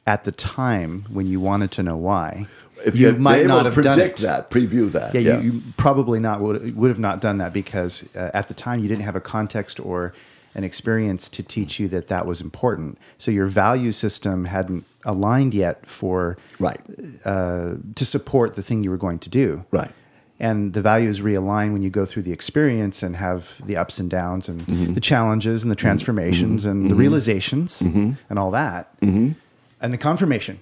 at 0.07 0.25
the 0.25 0.33
time 0.33 1.05
when 1.11 1.27
you 1.27 1.41
wanted 1.41 1.71
to 1.73 1.83
know 1.83 1.97
why, 1.97 2.47
If 2.85 2.97
you, 2.97 3.07
had 3.07 3.19
might 3.19 3.47
not 3.47 3.65
have 3.65 3.75
predict 3.75 4.19
that, 4.21 4.51
preview 4.51 4.91
that. 4.93 5.15
Yeah, 5.15 5.21
Yeah, 5.21 5.41
You, 5.41 5.53
you 5.53 5.63
probably 5.77 6.21
not 6.21 6.41
would 6.41 6.77
would 6.77 6.89
have 6.91 6.99
not 6.99 7.21
done 7.21 7.39
that 7.39 7.53
because 7.53 8.05
uh, 8.15 8.31
at 8.33 8.49
the 8.49 8.55
time 8.55 8.81
you 8.81 8.89
didn't 8.89 9.05
have 9.05 9.17
a 9.17 9.21
context 9.21 9.81
or 9.81 10.13
an 10.55 10.65
experience 10.65 11.29
to 11.29 11.43
teach 11.43 11.79
you 11.79 11.89
that 11.89 12.09
that 12.09 12.25
was 12.25 12.41
important. 12.41 12.97
So 13.19 13.31
your 13.31 13.47
value 13.47 13.93
system 13.93 14.47
hadn't 14.47 14.85
aligned 15.07 15.55
yet 15.55 15.87
for 15.87 16.37
right, 16.59 16.81
uh, 17.25 17.75
to 17.95 18.05
support 18.05 18.55
the 18.57 18.63
thing 18.63 18.85
you 18.85 18.91
were 18.91 18.97
going 19.07 19.19
to 19.21 19.31
do. 19.31 19.63
right. 19.71 19.93
and 20.39 20.75
the 20.75 20.83
values 20.83 21.21
realign 21.21 21.73
when 21.73 21.83
you 21.83 21.89
go 21.91 22.05
through 22.05 22.23
the 22.23 22.33
experience 22.33 23.03
and 23.03 23.17
have 23.17 23.41
the 23.65 23.75
ups 23.83 23.99
and 23.99 24.11
downs 24.11 24.49
and 24.51 24.61
Mm-hmm. 24.67 24.93
the 24.93 25.01
challenges 25.01 25.63
and 25.63 25.71
the 25.73 25.77
transformations 25.87 26.65
and 26.67 26.91
the 26.91 26.95
realizations 26.95 27.81
Mm-hmm. 27.81 28.13
and 28.29 28.39
all 28.39 28.51
that 28.51 28.83
and 29.01 29.93
the 29.95 29.99
confirmation 29.99 30.59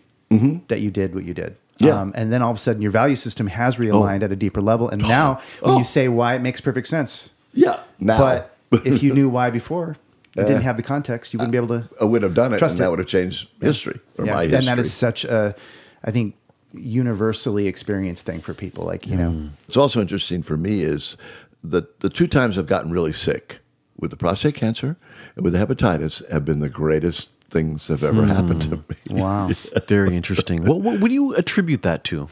that 0.69 0.81
you 0.81 0.91
did 0.91 1.15
what 1.15 1.25
you 1.25 1.35
did 1.35 1.53
Mm-hmm. 1.55 1.87
Yeah. 1.87 2.01
um, 2.01 2.13
and 2.15 2.33
then 2.33 2.41
all 2.41 2.53
of 2.53 2.57
a 2.57 2.61
sudden 2.61 2.81
your 2.83 2.93
value 2.93 3.17
system 3.17 3.49
has 3.49 3.77
realigned 3.77 4.23
at 4.23 4.31
a 4.31 4.37
deeper 4.37 4.63
level 4.63 4.89
and 4.89 5.03
now 5.03 5.41
when 5.61 5.75
Oh. 5.75 5.79
you 5.79 5.85
say 5.85 6.07
why 6.09 6.35
it 6.37 6.43
makes 6.49 6.61
perfect 6.61 6.87
sense 6.87 7.31
Yeah. 7.53 7.81
Now, 7.99 8.19
but 8.19 8.57
if 8.87 9.03
you 9.03 9.13
knew 9.13 9.29
why 9.29 9.51
before 9.51 9.97
you 10.37 10.43
Uh, 10.43 10.47
didn't 10.47 10.63
have 10.63 10.77
the 10.77 10.83
context 10.83 11.33
you 11.33 11.39
wouldn't 11.39 11.53
be 11.53 11.59
able 11.59 11.69
to 11.81 11.89
I 12.01 12.05
would 12.05 12.23
have 12.23 12.35
done 12.35 12.53
it, 12.55 12.59
Trust 12.59 12.75
and 12.77 12.85
that 12.85 12.91
would 12.91 12.99
have 12.99 13.09
changed 13.09 13.49
history 13.61 13.99
or 14.19 14.27
yeah, 14.27 14.35
my 14.35 14.43
history. 14.43 14.59
and 14.59 14.67
that 14.67 14.79
is 14.79 14.93
such 14.93 15.25
a 15.25 15.55
i 16.03 16.11
think 16.11 16.35
universally 16.73 17.67
experienced 17.69 18.27
thing 18.27 18.41
for 18.41 18.53
people 18.55 18.85
like 18.85 19.07
you 19.07 19.17
know 19.17 19.31
Mm. 19.31 19.51
What's 19.67 19.77
also 19.77 20.01
interesting 20.01 20.43
for 20.43 20.57
me 20.57 20.83
is 20.83 21.17
that 21.63 22.01
the 22.01 22.11
two 22.11 22.27
times 22.27 22.59
I've 22.59 22.67
gotten 22.67 22.91
really 22.93 23.13
sick 23.13 23.59
with 23.99 24.11
the 24.11 24.17
prostate 24.17 24.55
cancer 24.55 24.97
and 25.37 25.45
with 25.45 25.53
the 25.55 25.59
hepatitis 25.65 26.29
have 26.31 26.45
been 26.45 26.59
the 26.61 26.69
greatest 26.69 27.31
things 27.49 27.87
that 27.87 28.01
have 28.01 28.05
ever 28.17 28.27
happened 28.27 28.63
to 28.63 28.77
me. 28.77 28.97
wow 29.23 29.49
Very 29.89 30.17
interesting. 30.17 30.65
what, 30.65 30.81
what, 30.81 31.01
what 31.01 31.09
do 31.09 31.15
you 31.15 31.35
attribute 31.37 31.83
that 31.83 32.03
to? 32.05 32.29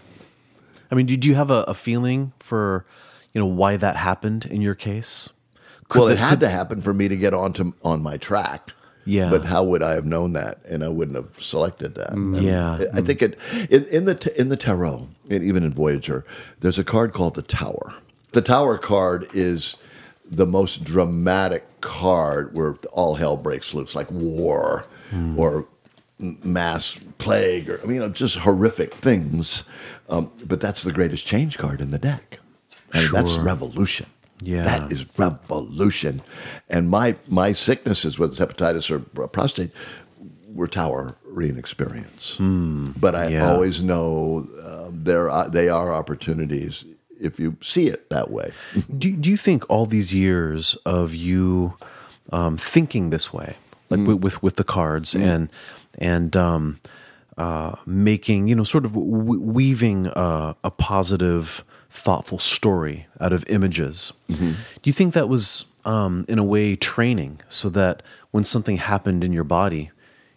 I 0.91 0.95
mean, 0.97 1.07
did 1.07 1.25
you 1.25 1.35
have 1.37 1.51
a, 1.51 1.63
a 1.69 1.75
feeling 1.75 2.33
for, 2.41 2.85
you 3.33 3.41
know, 3.41 3.47
why 3.47 3.77
that 3.79 3.97
happened 3.97 4.45
in 4.47 4.61
your 4.61 4.75
case? 4.75 5.31
Well, 5.95 6.09
it 6.09 6.19
had 6.19 6.41
to 6.41 6.49
happen 6.49 6.81
for 6.81 6.95
me 6.95 7.09
to 7.09 7.17
get 7.17 7.35
onto 7.35 7.73
on 7.85 8.03
my 8.03 8.17
track. 8.17 8.71
Yeah. 9.05 9.31
But 9.31 9.45
how 9.45 9.65
would 9.65 9.83
I 9.83 9.95
have 9.95 10.05
known 10.05 10.33
that? 10.35 10.65
And 10.65 10.85
I 10.85 10.89
wouldn't 10.89 11.17
have 11.17 11.43
selected 11.43 11.97
that. 11.97 12.13
And 12.13 12.41
Yeah. 12.41 12.85
I 12.95 13.01
think 13.01 13.21
it 13.21 13.39
in, 13.69 13.85
in 13.87 14.05
the 14.05 14.33
in 14.41 14.49
the 14.49 14.57
tarot, 14.57 15.09
and 15.31 15.43
even 15.43 15.65
in 15.65 15.73
Voyager, 15.73 16.25
there's 16.61 16.79
a 16.79 16.85
card 16.85 17.13
called 17.13 17.35
the 17.35 17.43
Tower. 17.43 17.95
The 18.33 18.43
Tower 18.43 18.79
card 18.79 19.29
is 19.33 19.77
the 20.31 20.47
most 20.47 20.85
dramatic 20.85 21.67
card 21.81 22.55
where 22.55 22.75
all 22.93 23.17
hell 23.17 23.37
breaks 23.37 23.75
loose, 23.75 23.95
like 23.95 24.11
war 24.11 24.87
or 25.37 25.67
mass 26.19 26.99
plague, 27.19 27.69
or 27.69 27.81
I 27.83 27.85
mean, 27.85 27.97
you 27.97 28.01
know, 28.01 28.09
just 28.09 28.37
horrific 28.37 28.95
things. 28.95 29.65
Um, 30.09 30.31
but 30.47 30.61
that's 30.61 30.85
the 30.85 30.93
greatest 30.93 31.27
change 31.27 31.59
card 31.59 31.81
in 31.81 31.91
the 31.91 31.99
deck. 31.99 32.39
I 32.93 33.01
mean, 33.01 33.13
that's 33.13 33.37
revolution. 33.37 34.07
Yeah. 34.43 34.65
That 34.65 34.93
is 34.93 35.07
revolution. 35.19 36.23
And 36.69 36.91
my 36.91 37.17
my 37.29 37.53
sicknesses, 37.53 38.19
whether 38.19 38.33
it's 38.33 38.41
hepatitis 38.41 38.91
or 38.91 39.01
prostate, 39.29 39.73
were 40.47 40.69
tower 40.69 41.17
experience. 41.59 42.37
but 43.01 43.15
I 43.15 43.29
yeah. 43.29 43.51
always 43.51 43.83
know 43.83 44.47
um, 44.65 45.03
there 45.03 45.31
are, 45.31 45.49
they 45.49 45.69
are 45.69 45.93
opportunities 45.93 46.85
if 47.19 47.39
you 47.39 47.57
see 47.63 47.89
it 47.89 48.11
that 48.11 48.31
way. 48.31 48.53
do, 48.99 49.17
do 49.17 49.31
you 49.31 49.37
think 49.37 49.69
all 49.71 49.87
these 49.87 50.13
years 50.13 50.75
of 50.85 51.15
you 51.15 51.77
um, 52.33 52.57
thinking 52.57 53.11
this 53.11 53.33
way, 53.33 53.57
like 53.91 54.01
with, 54.01 54.23
with 54.23 54.43
with 54.43 54.57
the 54.57 54.65
cards 54.65 55.15
and 55.15 55.49
and 55.99 56.37
um, 56.37 56.81
uh, 57.39 57.77
making 57.87 58.49
you 58.49 58.55
know 58.55 58.65
sort 58.65 58.85
of 58.85 58.93
w- 58.93 59.41
weaving 59.41 60.07
a, 60.09 60.57
a 60.65 60.71
positive, 60.71 61.65
thoughtful 61.93 62.39
story 62.39 63.07
out 63.21 63.33
of 63.33 63.45
images, 63.49 64.13
do 64.29 64.55
you 64.85 64.93
think 64.93 65.15
that 65.15 65.29
was 65.29 65.67
um, 65.85 66.25
in 66.29 66.39
a 66.39 66.45
way 66.45 66.75
training 66.75 67.41
so 67.49 67.69
that 67.69 68.03
when 68.31 68.45
something 68.45 68.79
happened 68.79 69.23
in 69.23 69.33
your 69.33 69.45
body, 69.45 69.91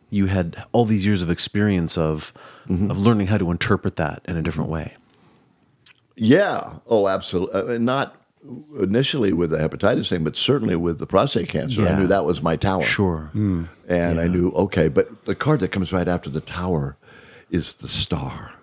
you 0.10 0.26
had 0.28 0.64
all 0.72 0.86
these 0.86 1.06
years 1.06 1.22
of 1.22 1.30
experience 1.30 1.98
of 1.98 2.34
of 2.70 2.98
learning 2.98 3.28
how 3.28 3.38
to 3.38 3.52
interpret 3.52 3.96
that 3.96 4.22
in 4.26 4.36
a 4.38 4.42
different 4.42 4.70
way? 4.70 4.94
Yeah. 6.16 6.76
Oh, 6.88 7.08
absolutely. 7.08 7.76
Uh, 7.76 7.78
not 7.78 8.16
initially 8.80 9.34
with 9.34 9.50
the 9.50 9.58
hepatitis 9.58 10.10
thing, 10.10 10.24
but 10.24 10.36
certainly 10.36 10.76
with 10.76 11.00
the 11.00 11.06
prostate 11.06 11.50
cancer. 11.50 11.88
I 11.88 11.98
knew 11.98 12.08
that 12.08 12.26
was 12.26 12.42
my 12.42 12.56
tower. 12.56 12.84
Sure. 12.84 13.32
And 13.34 14.20
I 14.20 14.28
knew, 14.28 14.50
okay, 14.52 14.88
but 14.88 15.26
the 15.26 15.36
card 15.36 15.60
that 15.62 15.70
comes 15.70 15.92
right 15.94 16.08
after 16.08 16.30
the 16.30 16.42
tower 16.42 16.98
is 17.50 17.76
the 17.76 17.88
star. 17.88 18.54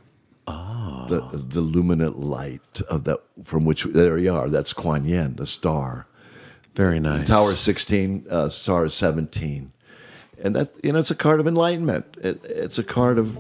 The, 1.20 1.38
the 1.38 1.62
luminant 1.62 2.14
light 2.16 2.80
of 2.88 3.04
that 3.04 3.20
from 3.44 3.64
which 3.64 3.84
there 3.84 4.18
you 4.18 4.32
are. 4.32 4.48
That's 4.48 4.72
Kuan 4.72 5.04
Yin, 5.04 5.36
the 5.36 5.46
star. 5.46 6.06
Very 6.74 7.00
nice. 7.00 7.26
Tower 7.26 7.52
16, 7.52 8.26
uh, 8.30 8.48
star 8.48 8.88
17. 8.88 9.72
And 10.42 10.56
that, 10.56 10.72
you 10.82 10.92
know, 10.92 10.98
it's 10.98 11.10
a 11.10 11.14
card 11.14 11.38
of 11.38 11.46
enlightenment. 11.46 12.16
It, 12.22 12.42
it's 12.44 12.78
a 12.78 12.82
card 12.82 13.18
of 13.18 13.36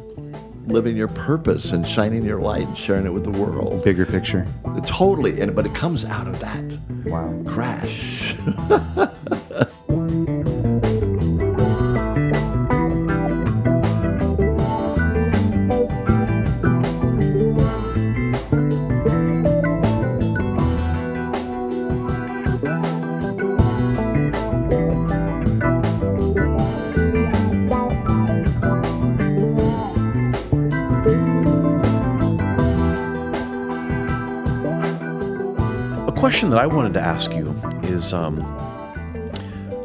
living 0.68 0.96
your 0.96 1.08
purpose 1.08 1.72
and 1.72 1.86
shining 1.86 2.24
your 2.24 2.40
light 2.40 2.66
and 2.66 2.78
sharing 2.78 3.06
it 3.06 3.10
with 3.10 3.24
the 3.24 3.30
world. 3.30 3.82
bigger 3.82 4.06
picture 4.06 4.46
Totally. 4.86 5.40
And, 5.40 5.56
but 5.56 5.66
it 5.66 5.74
comes 5.74 6.04
out 6.04 6.28
of 6.28 6.38
that 6.40 6.78
wow 7.06 7.42
crash. 7.46 8.36
question 36.32 36.48
that 36.48 36.58
I 36.58 36.66
wanted 36.66 36.94
to 36.94 37.00
ask 37.00 37.30
you 37.34 37.54
is, 37.82 38.14
um, 38.14 38.40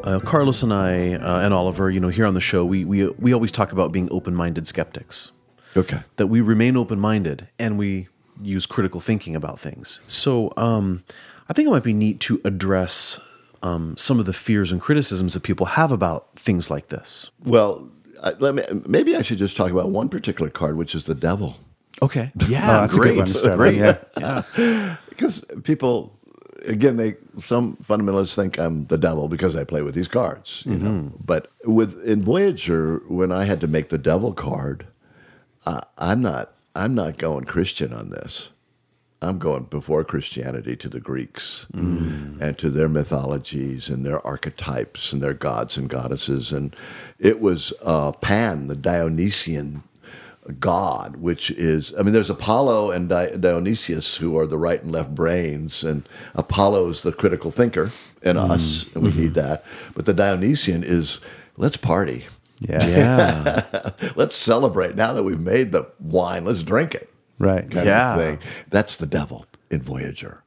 uh, 0.05 0.21
Carlos 0.23 0.63
and 0.63 0.71
I 0.71 1.15
uh, 1.15 1.41
and 1.41 1.53
Oliver, 1.53 1.91
you 1.91 1.99
know, 1.99 2.07
here 2.07 2.25
on 2.25 2.35
the 2.35 2.39
show, 2.39 2.63
we 2.63 2.85
we 2.85 3.05
we 3.19 3.33
always 3.33 3.51
talk 3.51 3.73
about 3.73 3.91
being 3.91 4.07
open-minded 4.11 4.65
skeptics. 4.65 5.31
Okay. 5.75 5.99
That 6.15 6.27
we 6.27 6.39
remain 6.39 6.77
open-minded 6.77 7.49
and 7.59 7.77
we 7.77 8.07
use 8.41 8.65
critical 8.65 9.01
thinking 9.01 9.35
about 9.35 9.59
things. 9.59 9.99
So, 10.07 10.53
um, 10.55 11.03
I 11.49 11.53
think 11.53 11.67
it 11.67 11.71
might 11.71 11.83
be 11.83 11.91
neat 11.91 12.21
to 12.21 12.39
address 12.45 13.19
um, 13.61 13.97
some 13.97 14.17
of 14.17 14.25
the 14.25 14.31
fears 14.31 14.71
and 14.71 14.79
criticisms 14.79 15.33
that 15.33 15.43
people 15.43 15.65
have 15.65 15.91
about 15.91 16.33
things 16.37 16.71
like 16.71 16.87
this. 16.87 17.29
Well, 17.43 17.89
I, 18.23 18.29
let 18.39 18.55
me, 18.55 18.63
maybe 18.87 19.17
I 19.17 19.21
should 19.21 19.37
just 19.37 19.57
talk 19.57 19.69
about 19.69 19.89
one 19.89 20.07
particular 20.07 20.49
card, 20.49 20.77
which 20.77 20.95
is 20.95 21.03
the 21.07 21.15
devil. 21.15 21.57
Okay. 22.01 22.31
Yeah. 22.47 22.63
Oh, 22.63 22.81
that's 22.81 22.95
a 22.95 22.99
good 22.99 23.51
great. 23.57 23.75
one 23.75 23.83
great. 23.83 23.97
yeah. 24.17 24.95
Because 25.09 25.43
people, 25.63 26.16
again, 26.65 26.97
they 26.97 27.15
some 27.41 27.77
fundamentalists 27.77 28.35
think 28.35 28.57
I'm 28.59 28.85
the 28.87 28.97
devil 28.97 29.27
because 29.27 29.55
I 29.55 29.63
play 29.63 29.81
with 29.81 29.95
these 29.95 30.07
cards, 30.07 30.63
you 30.65 30.77
know. 30.77 31.11
But 31.23 31.49
with 31.65 32.03
in 32.03 32.23
Voyager, 32.23 33.01
when 33.07 33.31
I 33.31 33.45
had 33.45 33.61
to 33.61 33.67
make 33.67 33.89
the 33.89 33.97
devil 33.97 34.33
card, 34.33 34.87
uh, 35.65 35.81
I'm 35.97 36.21
not 36.21 36.53
I'm 36.75 36.95
not 36.95 37.17
going 37.17 37.45
Christian 37.45 37.93
on 37.93 38.09
this. 38.09 38.49
I'm 39.19 39.39
going 39.39 39.63
before 39.63 40.03
Christianity 40.03 40.75
to 40.75 40.87
the 40.87 40.99
Greeks 40.99 41.65
and 42.39 42.55
to 42.59 42.69
their 42.69 42.87
mythologies 42.87 43.89
and 43.89 44.05
their 44.05 44.25
archetypes 44.25 45.11
and 45.11 45.23
their 45.23 45.33
gods 45.33 45.75
and 45.75 45.89
goddesses. 45.89 46.51
And 46.51 46.75
it 47.17 47.39
was 47.39 47.73
uh, 47.81 48.11
Pan, 48.11 48.67
the 48.67 48.75
Dionysian 48.75 49.81
god, 50.53 51.17
which 51.17 51.51
is, 51.51 51.93
I 51.97 52.03
mean, 52.03 52.13
there's 52.13 52.29
Apollo 52.29 52.91
and 52.91 53.09
Di- 53.09 53.35
Dionysius 53.37 54.15
who 54.15 54.37
are 54.37 54.47
the 54.47 54.57
right 54.57 54.81
and 54.81 54.91
left 54.91 55.13
brains, 55.13 55.83
and 55.83 56.07
Apollo 56.35 56.89
is 56.89 57.01
the 57.01 57.11
critical 57.11 57.51
thinker 57.51 57.91
in 58.21 58.35
mm-hmm. 58.35 58.51
us, 58.51 58.85
and 58.93 59.03
we 59.03 59.09
need 59.09 59.33
mm-hmm. 59.33 59.47
that. 59.47 59.65
But 59.95 60.05
the 60.05 60.13
Dionysian 60.13 60.83
is, 60.83 61.19
let's 61.57 61.77
party. 61.77 62.25
yeah 62.59 62.85
Yeah. 62.87 63.91
Let's 64.15 64.35
celebrate 64.35 64.95
now 64.95 65.13
that 65.13 65.23
we've 65.23 65.39
made 65.39 65.71
the 65.71 65.89
wine. 65.99 66.45
Let's 66.45 66.63
drink 66.63 66.95
it. 66.95 67.09
right 67.71 67.85
Yeah. 67.85 68.15
That's 68.69 68.97
the 68.97 69.05
devil 69.05 69.45
in 69.69 69.81
Voyager. 69.81 70.43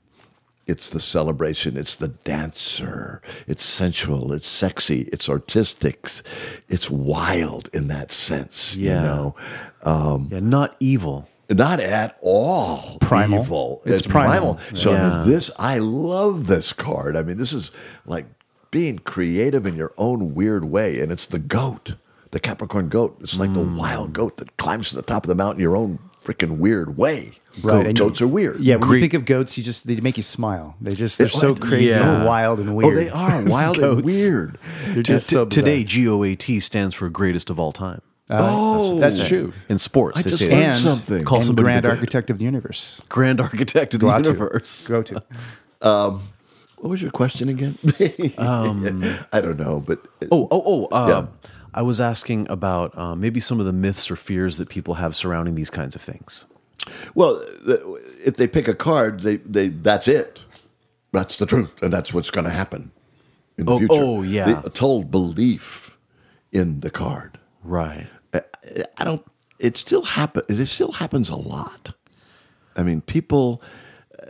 It's 0.70 0.90
the 0.90 1.00
celebration. 1.00 1.76
It's 1.76 1.96
the 1.96 2.08
dancer. 2.08 3.20
It's 3.48 3.64
sensual. 3.64 4.32
It's 4.32 4.46
sexy. 4.46 5.02
It's 5.12 5.28
artistic. 5.28 6.08
It's 6.68 6.88
wild 6.88 7.68
in 7.72 7.88
that 7.88 8.12
sense. 8.12 8.76
Yeah. 8.76 8.88
You 8.88 9.06
know, 9.08 9.36
um, 9.82 10.28
yeah. 10.30 10.40
Not 10.40 10.76
evil. 10.78 11.28
not 11.50 11.80
at 11.80 12.16
all 12.22 12.98
Primal. 13.00 13.40
evil. 13.40 13.82
It's 13.84 14.02
primal. 14.02 14.60
So 14.74 14.92
I 14.92 14.94
Yeah. 14.94 15.24
this, 15.26 15.50
I 15.58 15.78
love 15.78 16.46
this 16.46 16.72
card. 16.72 17.16
I 17.16 17.22
mean, 17.22 17.38
this 17.38 17.52
is 17.52 17.72
like 18.06 18.26
being 18.70 19.00
creative 19.00 19.66
in 19.66 19.74
your 19.74 19.92
own 19.98 20.34
weird 20.34 20.64
way, 20.66 21.00
and 21.00 21.10
it's 21.10 21.26
the 21.26 21.40
goat, 21.40 21.94
the 22.30 22.38
Capricorn 22.38 22.88
goat. 22.88 23.16
It's 23.20 23.36
like 23.36 23.52
the 23.52 23.64
mm. 23.64 23.76
wild 23.76 24.12
goat 24.12 24.36
that 24.36 24.56
climbs 24.58 24.90
to 24.90 24.94
the 24.96 25.02
top 25.02 25.24
of 25.24 25.28
the 25.28 25.34
mountain 25.34 25.60
your 25.60 25.76
own 25.76 25.98
freaking 26.30 26.58
weird 26.58 26.96
way. 26.96 27.32
Goat- 27.62 27.86
and 27.86 27.98
you- 27.98 28.04
goats 28.04 28.20
are 28.20 28.28
weird. 28.28 28.60
yeah 28.60 28.76
when 28.76 28.88
Great. 28.88 28.96
you 28.98 29.02
think 29.02 29.14
of 29.14 29.24
goats 29.24 29.58
you 29.58 29.64
just 29.64 29.84
they 29.86 29.96
make 29.96 30.16
you 30.16 30.22
smile 30.22 30.76
they 30.80 30.94
just 30.94 31.18
they're 31.18 31.26
It- 31.26 31.32
so 31.32 31.50
like- 31.52 31.60
crazy 31.60 31.86
Yeah. 31.86 32.14
and 32.18 32.24
wild 32.24 32.60
and 32.60 32.70
Oh, 32.70 32.74
weird 32.74 32.96
they 32.96 33.08
are 33.10 33.42
wild 33.56 33.78
and 33.78 34.02
weird. 34.04 34.56
they're 34.92 35.02
just 35.02 35.28
T- 35.28 35.34
so 35.34 35.46
today. 35.46 35.82
GOAT 35.82 36.40
stands 36.62 36.94
for 36.94 37.08
greatest 37.10 37.50
of 37.50 37.58
all 37.58 37.72
time. 37.72 38.02
Uh, 38.30 38.38
oh, 38.48 39.00
That's 39.00 39.26
true. 39.26 39.52
in 39.68 39.78
sports. 39.78 40.18
I 40.18 40.22
they 40.22 40.30
just 40.30 40.42
say 40.42 40.50
learned. 40.50 40.62
And, 40.62 40.78
something. 40.78 41.24
Call 41.24 41.42
and 41.44 41.56
grand 41.56 41.84
the- 41.84 41.90
architect 41.90 42.30
of 42.30 42.38
the 42.38 42.44
universe. 42.44 43.00
grand 43.08 43.40
architect 43.40 43.94
of 43.94 44.00
the 44.00 44.06
Go 44.06 44.12
out 44.12 44.22
to. 44.22 44.30
universe. 44.30 44.86
Go 44.86 45.02
to. 45.02 45.22
Um, 45.82 46.22
what 46.76 46.90
was 46.90 47.02
your 47.02 47.10
question 47.10 47.48
again? 47.48 47.76
Um, 48.38 49.02
I 49.32 49.40
don't 49.40 49.58
know, 49.58 49.82
but 49.84 49.98
Oh, 50.30 50.46
oh, 50.52 50.62
oh. 50.64 50.84
Uh, 50.92 51.06
Yeah. 51.08 51.14
Um, 51.16 51.28
I 51.74 51.82
was 51.82 52.00
asking 52.00 52.48
about 52.50 52.96
uh, 52.98 53.14
maybe 53.14 53.40
some 53.40 53.60
of 53.60 53.66
the 53.66 53.72
myths 53.72 54.10
or 54.10 54.16
fears 54.16 54.56
that 54.58 54.68
people 54.68 54.94
have 54.94 55.14
surrounding 55.14 55.54
these 55.54 55.70
kinds 55.70 55.94
of 55.94 56.00
things. 56.02 56.44
Well, 57.14 57.42
if 58.24 58.36
they 58.36 58.46
pick 58.46 58.66
a 58.68 58.74
card, 58.74 59.20
they, 59.20 59.36
they 59.36 59.68
that's 59.68 60.08
it. 60.08 60.42
That's 61.12 61.36
the 61.36 61.46
truth, 61.46 61.82
and 61.82 61.92
that's 61.92 62.14
what's 62.14 62.30
going 62.30 62.44
to 62.44 62.50
happen 62.50 62.90
in 63.58 63.66
the 63.66 63.72
Oh, 63.72 63.78
future. 63.78 63.94
oh, 63.94 64.22
yeah. 64.22 64.60
the 64.60 64.70
total 64.70 65.04
belief 65.04 65.96
in 66.52 66.80
the 66.80 66.90
card. 66.90 67.38
Right. 67.64 68.06
I, 68.32 68.42
I 68.96 69.04
don't. 69.04 69.24
It 69.58 69.76
still 69.76 70.02
happen. 70.02 70.42
It 70.48 70.64
still 70.66 70.92
happens 70.92 71.28
a 71.28 71.36
lot. 71.36 71.92
I 72.76 72.82
mean, 72.82 73.00
people 73.02 73.60
uh, 74.22 74.26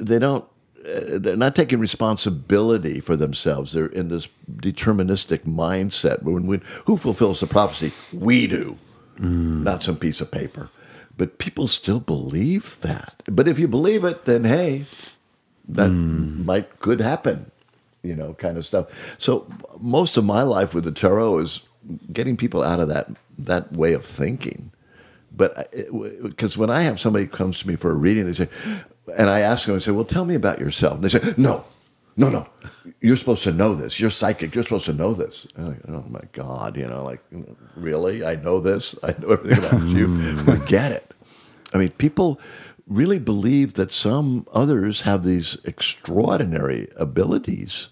they 0.00 0.18
don't. 0.18 0.44
Uh, 0.86 1.18
they're 1.18 1.36
not 1.36 1.56
taking 1.56 1.80
responsibility 1.80 3.00
for 3.00 3.16
themselves. 3.16 3.72
They're 3.72 3.86
in 3.86 4.08
this 4.08 4.28
deterministic 4.56 5.40
mindset. 5.40 6.22
When, 6.22 6.46
when 6.46 6.62
who 6.84 6.96
fulfills 6.96 7.40
the 7.40 7.46
prophecy? 7.46 7.92
We 8.12 8.46
do, 8.46 8.78
not 9.64 9.82
some 9.82 9.96
piece 9.96 10.20
of 10.20 10.30
paper. 10.30 10.70
But 11.16 11.38
people 11.38 11.66
still 11.66 12.00
believe 12.00 12.78
that. 12.82 13.22
But 13.26 13.48
if 13.48 13.58
you 13.58 13.68
believe 13.68 14.04
it, 14.04 14.26
then 14.26 14.44
hey, 14.44 14.86
that 15.68 15.88
might 15.88 16.78
could 16.78 17.00
happen, 17.00 17.50
you 18.02 18.14
know, 18.14 18.34
kind 18.34 18.56
of 18.58 18.66
stuff. 18.66 18.86
So 19.18 19.46
most 19.80 20.16
of 20.16 20.24
my 20.24 20.42
life 20.42 20.74
with 20.74 20.84
the 20.84 20.92
tarot 20.92 21.38
is 21.38 21.62
getting 22.12 22.36
people 22.36 22.62
out 22.62 22.80
of 22.80 22.88
that 22.88 23.08
that 23.38 23.72
way 23.72 23.92
of 23.94 24.04
thinking. 24.04 24.70
But 25.36 25.70
because 26.22 26.56
when 26.56 26.70
I 26.70 26.82
have 26.82 26.98
somebody 26.98 27.26
comes 27.26 27.60
to 27.60 27.68
me 27.68 27.76
for 27.76 27.90
a 27.90 27.94
reading, 27.94 28.26
they 28.26 28.32
say, 28.32 28.48
and 29.16 29.30
I 29.30 29.40
ask 29.40 29.66
them, 29.66 29.76
I 29.76 29.78
say, 29.78 29.92
"Well, 29.92 30.04
tell 30.04 30.24
me 30.24 30.34
about 30.34 30.58
yourself." 30.58 30.94
And 30.94 31.04
they 31.04 31.08
say, 31.08 31.34
"No, 31.36 31.64
no, 32.16 32.28
no, 32.28 32.46
you're 33.00 33.16
supposed 33.16 33.42
to 33.44 33.52
know 33.52 33.74
this. 33.74 34.00
You're 34.00 34.10
psychic. 34.10 34.54
You're 34.54 34.64
supposed 34.64 34.86
to 34.86 34.92
know 34.92 35.14
this." 35.14 35.46
Like, 35.56 35.78
oh 35.88 36.04
my 36.08 36.22
god, 36.32 36.76
you 36.76 36.86
know, 36.86 37.04
like 37.04 37.20
really, 37.76 38.24
I 38.24 38.36
know 38.36 38.60
this. 38.60 38.94
I 39.02 39.14
know 39.18 39.28
everything 39.28 39.64
about 39.64 39.82
you. 39.88 40.06
Hmm. 40.06 40.44
Forget 40.44 40.92
it. 40.92 41.14
I 41.74 41.78
mean, 41.78 41.90
people 41.90 42.40
really 42.86 43.18
believe 43.18 43.74
that 43.74 43.92
some 43.92 44.46
others 44.52 45.00
have 45.02 45.24
these 45.24 45.58
extraordinary 45.64 46.88
abilities 46.96 47.88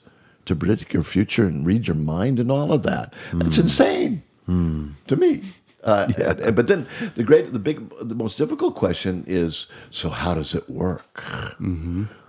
to 0.47 0.55
predict 0.55 0.93
your 0.93 1.03
future 1.03 1.47
and 1.47 1.67
read 1.67 1.87
your 1.87 1.97
mind 1.97 2.39
and 2.39 2.51
all 2.51 2.73
of 2.73 2.83
that. 2.85 3.12
It's 3.33 3.57
hmm. 3.57 3.62
insane 3.62 4.23
hmm. 4.47 4.89
to 5.07 5.17
me. 5.17 5.43
Uh, 5.85 6.07
and- 6.18 6.41
and- 6.41 6.57
but 6.57 6.66
then 6.66 6.87
the 7.14 7.22
great, 7.22 7.53
the 7.53 7.59
big, 7.59 7.89
the 8.01 8.14
most 8.14 8.37
difficult 8.39 8.74
question 8.74 9.24
is: 9.26 9.66
so 9.91 10.09
how 10.09 10.35
does 10.35 10.55
it 10.55 10.68
work? 10.68 11.22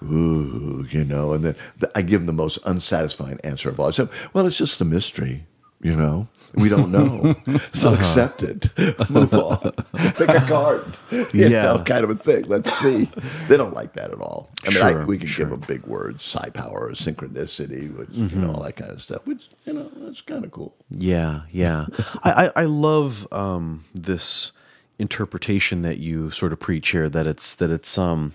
Ooh, 0.03 0.85
you 0.89 1.03
know, 1.03 1.33
and 1.33 1.43
then 1.45 1.55
the, 1.79 1.89
I 1.97 2.01
give 2.01 2.19
them 2.21 2.27
the 2.27 2.33
most 2.33 2.59
unsatisfying 2.65 3.39
answer 3.43 3.69
of 3.69 3.79
all. 3.79 3.87
I 3.87 3.91
said, 3.91 4.09
"Well, 4.33 4.45
it's 4.45 4.57
just 4.57 4.79
a 4.81 4.85
mystery." 4.85 5.45
You 5.81 5.95
know, 5.95 6.27
we 6.55 6.67
don't 6.69 6.91
know, 6.91 7.35
so 7.73 7.93
accept 7.93 8.41
it. 8.41 8.69
Move 9.09 9.33
on. 9.35 9.59
Pick 10.15 10.29
a 10.29 10.39
card. 10.47 10.97
You 11.11 11.27
Yeah. 11.33 11.63
know, 11.63 11.83
kind 11.83 12.03
of 12.03 12.09
a 12.09 12.15
thing. 12.15 12.45
Let's 12.47 12.71
see. 12.79 13.09
They 13.47 13.55
don't 13.57 13.73
like 13.73 13.93
that 13.93 14.09
at 14.09 14.19
all. 14.19 14.49
I 14.65 14.69
mean, 14.69 14.81
I, 14.81 14.91
Sure, 14.93 15.05
we 15.05 15.17
can 15.19 15.27
sure. 15.27 15.45
give 15.45 15.51
them 15.51 15.67
big 15.67 15.85
words, 15.85 16.23
psi 16.23 16.49
power, 16.49 16.91
synchronicity, 16.93 17.95
which 17.95 18.09
you 18.11 18.39
know, 18.39 18.53
all 18.53 18.63
that 18.63 18.77
kind 18.77 18.89
of 18.91 19.01
stuff. 19.01 19.27
Which 19.27 19.49
you 19.65 19.73
know, 19.73 19.91
that's 19.97 20.21
kind 20.21 20.43
of 20.43 20.51
cool. 20.51 20.73
Yeah, 20.89 21.41
yeah. 21.51 21.85
I, 22.23 22.45
I, 22.55 22.61
I 22.61 22.65
love 22.65 23.27
um, 23.31 23.83
this 23.93 24.53
interpretation 24.97 25.81
that 25.83 25.97
you 25.99 26.31
sort 26.31 26.53
of 26.53 26.59
preach 26.59 26.89
here. 26.89 27.09
That 27.09 27.27
it's 27.27 27.53
that 27.55 27.69
it's 27.69 27.97
um, 27.97 28.33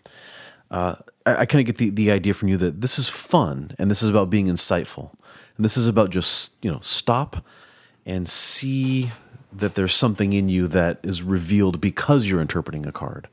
uh, 0.71 0.97
I, 1.27 1.37
I 1.39 1.47
kind 1.47 1.61
of 1.61 1.67
get 1.67 1.79
the 1.79 1.91
the 1.91 2.11
idea 2.13 2.35
from 2.35 2.49
you 2.49 2.57
that 2.59 2.81
this 2.81 2.99
is 2.99 3.09
fun 3.09 3.75
and 3.79 3.91
this 3.91 4.03
is 4.03 4.09
about 4.11 4.31
being 4.31 4.47
insightful 4.47 5.13
and 5.61 5.65
this 5.67 5.77
is 5.77 5.87
about 5.87 6.09
just 6.09 6.53
you 6.63 6.71
know 6.73 6.79
stop 6.81 7.45
and 8.07 8.27
see 8.27 9.11
that 9.53 9.75
there's 9.75 9.95
something 9.95 10.33
in 10.33 10.49
you 10.49 10.67
that 10.69 10.99
is 11.03 11.23
revealed 11.23 11.81
because 11.83 12.27
you're 12.29 12.41
interpreting 12.41 12.87
a 12.87 12.93
card, 12.93 13.29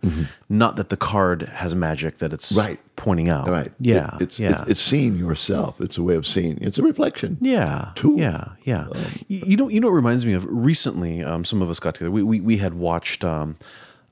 not 0.50 0.76
that 0.76 0.90
the 0.90 0.98
card 0.98 1.44
has 1.44 1.74
magic 1.74 2.18
that 2.18 2.34
it's 2.34 2.52
Right. 2.52 2.80
pointing 2.98 3.30
out. 3.30 3.48
Right. 3.48 3.72
Yeah. 3.80 4.16
It- 4.16 4.22
it's, 4.24 4.40
yeah. 4.40 4.62
It's, 4.64 4.72
it's 4.72 4.82
seeing 4.82 5.16
yourself. 5.16 5.80
It's 5.80 5.98
a 5.98 6.04
way 6.04 6.16
of 6.16 6.26
seeing. 6.28 6.58
It's 6.62 6.78
a 6.78 6.82
reflection. 6.84 7.38
Yeah, 7.40 7.92
tool. 7.96 8.20
yeah, 8.20 8.50
yeah. 8.64 8.88
you, 9.30 9.44
you 9.46 9.56
know, 9.58 9.70
you 9.70 9.80
know, 9.80 9.88
what 9.88 9.94
reminds 9.94 10.26
me 10.26 10.34
of 10.34 10.46
recently. 10.50 11.24
Um, 11.24 11.46
some 11.46 11.62
of 11.62 11.70
us 11.70 11.80
got 11.80 11.94
together. 11.96 12.12
We 12.12 12.24
we, 12.24 12.42
we 12.42 12.58
had 12.58 12.74
watched 12.74 13.24
um, 13.24 13.56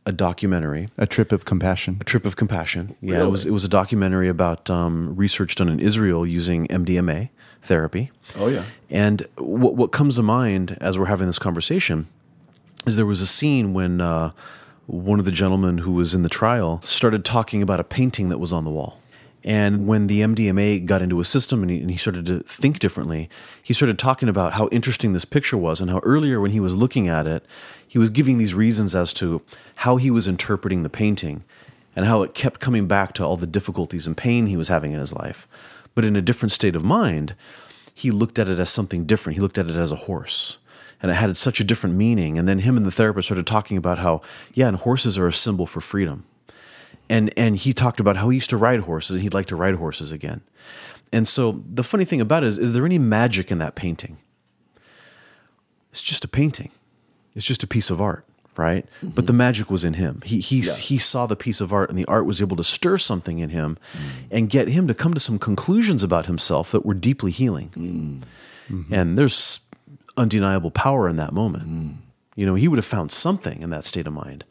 a 0.05 0.11
documentary, 0.11 0.87
A 0.99 1.07
trip 1.07 1.31
of 1.31 1.43
compassion. 1.43 1.97
A 1.99 2.03
trip 2.03 2.25
of 2.25 2.35
Compassion. 2.35 2.95
Yeah, 3.01 3.23
it 3.23 3.29
was 3.31 3.45
it 3.47 3.51
was 3.51 3.63
a 3.65 3.67
documentary 3.79 4.29
about 4.29 4.69
um, 4.69 5.15
research 5.15 5.55
done 5.55 5.67
in 5.69 5.79
Israel 5.79 6.25
using 6.25 6.67
MDMA 6.67 7.29
therapy. 7.65 8.11
Oh, 8.35 8.47
yeah. 8.47 8.63
And 8.89 9.25
what 9.37 9.75
what 9.75 9.91
comes 9.91 10.15
to 10.15 10.23
mind 10.23 10.77
as 10.79 10.97
we're 10.97 11.05
having 11.05 11.27
this 11.27 11.39
conversation 11.39 12.07
is 12.85 12.95
there 12.95 13.05
was 13.05 13.21
a 13.21 13.27
scene 13.27 13.73
when 13.73 14.01
uh, 14.01 14.31
one 14.85 15.19
of 15.19 15.25
the 15.25 15.31
gentlemen 15.31 15.79
who 15.79 15.91
was 15.91 16.13
in 16.13 16.23
the 16.23 16.29
trial 16.29 16.81
started 16.83 17.25
talking 17.25 17.61
about 17.61 17.79
a 17.79 17.83
painting 17.83 18.29
that 18.29 18.37
was 18.37 18.53
on 18.53 18.63
the 18.63 18.69
wall. 18.69 18.99
And 19.43 19.85
when 19.85 20.07
the 20.07 20.21
MDMA 20.21 20.85
got 20.85 21.03
into 21.03 21.19
his 21.19 21.27
system 21.27 21.61
and 21.61 21.69
he, 21.69 21.79
and 21.79 21.91
he 21.91 21.97
started 21.97 22.25
to 22.25 22.39
think 22.41 22.79
differently, 22.79 23.29
he 23.61 23.75
started 23.75 23.99
talking 23.99 24.27
about 24.27 24.53
how 24.53 24.67
interesting 24.69 25.13
this 25.13 25.23
picture 25.23 25.57
was 25.57 25.79
and 25.79 25.91
how 25.91 25.99
earlier 25.99 26.41
when 26.41 26.49
he 26.49 26.59
was 26.59 26.75
looking 26.75 27.07
at 27.07 27.27
it, 27.27 27.45
he 27.87 27.99
was 27.99 28.09
giving 28.09 28.39
these 28.39 28.55
reasons 28.55 28.95
as 28.95 29.13
to 29.13 29.43
how 29.75 29.97
he 29.97 30.09
was 30.09 30.27
interpreting 30.27 30.81
the 30.81 30.89
painting 30.89 31.43
and 31.95 32.07
how 32.07 32.23
it 32.23 32.33
kept 32.33 32.59
coming 32.59 32.87
back 32.87 33.13
to 33.13 33.23
all 33.23 33.37
the 33.37 33.45
difficulties 33.45 34.07
and 34.07 34.17
pain 34.17 34.47
he 34.47 34.57
was 34.57 34.67
having 34.67 34.93
in 34.93 34.99
his 34.99 35.13
life. 35.13 35.47
But 35.95 36.05
in 36.05 36.15
a 36.15 36.21
different 36.21 36.51
state 36.51 36.75
of 36.75 36.83
mind, 36.83 37.35
he 37.93 38.11
looked 38.11 38.37
at 38.37 38.49
it 38.49 38.59
as 38.59 38.69
something 38.69 39.05
different. 39.05 39.35
He 39.35 39.41
looked 39.41 39.57
at 39.57 39.69
it 39.69 39.75
as 39.75 39.91
a 39.91 39.95
horse. 39.95 40.57
And 41.01 41.11
it 41.11 41.15
had 41.15 41.35
such 41.37 41.59
a 41.59 41.63
different 41.63 41.95
meaning. 41.95 42.37
And 42.37 42.47
then 42.47 42.59
him 42.59 42.77
and 42.77 42.85
the 42.85 42.91
therapist 42.91 43.27
started 43.27 43.47
talking 43.47 43.77
about 43.77 43.99
how, 43.99 44.21
yeah, 44.53 44.67
and 44.67 44.77
horses 44.77 45.17
are 45.17 45.27
a 45.27 45.33
symbol 45.33 45.65
for 45.65 45.81
freedom. 45.81 46.25
And 47.09 47.31
and 47.37 47.55
he 47.55 47.73
talked 47.73 47.99
about 47.99 48.17
how 48.17 48.29
he 48.29 48.37
used 48.37 48.49
to 48.49 48.57
ride 48.57 48.81
horses 48.81 49.11
and 49.15 49.21
he'd 49.21 49.33
like 49.33 49.45
to 49.47 49.55
ride 49.55 49.75
horses 49.75 50.11
again. 50.11 50.41
And 51.13 51.27
so 51.27 51.63
the 51.71 51.83
funny 51.83 52.05
thing 52.05 52.19
about 52.19 52.43
it 52.43 52.47
is, 52.47 52.57
is 52.57 52.73
there 52.73 52.85
any 52.85 52.97
magic 52.97 53.51
in 53.51 53.59
that 53.59 53.75
painting? 53.75 54.17
It's 55.91 56.01
just 56.01 56.25
a 56.25 56.27
painting. 56.27 56.71
It's 57.35 57.45
just 57.45 57.63
a 57.63 57.67
piece 57.67 57.89
of 57.89 58.01
art, 58.01 58.25
right? 58.57 58.85
But 59.01 59.09
mm-hmm. 59.09 59.25
the 59.25 59.33
magic 59.33 59.69
was 59.69 59.83
in 59.83 59.93
him. 59.93 60.21
He 60.25 60.39
he 60.39 60.59
Yeah. 60.59 60.75
he 60.75 60.97
saw 60.97 61.25
the 61.25 61.35
piece 61.35 61.61
of 61.61 61.73
art 61.73 61.89
and 61.89 61.97
the 61.97 62.05
art 62.05 62.25
was 62.25 62.41
able 62.41 62.57
to 62.57 62.63
stir 62.63 62.97
something 62.97 63.39
in 63.39 63.49
him 63.49 63.77
mm. 63.93 63.99
and 64.31 64.49
get 64.49 64.67
him 64.67 64.87
to 64.87 64.93
come 64.93 65.13
to 65.13 65.19
some 65.19 65.39
conclusions 65.39 66.03
about 66.03 66.25
himself 66.25 66.71
that 66.71 66.85
were 66.85 66.93
deeply 66.93 67.31
healing. 67.31 67.69
Mm. 67.75 68.73
Mm-hmm. 68.73 68.93
And 68.93 69.17
there's 69.17 69.59
undeniable 70.17 70.71
power 70.71 71.07
in 71.07 71.15
that 71.17 71.33
moment. 71.33 71.69
Mm. 71.69 71.95
You 72.35 72.45
know, 72.45 72.55
he 72.55 72.67
would 72.67 72.77
have 72.77 72.85
found 72.85 73.11
something 73.11 73.61
in 73.61 73.69
that 73.69 73.83
state 73.83 74.07
of 74.07 74.13
mind. 74.13 74.45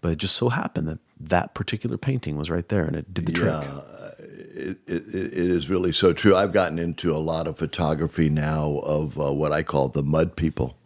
But 0.00 0.12
it 0.12 0.16
just 0.18 0.36
so 0.36 0.48
happened 0.48 0.88
that 0.88 0.98
that 1.20 1.54
particular 1.54 1.98
painting 1.98 2.36
was 2.36 2.50
right 2.50 2.66
there 2.68 2.84
and 2.84 2.96
it 2.96 3.12
did 3.12 3.26
the 3.26 3.32
trick. 3.32 3.52
Uh, 3.52 3.90
it, 4.18 4.78
it, 4.86 5.14
it 5.14 5.34
is 5.34 5.68
really 5.68 5.92
so 5.92 6.12
true. 6.12 6.34
I've 6.34 6.52
gotten 6.52 6.78
into 6.78 7.14
a 7.14 7.18
lot 7.18 7.46
of 7.46 7.58
photography 7.58 8.28
now 8.28 8.80
of 8.84 9.18
uh, 9.18 9.32
what 9.32 9.52
I 9.52 9.62
call 9.62 9.88
the 9.88 10.02
mud 10.02 10.36
people. 10.36 10.76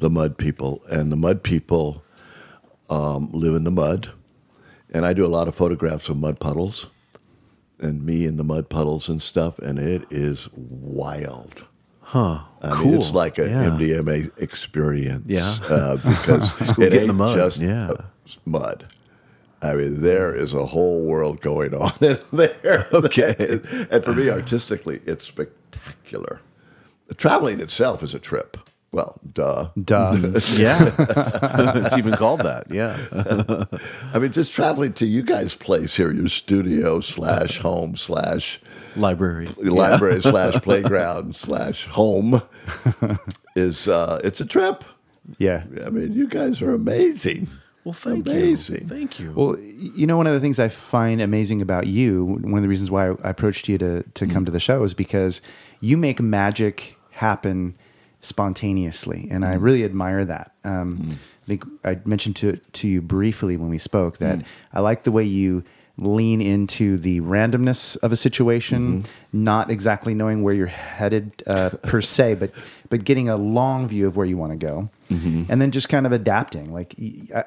The 0.00 0.10
mud 0.10 0.36
people. 0.38 0.82
And 0.90 1.12
the 1.12 1.16
mud 1.16 1.42
people 1.42 2.02
um, 2.88 3.30
live 3.32 3.54
in 3.54 3.64
the 3.64 3.70
mud. 3.70 4.10
And 4.92 5.06
I 5.06 5.12
do 5.12 5.24
a 5.24 5.28
lot 5.28 5.46
of 5.46 5.54
photographs 5.54 6.08
of 6.08 6.16
mud 6.16 6.40
puddles 6.40 6.88
and 7.78 8.04
me 8.04 8.24
in 8.26 8.36
the 8.36 8.44
mud 8.44 8.68
puddles 8.68 9.08
and 9.08 9.22
stuff. 9.22 9.58
And 9.60 9.78
it 9.78 10.10
is 10.10 10.48
wild. 10.54 11.66
Huh. 12.00 12.40
I 12.60 12.70
cool. 12.70 12.86
mean, 12.86 12.94
it's 12.94 13.12
like 13.12 13.38
an 13.38 13.50
Yeah. 13.50 13.64
MDMA 13.70 14.32
experience. 14.42 15.24
Yeah. 15.28 15.54
Uh, 15.68 15.96
because 15.96 16.76
it 16.78 16.92
ain't 16.92 17.06
the 17.06 17.12
mud, 17.12 17.36
just 17.36 17.60
yeah. 17.60 17.88
mud. 18.44 18.88
I 19.62 19.74
mean, 19.74 20.00
there 20.00 20.34
is 20.34 20.54
a 20.54 20.64
whole 20.66 21.06
world 21.06 21.40
going 21.40 21.74
on 21.74 21.92
in 22.00 22.18
there. 22.32 22.86
Okay. 22.92 23.60
and 23.90 24.02
for 24.02 24.12
me, 24.14 24.28
artistically, 24.30 25.02
it's 25.06 25.24
spectacular. 25.24 26.40
The 27.08 27.14
traveling 27.14 27.60
itself 27.60 28.02
is 28.02 28.14
a 28.14 28.18
trip. 28.18 28.56
Well, 28.92 29.20
duh. 29.32 29.68
Duh. 29.82 30.12
Yeah. 30.56 30.90
it's 30.98 31.96
even 31.96 32.14
called 32.14 32.40
that. 32.40 32.64
Yeah. 32.70 32.96
I 34.12 34.18
mean, 34.18 34.32
just 34.32 34.52
traveling 34.52 34.92
to 34.94 35.06
you 35.06 35.22
guys' 35.22 35.54
place 35.54 35.96
here, 35.96 36.12
your 36.12 36.28
studio 36.28 37.00
slash 37.00 37.58
home 37.58 37.96
slash 37.96 38.60
Library. 38.96 39.46
library 39.58 40.20
slash 40.20 40.54
playground 40.62 41.36
slash 41.36 41.86
home 41.86 42.42
is 43.54 43.86
uh, 43.86 44.20
it's 44.24 44.40
a 44.40 44.46
trip. 44.46 44.82
yeah. 45.38 45.62
I 45.86 45.90
mean, 45.90 46.12
you 46.12 46.26
guys 46.26 46.60
are 46.60 46.74
amazing. 46.74 47.48
Well, 47.84 47.94
thank 47.94 48.26
Amazing. 48.26 48.82
you. 48.82 48.88
Thank 48.88 49.18
you. 49.20 49.32
Well, 49.34 49.56
you 49.58 50.06
know, 50.06 50.16
one 50.18 50.26
of 50.26 50.34
the 50.34 50.40
things 50.40 50.58
I 50.58 50.68
find 50.68 51.20
amazing 51.22 51.62
about 51.62 51.86
you, 51.86 52.24
one 52.24 52.56
of 52.56 52.62
the 52.62 52.68
reasons 52.68 52.90
why 52.90 53.08
I 53.08 53.30
approached 53.30 53.68
you 53.68 53.78
to, 53.78 54.02
to 54.02 54.26
come 54.26 54.44
to 54.44 54.50
the 54.50 54.60
show 54.60 54.82
is 54.84 54.92
because 54.92 55.40
you 55.80 55.96
make 55.96 56.20
magic 56.20 56.98
happen 57.12 57.74
spontaneously, 58.20 59.28
and 59.30 59.44
I 59.44 59.56
mm. 59.56 59.62
really 59.62 59.84
admire 59.84 60.24
that. 60.24 60.52
Um, 60.64 60.98
mm. 60.98 61.12
I 61.14 61.46
think 61.46 61.64
I 61.84 61.98
mentioned 62.04 62.36
to 62.36 62.56
to 62.56 62.88
you 62.88 63.00
briefly 63.00 63.56
when 63.56 63.70
we 63.70 63.78
spoke 63.78 64.18
that 64.18 64.38
mm. 64.38 64.44
I 64.72 64.80
like 64.80 65.04
the 65.04 65.12
way 65.12 65.24
you 65.24 65.64
lean 66.00 66.40
into 66.40 66.96
the 66.96 67.20
randomness 67.20 67.96
of 67.98 68.10
a 68.10 68.16
situation, 68.16 69.02
mm-hmm. 69.02 69.44
not 69.44 69.70
exactly 69.70 70.14
knowing 70.14 70.42
where 70.42 70.54
you're 70.54 70.66
headed 70.66 71.42
uh, 71.46 71.70
per 71.82 72.00
se, 72.00 72.34
but 72.34 72.50
but 72.88 73.04
getting 73.04 73.28
a 73.28 73.36
long 73.36 73.86
view 73.86 74.06
of 74.06 74.16
where 74.16 74.26
you 74.26 74.36
want 74.36 74.52
to 74.52 74.58
go, 74.58 74.88
mm-hmm. 75.10 75.44
and 75.48 75.60
then 75.60 75.70
just 75.70 75.88
kind 75.88 76.06
of 76.06 76.12
adapting. 76.12 76.72
Like 76.72 76.94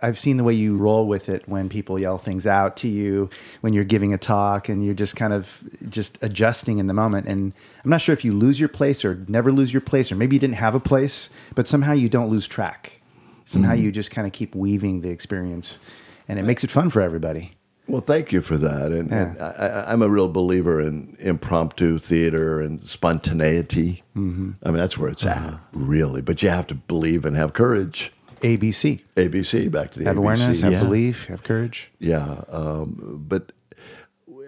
I've 0.01 0.19
seen 0.19 0.37
the 0.37 0.43
way 0.43 0.53
you 0.53 0.77
roll 0.77 1.07
with 1.07 1.29
it 1.29 1.47
when 1.47 1.67
people 1.67 1.99
yell 1.99 2.17
things 2.17 2.47
out 2.47 2.77
to 2.77 2.87
you 2.87 3.29
when 3.61 3.73
you're 3.73 3.83
giving 3.83 4.13
a 4.13 4.17
talk, 4.17 4.69
and 4.69 4.85
you're 4.85 4.93
just 4.93 5.15
kind 5.15 5.33
of 5.33 5.59
just 5.89 6.17
adjusting 6.21 6.77
in 6.77 6.87
the 6.87 6.93
moment. 6.93 7.27
And 7.27 7.53
I'm 7.83 7.89
not 7.89 8.01
sure 8.01 8.13
if 8.13 8.23
you 8.23 8.33
lose 8.33 8.59
your 8.59 8.69
place 8.69 9.03
or 9.03 9.25
never 9.27 9.51
lose 9.51 9.73
your 9.73 9.81
place, 9.81 10.11
or 10.11 10.15
maybe 10.15 10.35
you 10.35 10.39
didn't 10.39 10.55
have 10.55 10.73
a 10.73 10.79
place, 10.79 11.29
but 11.53 11.67
somehow 11.67 11.93
you 11.93 12.07
don't 12.07 12.29
lose 12.29 12.47
track. 12.47 13.01
Somehow 13.45 13.73
you 13.73 13.91
just 13.91 14.09
kind 14.09 14.25
of 14.25 14.31
keep 14.31 14.55
weaving 14.55 15.01
the 15.01 15.09
experience, 15.09 15.79
and 16.27 16.39
it 16.39 16.43
makes 16.43 16.63
it 16.63 16.71
fun 16.71 16.89
for 16.89 17.01
everybody. 17.01 17.51
Well, 17.87 18.01
thank 18.01 18.31
you 18.31 18.41
for 18.41 18.57
that. 18.57 18.91
And, 18.91 19.11
and 19.11 19.37
I, 19.41 19.49
I, 19.49 19.91
I'm 19.91 20.01
a 20.01 20.07
real 20.07 20.29
believer 20.29 20.79
in 20.79 21.17
impromptu 21.19 21.99
theater 21.99 22.61
and 22.61 22.87
spontaneity. 22.87 24.03
Mm-hmm. 24.15 24.51
I 24.63 24.69
mean, 24.69 24.77
that's 24.77 24.97
where 24.97 25.09
it's 25.09 25.25
at, 25.25 25.53
really. 25.73 26.21
But 26.21 26.41
you 26.41 26.49
have 26.49 26.67
to 26.67 26.75
believe 26.75 27.25
and 27.25 27.35
have 27.35 27.53
courage. 27.53 28.13
ABC. 28.41 29.01
ABC, 29.15 29.71
back 29.71 29.91
to 29.91 29.99
the 29.99 30.05
ABC. 30.05 30.07
Have 30.07 30.15
ABC. 30.15 30.19
awareness, 30.19 30.59
have 30.61 30.71
yeah. 30.71 30.83
belief, 30.83 31.25
have 31.27 31.43
courage. 31.43 31.91
Yeah, 31.99 32.43
um, 32.49 33.25
but 33.27 33.51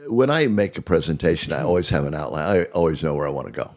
when 0.07 0.29
I 0.29 0.47
make 0.47 0.77
a 0.77 0.81
presentation, 0.81 1.53
I 1.53 1.61
always 1.61 1.89
have 1.89 2.05
an 2.05 2.13
outline. 2.13 2.43
I 2.45 2.63
always 2.65 3.03
know 3.03 3.15
where 3.15 3.27
I 3.27 3.29
want 3.29 3.47
to 3.47 3.53
go. 3.53 3.71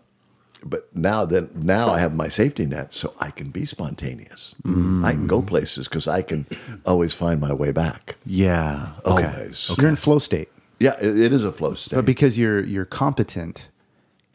But 0.64 0.94
now, 0.94 1.24
then, 1.24 1.50
now 1.54 1.88
I 1.90 2.00
have 2.00 2.14
my 2.14 2.28
safety 2.28 2.66
net, 2.66 2.92
so 2.92 3.14
I 3.20 3.30
can 3.30 3.50
be 3.50 3.64
spontaneous. 3.64 4.56
Mm. 4.64 5.04
I 5.04 5.12
can 5.12 5.26
go 5.28 5.40
places 5.40 5.86
because 5.86 6.08
I 6.08 6.22
can 6.22 6.46
always 6.84 7.14
find 7.14 7.40
my 7.40 7.52
way 7.52 7.70
back. 7.70 8.16
Yeah. 8.26 8.94
Okay. 9.06 9.24
Always. 9.26 9.70
You're 9.78 9.88
in 9.88 9.96
flow 9.96 10.18
state, 10.18 10.48
Yeah, 10.80 10.96
it, 11.00 11.18
it 11.18 11.32
is 11.32 11.44
a 11.44 11.52
flow 11.52 11.74
state. 11.74 11.94
but 11.96 12.04
because 12.04 12.36
you're 12.36 12.60
you're 12.64 12.84
competent 12.84 13.68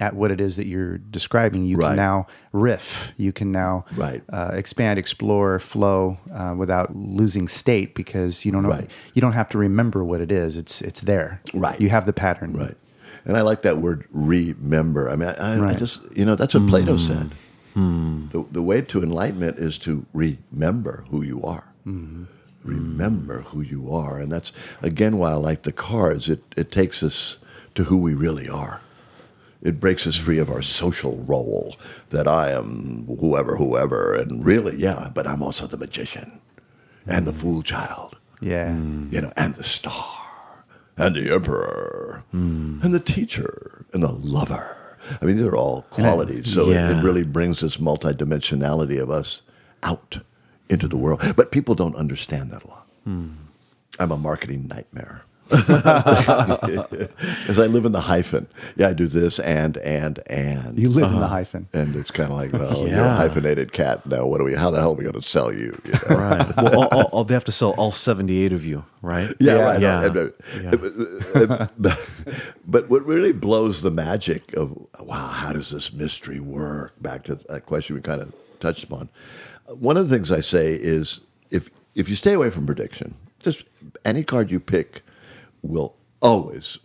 at 0.04 0.16
what 0.16 0.30
it 0.32 0.39
is 0.41 0.56
that 0.58 0.66
you're 0.68 0.97
describing, 0.97 1.64
you 1.66 1.78
Right. 1.78 1.89
can 1.89 1.95
now 1.95 2.28
riff. 2.51 3.14
You 3.18 3.32
can 3.32 3.51
now 3.51 3.86
Right. 3.95 4.22
uh, 4.38 4.51
expand, 4.54 4.99
explore, 4.99 5.60
flow 5.60 6.18
uh, 6.34 6.54
without 6.58 6.95
losing 6.95 7.47
state 7.47 7.95
because 7.95 8.43
you 8.45 8.51
don't 8.51 8.64
know 8.64 8.70
Right. 8.78 8.89
you 9.14 9.22
don't 9.22 9.34
have 9.41 9.49
to 9.49 9.58
remember 9.58 10.04
what 10.04 10.20
it 10.22 10.32
is. 10.32 10.58
It's 10.58 10.82
it's 10.82 11.01
there. 11.01 11.39
Right. 11.54 11.80
You 11.80 11.89
have 11.89 12.06
the 12.06 12.14
pattern. 12.26 12.51
Right. 12.54 12.76
And 13.26 13.38
I 13.38 13.41
like 13.41 13.62
that 13.62 13.78
word 13.78 14.04
remember. 14.12 15.10
I 15.10 15.16
mean, 15.16 15.30
I, 15.30 15.56
I, 15.56 15.70
I 15.72 15.74
just, 15.76 16.01
you 16.14 16.26
know, 16.26 16.36
that's 16.36 16.54
what 16.54 16.68
Plato 16.68 16.97
said. 16.97 17.32
The, 17.76 18.45
the 18.51 18.62
way 18.62 18.82
to 18.82 19.01
enlightenment 19.01 19.58
is 19.58 19.78
to 19.80 20.06
remember 20.14 21.06
who 21.10 21.22
you 21.24 21.41
are. 21.43 21.66
Remember 22.64 23.41
who 23.49 23.62
you 23.62 23.91
are. 23.91 24.18
And 24.20 24.30
that's, 24.32 24.51
again, 24.82 25.18
why 25.18 25.32
I 25.32 25.36
like 25.36 25.64
the 25.64 25.72
cards. 25.72 26.30
It, 26.30 26.41
it 26.56 26.72
takes 26.72 27.01
us 27.04 27.38
to 27.76 27.86
who 27.86 27.97
we 27.97 28.14
really 28.14 28.47
are. 28.49 28.82
It 29.64 29.80
breaks 29.80 30.05
us 30.05 30.18
free 30.18 30.39
of 30.39 30.51
our 30.51 30.61
social 30.61 31.24
role 31.26 31.78
that 32.09 32.28
I 32.28 32.51
am 32.51 33.05
whoever, 33.20 33.55
whoever. 33.55 34.14
And 34.14 34.45
really, 34.45 34.76
yeah, 34.76 35.09
but 35.14 35.26
I'm 35.26 35.41
also 35.41 35.66
the 35.68 35.78
magician 35.78 36.39
and 37.07 37.26
the 37.26 37.34
fool 37.34 37.64
child 37.64 38.18
Yeah. 38.41 38.72
Mm. 38.72 39.11
you 39.11 39.22
know, 39.22 39.32
and 39.38 39.55
the 39.55 39.64
star, 39.64 40.66
and 40.97 41.16
the 41.16 41.34
emperor, 41.34 42.24
mm. 42.34 42.84
and 42.84 42.93
the 42.93 42.99
teacher, 42.99 43.86
and 43.93 44.03
the 44.03 44.11
lover. 44.11 44.97
I 45.22 45.26
mean, 45.26 45.38
these 45.38 45.45
are 45.45 45.55
all 45.55 45.84
qualities. 45.91 46.53
So 46.53 46.70
it, 46.70 46.74
Yeah. 46.74 46.99
it 46.99 47.03
really 47.03 47.24
brings 47.24 47.61
this 47.61 47.78
multidimensionality 47.78 49.01
of 49.01 49.09
us 49.09 49.41
out 49.82 50.20
into 50.70 50.88
the 50.89 50.97
world. 50.97 51.22
But 51.38 51.51
people 51.51 51.76
don't 51.76 51.95
understand 51.95 52.51
that 52.51 52.64
a 52.64 52.68
lot. 52.68 52.88
Hmm. 53.05 53.28
I'm 53.99 54.11
a 54.11 54.18
marketing 54.18 54.68
nightmare. 54.68 55.24
As 57.47 57.60
I 57.60 57.66
live 57.68 57.86
in 57.86 57.91
the 57.91 58.01
hyphen. 58.01 58.47
Yeah, 58.76 58.89
I 58.89 58.93
do 58.93 59.08
this 59.08 59.39
and 59.39 59.78
and 59.78 60.20
and. 60.28 60.78
You 60.78 60.89
live 60.89 61.12
in 61.12 61.20
the 61.20 61.28
hyphen. 61.28 61.68
and 61.74 61.95
it's 61.95 62.12
kind 62.12 62.32
of 62.32 62.38
like, 62.38 62.54
well, 62.54 62.78
you're 62.88 62.99
a 62.99 63.04
Yeah. 63.04 63.16
hyphenated 63.16 63.72
cat. 63.74 64.06
Now, 64.06 64.26
what 64.26 64.39
do 64.39 64.43
we? 64.45 64.54
How 64.56 64.72
the 64.72 64.80
hell 64.80 64.91
are 64.91 64.95
we 64.95 65.04
going 65.04 65.14
to 65.16 65.22
sell 65.22 65.54
you? 65.54 65.80
you 65.86 65.93
know? 66.10 66.16
Right. 66.18 66.58
Well, 66.58 66.76
all, 66.80 66.88
all, 66.88 67.04
all- 67.12 67.24
they 67.24 67.34
have 67.34 67.43
to 67.45 67.51
sell 67.51 67.72
all 67.72 67.91
78 67.91 68.51
of 68.54 68.66
you, 68.66 68.84
right? 69.01 69.34
Yeah, 69.39 69.56
Yeah, 69.56 69.62
right. 69.64 69.82
yeah. 69.82 69.99
no, 70.10 70.32
and, 71.36 71.51
uh, 71.86 71.95
but 72.68 72.89
what 72.89 73.06
really 73.06 73.32
blows 73.32 73.82
the 73.82 73.91
magic 73.91 74.54
of 74.54 74.78
wow, 74.99 75.28
how 75.28 75.54
does 75.54 75.70
this 75.70 75.93
mystery 75.93 76.39
work? 76.39 76.93
Back 77.01 77.24
to 77.26 77.36
that 77.36 77.66
question 77.66 77.95
we 77.95 78.01
kind 78.01 78.22
of 78.22 78.34
touched 78.60 78.84
upon. 78.84 79.10
One 79.68 79.97
of 79.97 80.10
the 80.10 80.16
things 80.16 80.32
I 80.32 80.41
say 80.41 80.74
is 80.74 81.22
if 81.49 81.70
if 81.95 82.10
you 82.10 82.16
stay 82.16 82.34
away 82.34 82.49
from 82.49 82.66
prediction, 82.66 83.16
just 83.39 83.64
any 84.06 84.24
card 84.24 84.51
you 84.51 84.60
pick 84.60 85.01
will 85.64 85.95
always 86.22 86.78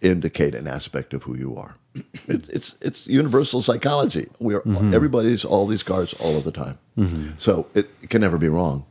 indicate 0.00 0.54
an 0.54 0.68
aspect 0.68 1.12
of 1.14 1.24
who 1.24 1.36
you 1.36 1.56
are. 1.56 1.76
It, 2.26 2.48
it's 2.48 2.76
it's 2.80 3.06
universal 3.06 3.60
psychology. 3.60 4.28
We 4.40 4.54
are 4.54 4.60
mm-hmm. 4.60 4.94
everybody's 4.94 5.44
all 5.44 5.66
these 5.66 5.82
cards 5.82 6.14
all 6.14 6.36
of 6.36 6.44
the 6.44 6.52
time, 6.52 6.78
mm-hmm. 6.96 7.32
so 7.38 7.66
it, 7.74 7.90
it 8.02 8.08
can 8.08 8.22
never 8.22 8.38
be 8.38 8.48
wrong. 8.48 8.86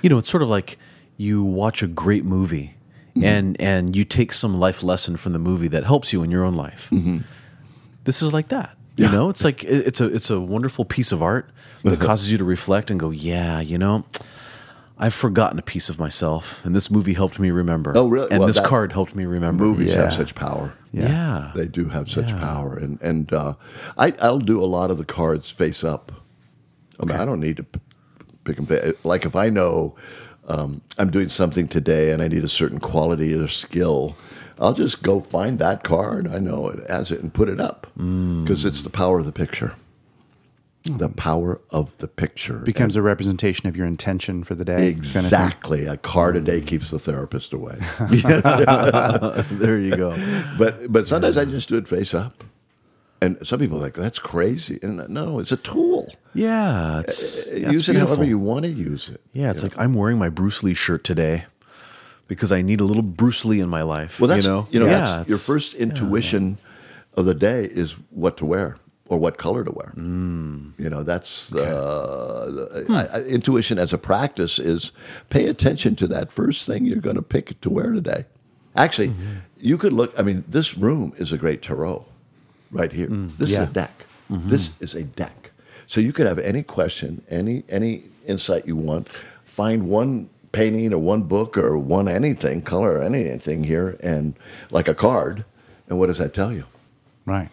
You 0.00 0.08
know, 0.08 0.16
it's 0.16 0.30
sort 0.30 0.42
of 0.42 0.48
like 0.48 0.78
you 1.18 1.42
watch 1.44 1.82
a 1.82 1.86
great 1.86 2.24
movie 2.24 2.74
mm-hmm. 3.10 3.24
and 3.24 3.60
and 3.60 3.94
you 3.94 4.04
take 4.04 4.32
some 4.32 4.58
life 4.58 4.82
lesson 4.82 5.16
from 5.18 5.34
the 5.34 5.38
movie 5.38 5.68
that 5.68 5.84
helps 5.84 6.12
you 6.12 6.22
in 6.22 6.30
your 6.30 6.44
own 6.44 6.54
life. 6.54 6.90
This 8.04 8.22
is 8.22 8.32
like 8.32 8.48
that. 8.48 8.76
You 8.96 9.04
Yeah. 9.06 9.12
know, 9.12 9.28
it's 9.28 9.44
like 9.44 9.62
it- 9.64 9.86
it's 9.86 10.00
a 10.00 10.06
it's 10.06 10.30
a 10.30 10.40
wonderful 10.40 10.84
piece 10.86 11.12
of 11.12 11.22
art 11.22 11.50
that 11.84 11.94
uh-huh. 11.94 12.06
causes 12.06 12.32
you 12.32 12.38
to 12.38 12.44
reflect 12.44 12.90
and 12.90 12.98
go, 12.98 13.10
yeah, 13.10 13.60
you 13.60 13.76
know, 13.76 14.04
I've 15.02 15.14
forgotten 15.14 15.58
a 15.58 15.62
piece 15.62 15.88
of 15.88 15.98
myself, 15.98 16.62
and 16.64 16.76
this 16.76 16.90
movie 16.90 17.14
helped 17.14 17.38
me 17.40 17.50
remember. 17.50 17.92
Oh, 17.96 18.06
really? 18.06 18.30
And 18.30 18.40
Well, 18.40 18.46
this 18.46 18.60
card 18.60 18.92
helped 18.92 19.14
me 19.16 19.24
remember. 19.24 19.64
Movies 19.64 19.94
have 19.94 20.12
such 20.12 20.34
power. 20.34 20.74
Yeah. 20.92 21.52
They 21.54 21.66
do 21.68 21.86
have 21.86 22.08
such 22.10 22.28
Yeah. 22.28 22.38
power, 22.40 22.76
and 22.76 23.00
and 23.00 23.32
uh, 23.32 23.54
I 23.96 24.12
I'll 24.20 24.38
do 24.38 24.62
a 24.62 24.66
lot 24.66 24.90
of 24.90 24.98
the 24.98 25.06
cards 25.06 25.50
face 25.50 25.82
up. 25.82 26.12
I 27.00 27.06
mean, 27.06 27.16
I 27.16 27.24
don't 27.24 27.40
need 27.40 27.56
to 27.56 27.66
pick 28.44 28.56
them. 28.56 28.94
Like 29.02 29.24
if 29.24 29.34
I 29.34 29.48
know 29.48 29.94
um, 30.46 30.82
I'm 30.98 31.10
doing 31.10 31.30
something 31.30 31.66
today 31.66 32.12
and 32.12 32.22
I 32.22 32.28
need 32.28 32.44
a 32.44 32.48
certain 32.48 32.78
quality 32.78 33.32
or 33.34 33.48
skill, 33.48 34.16
I'll 34.58 34.74
just 34.74 35.02
go 35.02 35.20
find 35.22 35.58
that 35.60 35.82
card. 35.82 36.28
I 36.28 36.40
know 36.40 36.68
it 36.68 36.80
as 36.90 37.10
it 37.10 37.20
and 37.22 37.32
put 37.32 37.48
it 37.48 37.58
up 37.60 37.86
because 37.96 38.66
it's 38.66 38.82
the 38.82 38.90
power 38.90 39.18
of 39.18 39.24
the 39.24 39.32
picture. 39.32 39.72
The 40.84 41.10
power 41.10 41.60
of 41.70 41.98
the 41.98 42.08
picture 42.08 42.58
Becomes 42.60 42.96
a 42.96 43.02
representation 43.02 43.68
of 43.68 43.76
your 43.76 43.86
intention 43.86 44.44
for 44.44 44.54
the 44.54 44.64
day. 44.64 44.76
kind 44.76 44.96
of 44.96 44.96
exactly 44.96 45.84
a 45.84 45.98
card 45.98 46.36
a 46.36 46.40
day 46.40 46.62
keeps 46.62 46.90
the 46.90 46.98
therapist 46.98 47.52
away. 47.52 47.76
there 48.00 49.78
you 49.78 49.94
go. 49.94 50.16
But 50.56 50.90
but 50.90 51.06
sometimes 51.06 51.36
I 51.36 51.44
just 51.44 51.68
do 51.68 51.76
it 51.76 51.86
face 51.86 52.14
up, 52.14 52.42
and 53.20 53.46
some 53.46 53.58
people 53.58 53.76
are 53.76 53.82
like 53.82 53.94
that's 53.94 54.18
crazy. 54.18 54.78
And 54.82 55.06
no, 55.10 55.38
it's 55.38 55.52
a 55.52 55.58
tool. 55.58 56.14
Yeah, 56.32 57.00
it's 57.00 57.48
Uh, 57.50 57.56
yeah, 57.56 57.70
use 57.70 57.88
it 57.90 57.96
however 57.96 58.24
you 58.24 58.38
want 58.38 58.64
to 58.64 58.70
use 58.70 59.10
it. 59.10 59.20
Yeah, 59.34 59.50
it's 59.50 59.62
like 59.62 59.76
I'm 59.76 59.92
wearing 59.92 60.18
my 60.18 60.30
Bruce 60.30 60.62
Lee 60.62 60.72
shirt 60.74 61.04
today 61.04 61.44
because 62.26 62.52
I 62.52 62.62
need 62.62 62.80
a 62.80 62.84
little 62.84 63.02
Bruce 63.02 63.44
Lee 63.44 63.60
in 63.60 63.68
my 63.68 63.82
life. 63.82 64.18
Well, 64.18 64.28
that's 64.28 64.46
you 64.46 64.50
know, 64.50 64.68
you 64.70 64.80
know 64.80 64.86
Yeah, 64.86 65.00
that's 65.00 65.28
your 65.28 65.36
first 65.38 65.74
intuition 65.74 66.56
of 67.16 67.26
the 67.26 67.34
day 67.34 67.64
is 67.64 67.96
what 68.10 68.38
to 68.38 68.46
wear 68.46 68.76
or 69.10 69.18
what 69.18 69.36
color 69.36 69.64
to 69.64 69.72
wear. 69.72 69.92
Mm. 69.96 70.72
You 70.78 70.88
know, 70.88 71.02
that's 71.02 71.52
uh, 71.52 72.84
I, 72.88 73.18
I, 73.18 73.22
intuition 73.24 73.76
as 73.78 73.92
a 73.92 73.98
practice 73.98 74.58
is 74.58 74.92
pay 75.28 75.46
attention 75.48 75.96
to 75.96 76.06
that 76.06 76.30
first 76.32 76.64
thing 76.64 76.86
you're 76.86 77.00
going 77.02 77.16
to 77.16 77.22
pick 77.22 77.60
to 77.60 77.68
wear 77.68 77.92
today. 77.92 78.24
Actually, 78.76 79.08
Mm-hmm. 79.08 79.36
you 79.58 79.76
could 79.76 79.92
look. 79.92 80.18
I 80.18 80.22
mean, 80.22 80.44
this 80.46 80.78
room 80.78 81.12
is 81.16 81.32
a 81.32 81.36
great 81.38 81.60
tarot 81.60 82.06
right 82.70 82.92
here. 82.92 83.08
Mm, 83.08 83.36
this 83.36 83.50
yeah. 83.50 83.64
is 83.64 83.70
a 83.70 83.72
deck. 83.72 84.04
Mm-hmm. 84.30 84.48
This 84.48 84.80
is 84.80 84.94
a 84.94 85.02
deck. 85.02 85.50
So 85.88 86.00
you 86.00 86.12
could 86.12 86.28
have 86.28 86.38
any 86.38 86.62
question, 86.62 87.22
any 87.28 87.64
any 87.68 88.04
insight 88.26 88.64
you 88.64 88.76
want. 88.76 89.08
Find 89.44 89.88
one 89.88 90.30
painting 90.52 90.92
or 90.94 90.98
one 90.98 91.22
book 91.24 91.58
or 91.58 91.76
one 91.76 92.06
anything, 92.08 92.62
color 92.62 92.98
or 92.98 93.02
anything 93.02 93.64
here, 93.64 93.96
and 94.00 94.34
like 94.70 94.86
a 94.86 94.94
card. 94.94 95.44
And 95.88 95.98
what 95.98 96.06
does 96.06 96.18
that 96.18 96.32
tell 96.32 96.52
you? 96.52 96.64
Right. 97.26 97.48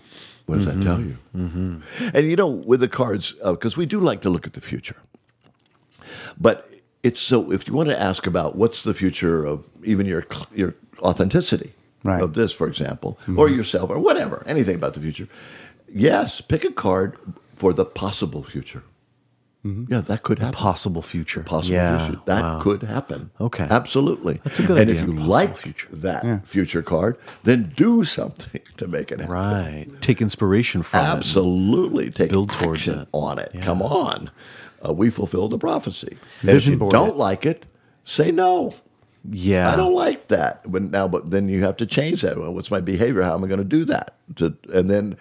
What 0.48 0.56
does 0.56 0.66
that 0.66 0.76
mm-hmm. 0.76 0.84
tell 0.84 1.00
you? 1.02 1.18
Mm-hmm. 1.36 2.08
And 2.16 2.28
you 2.28 2.36
know, 2.36 2.48
with 2.48 2.80
the 2.80 2.88
cards, 2.88 3.36
uh, 3.44 3.52
because 3.52 3.78
we 3.78 3.86
do 3.86 4.00
like 4.00 4.22
to 4.22 4.30
look 4.30 4.48
at 4.48 4.54
the 4.54 4.62
future, 4.62 4.96
but 6.40 6.72
it's 7.04 7.22
so. 7.22 7.52
If 7.52 7.68
you 7.68 7.74
want 7.74 7.90
to 7.90 8.02
ask 8.02 8.26
about 8.26 8.56
what's 8.56 8.84
the 8.84 8.94
future 8.94 9.46
of 9.46 9.68
even 9.84 10.06
your 10.06 10.26
your 10.56 10.74
authenticity 11.00 11.74
Right. 12.04 12.22
of 12.22 12.36
this, 12.36 12.54
for 12.54 12.68
example, 12.68 13.18
mm-hmm. 13.24 13.40
or 13.40 13.50
yourself, 13.50 13.90
or 13.90 14.00
whatever, 14.00 14.42
anything 14.46 14.76
about 14.76 14.94
the 14.94 15.02
future, 15.02 15.28
yes, 15.94 16.40
pick 16.40 16.64
a 16.64 16.72
card 16.72 17.18
for 17.56 17.74
the 17.74 17.84
possible 17.84 18.44
future. 18.44 18.84
Yeah, 19.64 20.02
that 20.02 20.24
could 20.24 20.40
happen. 20.40 20.54
Possible 20.54 21.02
future. 21.02 21.44
Possible 21.44 21.76
yeah. 21.76 22.08
future. 22.08 22.22
That 22.26 22.42
wow. 22.42 22.60
could 22.62 22.84
happen. 22.84 23.32
Okay. 23.42 23.68
Absolutely. 23.70 24.40
That's 24.44 24.60
a 24.60 24.64
good 24.64 24.78
and 24.78 24.90
idea, 24.90 25.02
And 25.02 25.12
if 25.12 25.20
you 25.20 25.26
like 25.26 25.58
future. 25.58 25.90
that 25.92 26.48
future 26.48 26.82
card, 26.82 27.18
then 27.44 27.74
do 27.76 28.06
something 28.06 28.62
to 28.78 28.88
make 28.88 29.12
it 29.12 29.20
happen. 29.20 29.34
Right. 29.34 29.88
Take 30.02 30.22
inspiration 30.22 30.84
from 30.84 31.04
it. 31.04 31.10
Absolutely. 31.10 32.12
Take 32.12 32.30
Build 32.30 32.54
towards 32.54 32.88
it. 32.88 33.08
on 33.12 33.40
it. 33.40 33.54
Come 33.62 33.82
on. 33.82 34.32
Uh, 34.88 34.94
we 34.94 35.10
fulfill 35.10 35.50
the 35.50 35.58
prophecy. 35.58 36.18
And 36.42 36.52
Vision 36.52 36.74
if 36.74 36.76
you 36.76 36.80
board 36.80 36.94
don't 36.94 37.10
it. 37.10 37.16
like 37.18 37.46
it, 37.46 37.66
say 38.04 38.32
no. 38.32 38.74
Yeah. 39.30 39.74
I 39.74 39.76
don't 39.76 39.94
like 39.96 40.30
that. 40.30 40.72
But 40.72 40.84
now, 40.84 41.08
but 41.08 41.32
then 41.32 41.50
you 41.50 41.64
have 41.64 41.76
to 41.78 41.86
change 41.86 42.22
that. 42.22 42.38
Well, 42.38 42.54
what's 42.54 42.72
my 42.72 42.80
behavior? 42.80 43.22
How 43.24 43.34
am 43.34 43.44
I 43.44 43.48
going 43.48 43.58
to 43.58 43.66
do 43.66 43.84
that? 43.86 44.16
To, 44.38 44.56
and 44.72 44.90
then, 44.90 45.18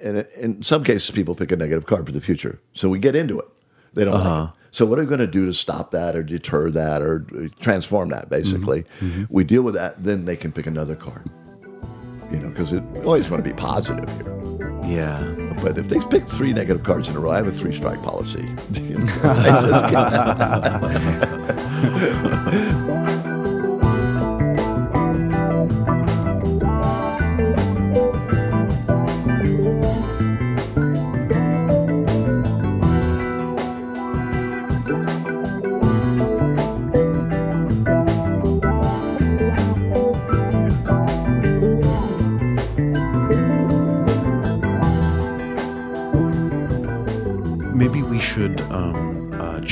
and 0.00 0.26
in 0.36 0.62
some 0.62 0.82
cases, 0.82 1.10
people 1.10 1.34
pick 1.36 1.52
a 1.52 1.56
negative 1.56 1.86
card 1.86 2.06
for 2.06 2.12
the 2.12 2.20
future. 2.20 2.58
So 2.74 2.88
we 2.88 2.98
get 2.98 3.14
into 3.14 3.38
it. 3.38 3.46
They 3.96 4.04
don't 4.04 4.14
Uh-huh. 4.14 4.40
like 4.42 4.48
it. 4.50 4.54
So 4.70 4.84
what 4.86 4.98
are 4.98 5.02
we 5.02 5.08
going 5.08 5.20
to 5.20 5.26
do 5.26 5.46
to 5.46 5.54
stop 5.54 5.90
that 5.92 6.14
or 6.14 6.22
deter 6.22 6.70
that 6.70 7.00
or 7.02 7.26
transform 7.60 8.10
that? 8.10 8.28
Basically, 8.28 8.84
Mm-hmm. 9.00 9.24
we 9.30 9.42
deal 9.42 9.62
with 9.62 9.74
that. 9.74 10.04
Then 10.04 10.26
they 10.26 10.36
can 10.36 10.52
pick 10.52 10.66
another 10.66 10.94
card. 10.94 11.24
You 12.30 12.38
know, 12.40 12.48
because 12.50 12.72
it 12.72 12.82
always 13.04 13.30
want 13.30 13.42
to 13.42 13.48
be 13.50 13.56
positive 13.56 14.08
here. 14.16 14.78
Yeah. 14.84 15.18
But 15.62 15.78
if 15.78 15.88
they 15.88 15.98
pick 16.10 16.28
three 16.28 16.52
negative 16.52 16.82
cards 16.84 17.08
in 17.08 17.16
a 17.16 17.20
row, 17.20 17.30
I 17.30 17.36
have 17.36 17.48
a 17.48 17.52
three 17.52 17.72
strike 17.72 18.02
policy. 18.02 18.42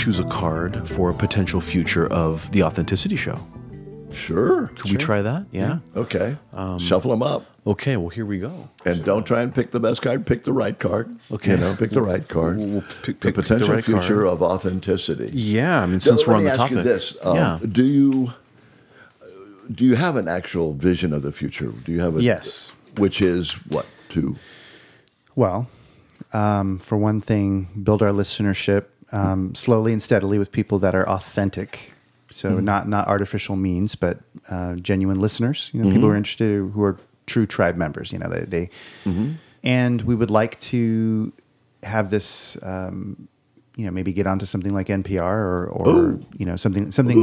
choose 0.04 0.18
a 0.20 0.24
card 0.24 0.86
for 0.86 1.08
a 1.08 1.14
potential 1.14 1.62
future 1.62 2.06
of 2.08 2.50
the 2.52 2.62
Authenticity 2.62 3.16
Show. 3.16 3.38
sure. 4.12 4.66
Could 4.76 4.90
we 4.90 4.96
try 4.98 5.22
that? 5.22 5.46
Yeah. 5.50 5.78
Okay. 5.96 6.36
Um, 6.52 6.78
Shuffle 6.78 7.10
them 7.10 7.22
up. 7.22 7.46
Okay. 7.66 7.96
Well, 7.96 8.10
here 8.10 8.26
we 8.26 8.38
go. 8.38 8.68
And 8.84 9.02
don't 9.02 9.26
try 9.26 9.40
and 9.40 9.54
pick 9.54 9.70
the 9.70 9.80
best 9.80 10.02
card. 10.02 10.26
Pick 10.26 10.44
the 10.44 10.52
right 10.52 10.78
card. 10.78 11.16
Okay. 11.32 11.52
You 11.52 11.56
know, 11.56 11.74
pick 11.74 11.90
the 11.90 12.02
right 12.02 12.26
card. 12.28 12.58
We'll- 12.58 12.66
we'll 12.68 12.80
pick- 12.82 12.90
the 12.90 13.04
pick- 13.12 13.20
pick 13.20 13.34
the 13.36 13.42
potential 13.42 13.74
right 13.74 13.82
future 13.84 14.16
card. 14.24 14.26
of 14.26 14.42
authenticity. 14.42 15.30
Yeah. 15.34 15.82
I 15.82 15.86
mean, 15.86 16.00
So 16.00 16.10
since 16.10 16.20
let 16.20 16.28
we're 16.28 16.34
on 16.34 16.40
me 16.40 16.44
the 16.44 16.50
ask 16.52 16.60
topic. 16.60 16.76
you 16.76 16.82
this: 16.82 17.16
um, 17.22 17.36
yeah. 17.36 17.58
Do 17.72 17.84
you 17.84 18.32
do 19.72 19.86
you 19.86 19.94
have 19.96 20.16
an 20.16 20.28
actual 20.28 20.74
vision 20.74 21.14
of 21.14 21.22
the 21.22 21.32
future? 21.32 21.72
Do 21.86 21.90
you 21.92 22.00
have 22.02 22.18
a 22.18 22.22
Yes. 22.22 22.70
Which 22.98 23.22
is 23.22 23.52
what 23.68 23.86
to 24.10 24.36
Well, 25.34 25.68
um, 26.34 26.78
for 26.78 26.98
one 26.98 27.20
thing, 27.22 27.68
build 27.82 28.02
our 28.02 28.10
listenership 28.12 28.84
um, 29.14 29.54
slowly 29.54 29.92
and 29.92 30.02
steadily 30.02 30.38
with 30.38 30.50
people 30.52 30.78
that 30.80 30.94
are 30.94 31.08
authentic. 31.08 31.92
So 32.30 32.58
not 32.60 32.88
not 32.88 33.06
artificial 33.08 33.54
means, 33.56 33.94
but 33.94 34.18
uh, 34.50 34.74
genuine 34.74 35.20
listeners. 35.20 35.70
You 35.72 35.82
know, 35.82 35.86
people 35.92 36.08
who 36.08 36.14
are 36.14 36.16
interested, 36.16 36.72
who 36.72 36.82
are 36.82 36.96
true 37.26 37.46
tribe 37.46 37.76
members. 37.76 38.10
You 38.12 38.18
know, 38.18 38.28
they, 38.28 38.44
they 38.44 38.70
and 39.62 40.02
we 40.02 40.14
would 40.14 40.30
like 40.30 40.58
to 40.72 41.32
have 41.82 42.10
this. 42.10 42.56
Um, 42.62 43.28
you 43.76 43.84
know, 43.84 43.90
maybe 43.90 44.12
get 44.12 44.26
onto 44.26 44.46
something 44.46 44.72
like 44.72 44.86
NPR 44.86 45.20
or, 45.22 45.66
or 45.66 46.20
you 46.36 46.46
know 46.46 46.56
something 46.56 46.92
something 46.92 47.20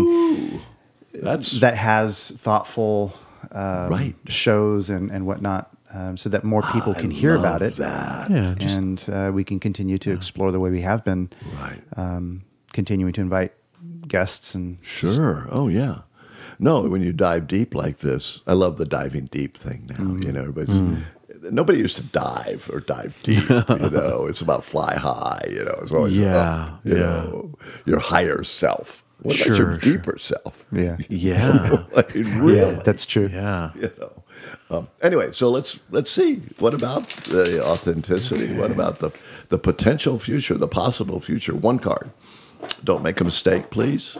that's 1.14 1.60
that 1.62 1.76
has 1.78 2.32
thoughtful 2.32 3.14
um, 3.52 3.90
Right. 3.90 4.16
shows 4.28 4.90
and, 4.90 5.12
and 5.12 5.26
whatnot, 5.26 5.76
um, 5.94 6.18
so 6.18 6.30
that 6.30 6.44
more 6.44 6.62
people 6.74 6.94
I 6.96 7.02
can 7.02 7.12
hear 7.12 7.36
about 7.36 7.62
it. 7.62 7.76
That 7.78 8.30
Yeah. 8.30 8.56
Just, 8.58 8.78
and 8.78 9.04
uh, 9.12 9.32
we 9.34 9.44
can 9.44 9.60
continue 9.60 9.98
to 10.00 10.12
explore 10.12 10.52
the 10.52 10.60
way 10.60 10.70
we 10.70 10.82
have 10.82 11.04
been, 11.04 11.30
right. 11.60 11.82
um, 11.98 12.44
continuing 12.74 13.14
to 13.14 13.22
invite 13.22 13.54
guests 14.08 14.56
and 14.56 14.78
Sure. 14.82 15.48
Oh 15.52 15.68
yeah. 15.68 16.00
No, 16.60 16.82
when 16.84 17.02
you 17.02 17.12
dive 17.12 17.48
deep 17.48 17.74
like 17.74 18.00
this, 18.00 18.42
I 18.46 18.54
love 18.54 18.78
the 18.78 18.86
diving 18.86 19.26
deep 19.26 19.58
thing 19.58 19.88
now. 19.90 19.96
Mm. 19.96 20.24
You 20.26 20.32
know, 20.32 20.42
everybody's 20.42 21.04
nobody 21.52 21.80
used 21.80 21.98
to 21.98 22.04
dive 22.04 22.70
or 22.72 22.80
dive 22.82 23.18
deep. 23.24 23.50
you 23.50 23.90
know, 23.90 24.28
it's 24.30 24.42
about 24.42 24.64
fly 24.64 24.96
high. 24.96 25.44
You 25.50 25.66
know, 25.66 25.76
it's 25.82 25.92
always 25.92 26.16
Yeah, 26.16 26.36
up, 26.38 26.82
you 26.84 26.94
yeah. 26.96 27.00
know, 27.02 27.56
your 27.86 28.00
higher 28.00 28.44
self. 28.44 29.04
What 29.24 29.36
about 29.36 29.46
Sure, 29.46 29.56
your 29.56 29.80
sure. 29.80 29.94
deeper 29.98 30.18
self? 30.20 30.66
yeah, 30.72 30.98
yeah. 31.10 31.86
Like, 31.94 32.14
really? 32.14 32.58
yeah, 32.58 32.72
that's 32.84 33.06
true. 33.06 33.30
yeah. 33.32 33.72
you 33.76 33.92
know. 34.00 34.21
Um, 34.70 34.88
anyway, 35.02 35.32
so 35.32 35.50
let's 35.50 35.80
let's 35.92 36.10
see. 36.12 36.36
What 36.60 36.74
about 36.74 37.08
the 37.26 37.64
authenticity? 37.66 38.54
What 38.54 38.72
about 38.72 39.00
the 39.00 39.12
the 39.50 39.58
potential 39.58 40.18
future, 40.20 40.56
the 40.58 40.68
possible 40.68 41.20
future? 41.20 41.54
One 41.56 41.80
card. 41.80 42.12
Don't 42.84 43.02
make 43.02 43.20
a 43.20 43.24
mistake, 43.24 43.70
please. 43.72 44.18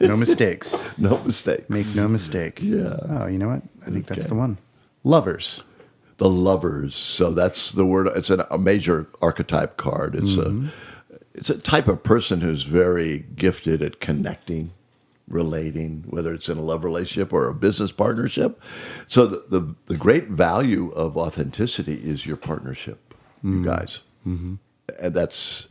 No 0.00 0.16
mistakes. 0.16 0.94
no 0.98 1.18
mistakes. 1.18 1.68
Make 1.68 1.86
no 1.94 2.08
mistake. 2.08 2.58
Yeah. 2.62 2.96
Oh, 3.08 3.26
you 3.26 3.38
know 3.38 3.48
what? 3.48 3.62
I 3.86 3.90
think 3.90 4.06
that's 4.06 4.26
the 4.26 4.34
one. 4.34 4.56
Lovers. 5.04 5.62
the 6.16 6.28
lovers. 6.28 6.94
So 6.96 7.30
that's 7.32 7.72
the 7.72 7.84
word. 7.86 8.08
It's 8.16 8.30
an, 8.30 8.42
a 8.50 8.58
major 8.58 9.06
archetype 9.22 9.76
card. 9.76 10.14
It's 10.14 10.36
a 10.36 10.70
it's 11.34 11.50
a 11.50 11.58
type 11.58 11.86
of 11.88 12.02
person 12.02 12.40
who's 12.40 12.64
very 12.64 13.26
gifted 13.36 13.82
at 13.82 14.00
connecting, 14.00 14.72
relating, 15.30 16.04
whether 16.08 16.34
it's 16.34 16.48
in 16.48 16.58
a 16.58 16.62
love 16.62 16.84
relationship 16.84 17.32
or 17.32 17.48
a 17.48 17.54
business 17.54 17.92
partnership. 17.92 18.60
So 19.08 19.26
the 19.26 19.44
the, 19.48 19.74
the 19.86 19.96
great 19.96 20.28
value 20.28 20.90
of 20.90 21.16
authenticity 21.16 21.94
is 21.94 22.26
your 22.26 22.36
partnership, 22.36 23.14
you 23.42 23.50
mm-hmm. 23.50 23.64
guys, 23.64 24.00
mm-hmm. 24.26 24.56
and 25.00 25.14
that's 25.14 25.68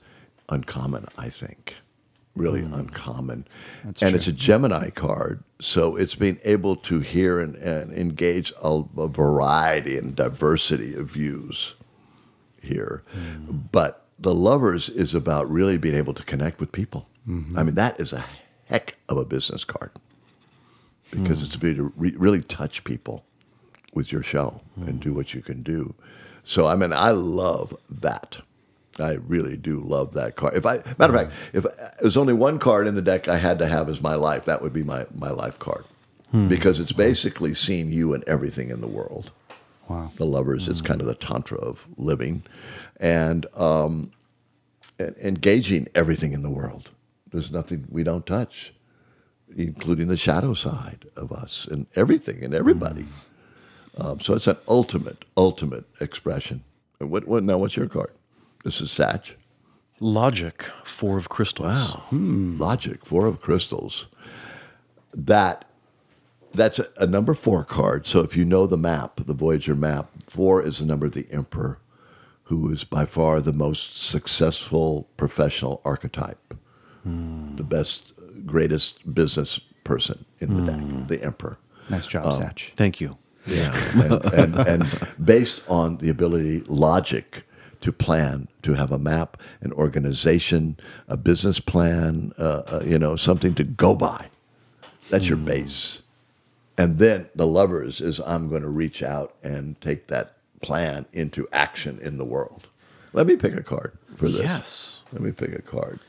uncommon. 0.47 1.05
I 1.17 1.29
think. 1.29 1.75
Really 2.35 2.61
mm. 2.61 2.73
uncommon. 2.73 3.47
and 3.83 4.15
it's 4.15 4.27
a 4.27 4.31
Gemini 4.31 4.91
card, 4.91 5.43
so 5.59 5.97
it's 5.97 6.15
being 6.15 6.39
able 6.45 6.77
to 6.77 7.01
hear 7.01 7.41
and, 7.41 7.55
and 7.55 7.91
engage 7.91 8.53
a, 8.63 8.83
a 8.97 9.07
variety 9.09 9.97
and 9.97 10.15
diversity 10.15 10.93
of 10.93 11.07
views 11.07 11.75
here. 12.61 13.03
Mm. 13.13 13.63
But 13.73 14.05
the 14.17 14.33
lovers 14.33 14.87
is 14.87 15.13
about 15.13 15.49
really 15.49 15.77
being 15.77 15.95
able 15.95 16.13
to 16.13 16.23
connect 16.23 16.61
with 16.61 16.71
people. 16.71 17.09
Mm-hmm. 17.27 17.57
I 17.57 17.63
mean, 17.63 17.75
that 17.75 17.99
is 17.99 18.13
a 18.13 18.23
heck 18.69 18.95
of 19.07 19.17
a 19.17 19.25
business 19.25 19.63
card 19.63 19.91
because 21.11 21.39
hmm. 21.39 21.45
it's 21.45 21.49
to 21.49 21.57
be 21.57 21.73
to 21.75 21.91
re- 21.97 22.15
really 22.15 22.41
touch 22.41 22.83
people 22.83 23.25
with 23.93 24.11
your 24.11 24.23
show 24.23 24.61
and 24.75 24.89
hmm. 24.89 24.97
do 24.97 25.13
what 25.13 25.33
you 25.33 25.41
can 25.41 25.63
do. 25.63 25.93
So, 26.43 26.67
I 26.67 26.75
mean, 26.75 26.93
I 26.93 27.11
love 27.11 27.75
that. 27.89 28.37
I 28.99 29.13
really 29.13 29.57
do 29.57 29.79
love 29.79 30.13
that 30.13 30.35
card. 30.35 30.55
If 30.55 30.65
I, 30.65 30.77
matter 30.97 31.03
of 31.03 31.09
hmm. 31.09 31.15
fact, 31.15 31.33
if 31.53 31.65
uh, 31.65 31.69
there's 32.01 32.17
only 32.17 32.33
one 32.33 32.59
card 32.59 32.85
in 32.85 32.95
the 32.95 33.01
deck 33.01 33.27
I 33.27 33.37
had 33.37 33.59
to 33.59 33.67
have 33.67 33.89
as 33.89 34.01
my 34.01 34.15
life, 34.15 34.45
that 34.45 34.61
would 34.61 34.73
be 34.73 34.83
my, 34.83 35.05
my 35.15 35.29
life 35.29 35.57
card 35.57 35.85
because 36.47 36.79
it's 36.79 36.91
basically 36.91 37.55
seeing 37.55 37.91
you 37.91 38.13
and 38.13 38.23
everything 38.25 38.69
in 38.69 38.81
the 38.81 38.87
world. 38.87 39.31
Wow. 39.87 40.11
The 40.15 40.25
lovers 40.25 40.67
is 40.67 40.81
kind 40.81 41.01
of 41.01 41.07
the 41.07 41.15
tantra 41.15 41.57
of 41.57 41.87
living, 41.97 42.43
and 42.99 43.47
um, 43.55 44.11
and 44.99 45.15
engaging 45.17 45.87
everything 45.95 46.33
in 46.33 46.43
the 46.43 46.49
world. 46.51 46.91
There's 47.31 47.51
nothing 47.51 47.85
we 47.89 48.03
don't 48.03 48.25
touch, 48.25 48.73
including 49.55 50.07
the 50.07 50.17
shadow 50.17 50.53
side 50.53 51.05
of 51.15 51.31
us 51.31 51.67
and 51.69 51.87
everything 51.95 52.43
and 52.43 52.53
everybody. 52.53 53.07
Um, 53.97 54.19
so 54.19 54.33
it's 54.33 54.47
an 54.47 54.57
ultimate, 54.67 55.25
ultimate 55.35 55.85
expression. 55.99 56.63
And 56.99 57.11
what, 57.11 57.27
what 57.27 57.43
now? 57.43 57.57
What's 57.57 57.75
your 57.75 57.87
card? 57.87 58.11
This 58.63 58.81
is 58.81 58.89
Satch. 58.89 59.33
Logic, 59.99 60.63
four 60.83 61.17
of 61.17 61.29
crystals. 61.29 61.93
Wow. 61.95 62.03
Logic, 62.11 63.05
four 63.05 63.25
of 63.25 63.41
crystals. 63.41 64.07
That 65.13 65.65
that's 66.53 66.79
a, 66.79 66.87
a 66.97 67.05
number 67.05 67.33
four 67.33 67.63
card. 67.63 68.07
So 68.07 68.21
if 68.21 68.35
you 68.35 68.45
know 68.45 68.65
the 68.65 68.77
map, 68.77 69.21
the 69.25 69.33
Voyager 69.33 69.75
map, 69.75 70.09
four 70.27 70.63
is 70.63 70.79
the 70.79 70.85
number 70.85 71.05
of 71.07 71.13
the 71.13 71.27
Emperor, 71.31 71.79
who 72.43 72.71
is 72.71 72.83
by 72.83 73.05
far 73.05 73.41
the 73.41 73.53
most 73.53 74.01
successful 74.01 75.07
professional 75.17 75.81
archetype, 75.83 76.48
the 77.55 77.63
best, 77.63 78.13
greatest 78.45 79.13
business 79.13 79.59
person 79.83 80.25
in 80.39 80.65
the 80.65 80.71
deck, 80.71 81.07
the 81.07 81.23
Emperor. 81.23 81.57
Nice 81.89 82.07
job, 82.07 82.25
Satch. 82.25 82.73
Thank 82.75 83.01
you. 83.01 83.17
Yeah, 83.47 83.73
and, 84.03 84.25
and, 84.33 84.67
and 84.67 85.09
based 85.23 85.63
on 85.67 85.97
the 85.97 86.09
ability, 86.09 86.61
logic 86.67 87.43
to 87.81 87.91
plan, 87.91 88.47
to 88.61 88.73
have 88.73 88.91
a 88.91 88.99
map, 88.99 89.37
an 89.61 89.71
organization, 89.73 90.77
a 91.07 91.17
business 91.17 91.59
plan, 91.59 92.33
uh, 92.37 92.61
uh, 92.67 92.81
you 92.85 92.99
know, 92.99 93.15
something 93.15 93.55
to 93.55 93.63
go 93.63 93.95
by. 93.95 94.29
That's 95.09 95.27
your 95.27 95.37
base. 95.37 96.01
And 96.77 96.97
then 96.99 97.29
the 97.35 97.47
lovers 97.47 98.01
is 98.01 98.19
I'm 98.19 98.49
going 98.49 98.61
to 98.61 98.69
reach 98.69 99.01
out 99.01 99.35
and 99.43 99.79
take 99.81 100.07
that 100.07 100.37
plan 100.61 101.05
into 101.13 101.47
action 101.51 101.99
in 102.01 102.17
the 102.17 102.25
world. 102.25 102.67
Let 103.13 103.25
me 103.25 103.35
pick 103.35 103.55
a 103.55 103.63
card 103.63 103.97
for 104.15 104.29
this. 104.29 104.43
Yes. 104.43 104.99
Let 105.11 105.21
me 105.21 105.31
pick 105.31 105.53
a 105.53 105.61
card. 105.61 105.99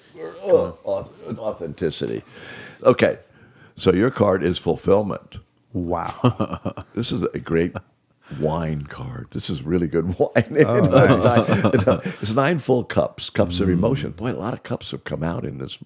Oh, 0.43 0.79
auth- 0.85 1.39
authenticity. 1.39 2.23
Okay. 2.83 3.19
So 3.77 3.93
your 3.93 4.11
card 4.11 4.43
is 4.43 4.59
fulfillment. 4.59 5.39
Wow. 5.73 6.85
This 6.95 7.13
is 7.13 7.23
a 7.23 7.39
great 7.39 7.75
wine 8.39 8.83
card. 8.83 9.29
This 9.31 9.49
is 9.49 9.63
really 9.63 9.87
good 9.87 10.19
wine. 10.19 10.33
it's, 10.37 11.49
nine, 11.87 12.01
it's 12.21 12.35
nine 12.35 12.59
full 12.59 12.85
cups, 12.85 13.31
cups 13.31 13.61
of 13.61 13.69
emotion. 13.71 14.11
Boy, 14.11 14.33
a 14.33 14.35
lot 14.35 14.53
of 14.53 14.63
cups 14.63 14.91
have 14.91 15.05
come 15.05 15.23
out 15.23 15.45
in 15.45 15.59
this 15.59 15.79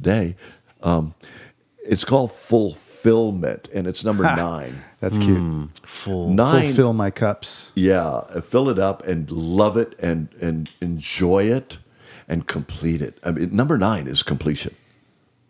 day. 0.00 0.36
Um, 0.82 1.14
it's 1.84 2.04
called 2.04 2.32
fulfillment, 2.32 3.68
and 3.72 3.86
it's 3.86 4.04
number 4.04 4.24
nine. 4.24 4.82
That's 5.00 5.18
cute. 5.18 5.70
Full. 5.84 6.30
Nine. 6.30 6.66
Fulfill 6.66 6.92
my 6.92 7.10
cups. 7.10 7.72
Yeah, 7.74 8.22
fill 8.40 8.68
it 8.68 8.78
up 8.78 9.06
and 9.06 9.30
love 9.30 9.76
it 9.76 9.94
and 10.00 10.28
and 10.40 10.70
enjoy 10.80 11.44
it 11.44 11.78
and 12.28 12.46
complete 12.46 13.00
it. 13.02 13.18
I 13.24 13.30
mean, 13.32 13.54
number 13.54 13.78
nine 13.78 14.06
is 14.06 14.22
completion. 14.22 14.74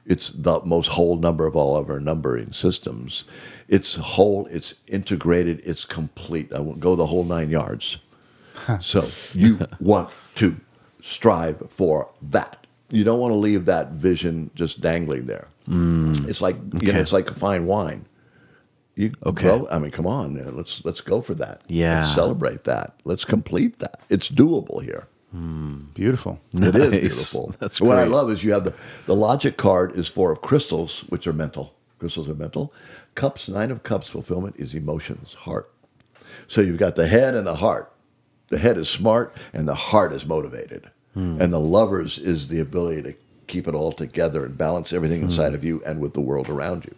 It's 0.07 0.31
the 0.31 0.61
most 0.65 0.87
whole 0.89 1.17
number 1.17 1.47
of 1.47 1.55
all 1.55 1.77
of 1.77 1.91
our 1.91 2.01
numbering 2.01 2.53
systems. 2.53 3.25
It's 3.69 3.97
whole. 3.97 4.47
It's 4.51 4.75
integrated. 4.87 5.61
It's 5.65 5.85
complete. 5.85 6.53
I 6.53 6.61
won't 6.61 6.81
go 6.81 6.97
the 6.97 7.07
whole 7.07 7.25
nine 7.25 7.51
yards. 7.51 7.99
So 8.81 9.07
you 9.35 9.59
want 9.81 10.11
to 10.37 10.57
strive 11.03 11.63
for 11.69 12.09
that. 12.31 12.67
You 12.91 13.05
don't 13.05 13.21
want 13.21 13.33
to 13.33 13.37
leave 13.37 13.67
that 13.67 13.91
vision 13.93 14.51
just 14.55 14.81
dangling 14.81 15.27
there. 15.27 15.49
Mm, 15.69 16.27
it's 16.27 16.41
like 16.41 16.57
you 16.57 16.89
know, 16.89 16.91
Okay. 16.93 17.01
it's 17.01 17.13
like 17.13 17.31
a 17.31 17.35
fine 17.35 17.67
wine. 17.67 18.07
You 18.97 19.13
Okay. 19.27 19.45
go. 19.45 19.69
I 19.71 19.79
mean, 19.79 19.91
come 19.91 20.07
on, 20.07 20.35
man. 20.35 20.57
Let's 20.57 20.83
let's 20.87 21.03
go 21.03 21.21
for 21.21 21.35
that. 21.35 21.63
Yeah. 21.69 22.01
Let's 22.01 22.15
celebrate 22.15 22.65
that. 22.65 22.95
Let's 23.05 23.27
complete 23.27 23.79
that. 23.81 24.01
It's 24.09 24.31
doable 24.31 24.83
here. 24.83 25.07
Beautiful. 25.33 26.41
It 26.55 26.75
is 26.75 26.75
Nice. 26.75 26.91
beautiful. 27.01 27.55
That's 27.59 27.81
what 27.81 27.99
I 27.99 28.05
love 28.05 28.31
is 28.31 28.43
you 28.45 28.53
have 28.53 28.65
the 28.65 28.75
the 29.07 29.15
logic 29.17 29.57
card 29.57 29.97
is 29.97 30.09
four 30.09 30.33
of 30.33 30.41
crystals, 30.41 31.05
which 31.09 31.27
are 31.27 31.33
mental. 31.33 31.75
Crystals 31.99 32.29
are 32.29 32.35
mental. 32.35 32.73
Cups, 33.15 33.49
nine 33.49 33.71
of 33.71 33.83
cups 33.83 34.09
fulfillment 34.09 34.55
is 34.59 34.75
emotions, 34.75 35.35
heart. 35.35 35.71
So 36.47 36.61
you've 36.61 36.79
got 36.79 36.97
the 36.97 37.07
head 37.09 37.35
and 37.35 37.47
the 37.47 37.57
heart. 37.57 37.93
The 38.49 38.59
head 38.59 38.79
is 38.79 38.89
smart 38.89 39.35
and 39.53 39.69
the 39.69 39.75
heart 39.75 40.13
is 40.13 40.25
motivated. 40.25 40.89
Hmm. 41.15 41.41
And 41.41 41.53
the 41.53 41.61
lovers 41.61 42.19
is 42.19 42.49
the 42.49 42.61
ability 42.61 43.03
to 43.03 43.15
keep 43.49 43.67
it 43.69 43.75
all 43.75 43.93
together 43.93 44.45
and 44.47 44.57
balance 44.57 44.93
everything 44.93 45.21
Hmm. 45.21 45.27
inside 45.27 45.55
of 45.55 45.65
you 45.65 45.83
and 45.85 46.01
with 46.01 46.15
the 46.15 46.21
world 46.21 46.49
around 46.49 46.85
you. 46.87 46.95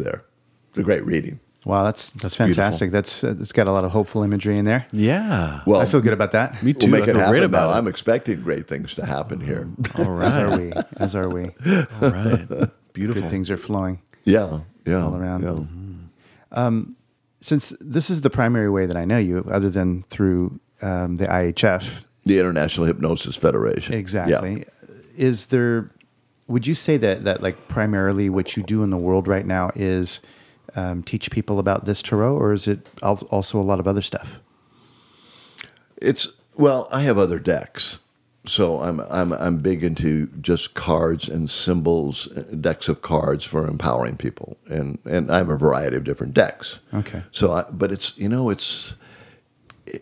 There. 0.00 0.22
It's 0.70 0.78
a 0.78 0.82
great 0.82 1.04
reading. 1.04 1.40
Wow, 1.64 1.84
that's 1.84 2.10
that's 2.10 2.34
beautiful. 2.36 2.54
fantastic. 2.62 2.90
That's 2.90 3.22
uh, 3.22 3.36
it's 3.40 3.52
got 3.52 3.68
a 3.68 3.72
lot 3.72 3.84
of 3.84 3.92
hopeful 3.92 4.22
imagery 4.24 4.58
in 4.58 4.64
there. 4.64 4.86
Yeah. 4.92 5.60
Well, 5.66 5.80
I 5.80 5.86
feel 5.86 6.00
good 6.00 6.12
about 6.12 6.32
that. 6.32 6.60
Me 6.62 6.72
too. 6.72 6.90
We'll 6.90 7.00
make 7.00 7.08
I 7.08 7.10
it 7.10 7.12
feel 7.12 7.18
happen 7.20 7.30
great 7.32 7.44
about 7.44 7.68
now. 7.70 7.74
it. 7.74 7.78
I'm 7.78 7.86
expecting 7.86 8.42
great 8.42 8.66
things 8.66 8.94
to 8.94 9.06
happen 9.06 9.40
here. 9.40 9.68
All 9.96 10.10
right. 10.10 10.26
As 10.32 10.34
are 10.36 10.58
we. 10.58 10.72
As 10.96 11.14
are 11.14 11.28
we. 11.28 11.44
All 12.02 12.10
right. 12.10 12.70
Beautiful. 12.92 13.22
Good 13.22 13.30
things 13.30 13.48
are 13.50 13.56
flowing. 13.56 14.00
Yeah, 14.24 14.60
yeah, 14.86 15.04
All 15.04 15.14
around. 15.16 15.42
Yeah. 16.52 16.70
Since 17.40 17.74
this 17.80 18.08
is 18.08 18.20
the 18.20 18.30
primary 18.30 18.70
way 18.70 18.86
that 18.86 18.96
I 18.96 19.04
know 19.04 19.18
you, 19.18 19.44
other 19.50 19.68
than 19.68 20.02
through 20.04 20.60
um, 20.80 21.16
the 21.16 21.26
IHF, 21.26 22.04
The 22.24 22.38
International 22.38 22.86
Hypnosis 22.86 23.34
Federation. 23.36 23.94
exactly. 23.94 24.58
Yeah. 24.58 24.94
Is 25.16 25.48
there? 25.48 25.88
Would 26.46 26.66
you 26.66 26.74
say 26.74 26.96
that 26.98 27.24
that 27.24 27.42
like 27.42 27.68
primarily 27.68 28.28
what 28.28 28.56
you 28.56 28.62
do 28.62 28.82
in 28.82 28.90
the 28.90 28.96
world 28.96 29.26
right 29.26 29.46
now 29.46 29.70
is 29.74 30.20
um, 30.76 31.02
teach 31.02 31.30
people 31.30 31.58
about 31.58 31.84
this 31.84 32.02
tarot, 32.02 32.36
or 32.36 32.52
is 32.52 32.66
it 32.66 32.88
also 33.02 33.60
a 33.60 33.62
lot 33.62 33.80
of 33.80 33.86
other 33.86 34.02
stuff? 34.02 34.38
It's 35.96 36.28
well, 36.56 36.88
I 36.90 37.02
have 37.02 37.18
other 37.18 37.38
decks, 37.38 37.98
so 38.44 38.80
I'm 38.80 39.00
I'm 39.00 39.32
I'm 39.32 39.58
big 39.58 39.84
into 39.84 40.26
just 40.40 40.74
cards 40.74 41.28
and 41.28 41.48
symbols, 41.50 42.28
uh, 42.36 42.42
decks 42.60 42.88
of 42.88 43.02
cards 43.02 43.44
for 43.44 43.66
empowering 43.66 44.16
people, 44.16 44.56
and 44.68 44.98
and 45.04 45.30
I 45.30 45.38
have 45.38 45.48
a 45.48 45.56
variety 45.56 45.96
of 45.96 46.04
different 46.04 46.34
decks. 46.34 46.80
Okay. 46.92 47.22
So, 47.30 47.52
I, 47.52 47.64
but 47.70 47.92
it's 47.92 48.16
you 48.18 48.28
know 48.28 48.50
it's 48.50 48.94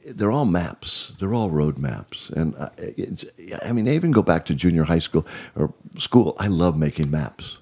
they're 0.06 0.30
all 0.30 0.46
maps. 0.46 1.12
They're 1.18 1.34
all 1.34 1.50
road 1.50 1.78
maps, 1.78 2.30
and 2.30 2.54
I, 2.56 2.70
it's, 2.78 3.24
I 3.64 3.72
mean, 3.72 3.88
I 3.88 3.94
even 3.94 4.10
go 4.10 4.22
back 4.22 4.44
to 4.46 4.54
junior 4.54 4.84
high 4.84 4.98
school 4.98 5.26
or 5.54 5.72
school. 5.98 6.34
I 6.38 6.46
love 6.46 6.76
making 6.76 7.10
maps, 7.10 7.58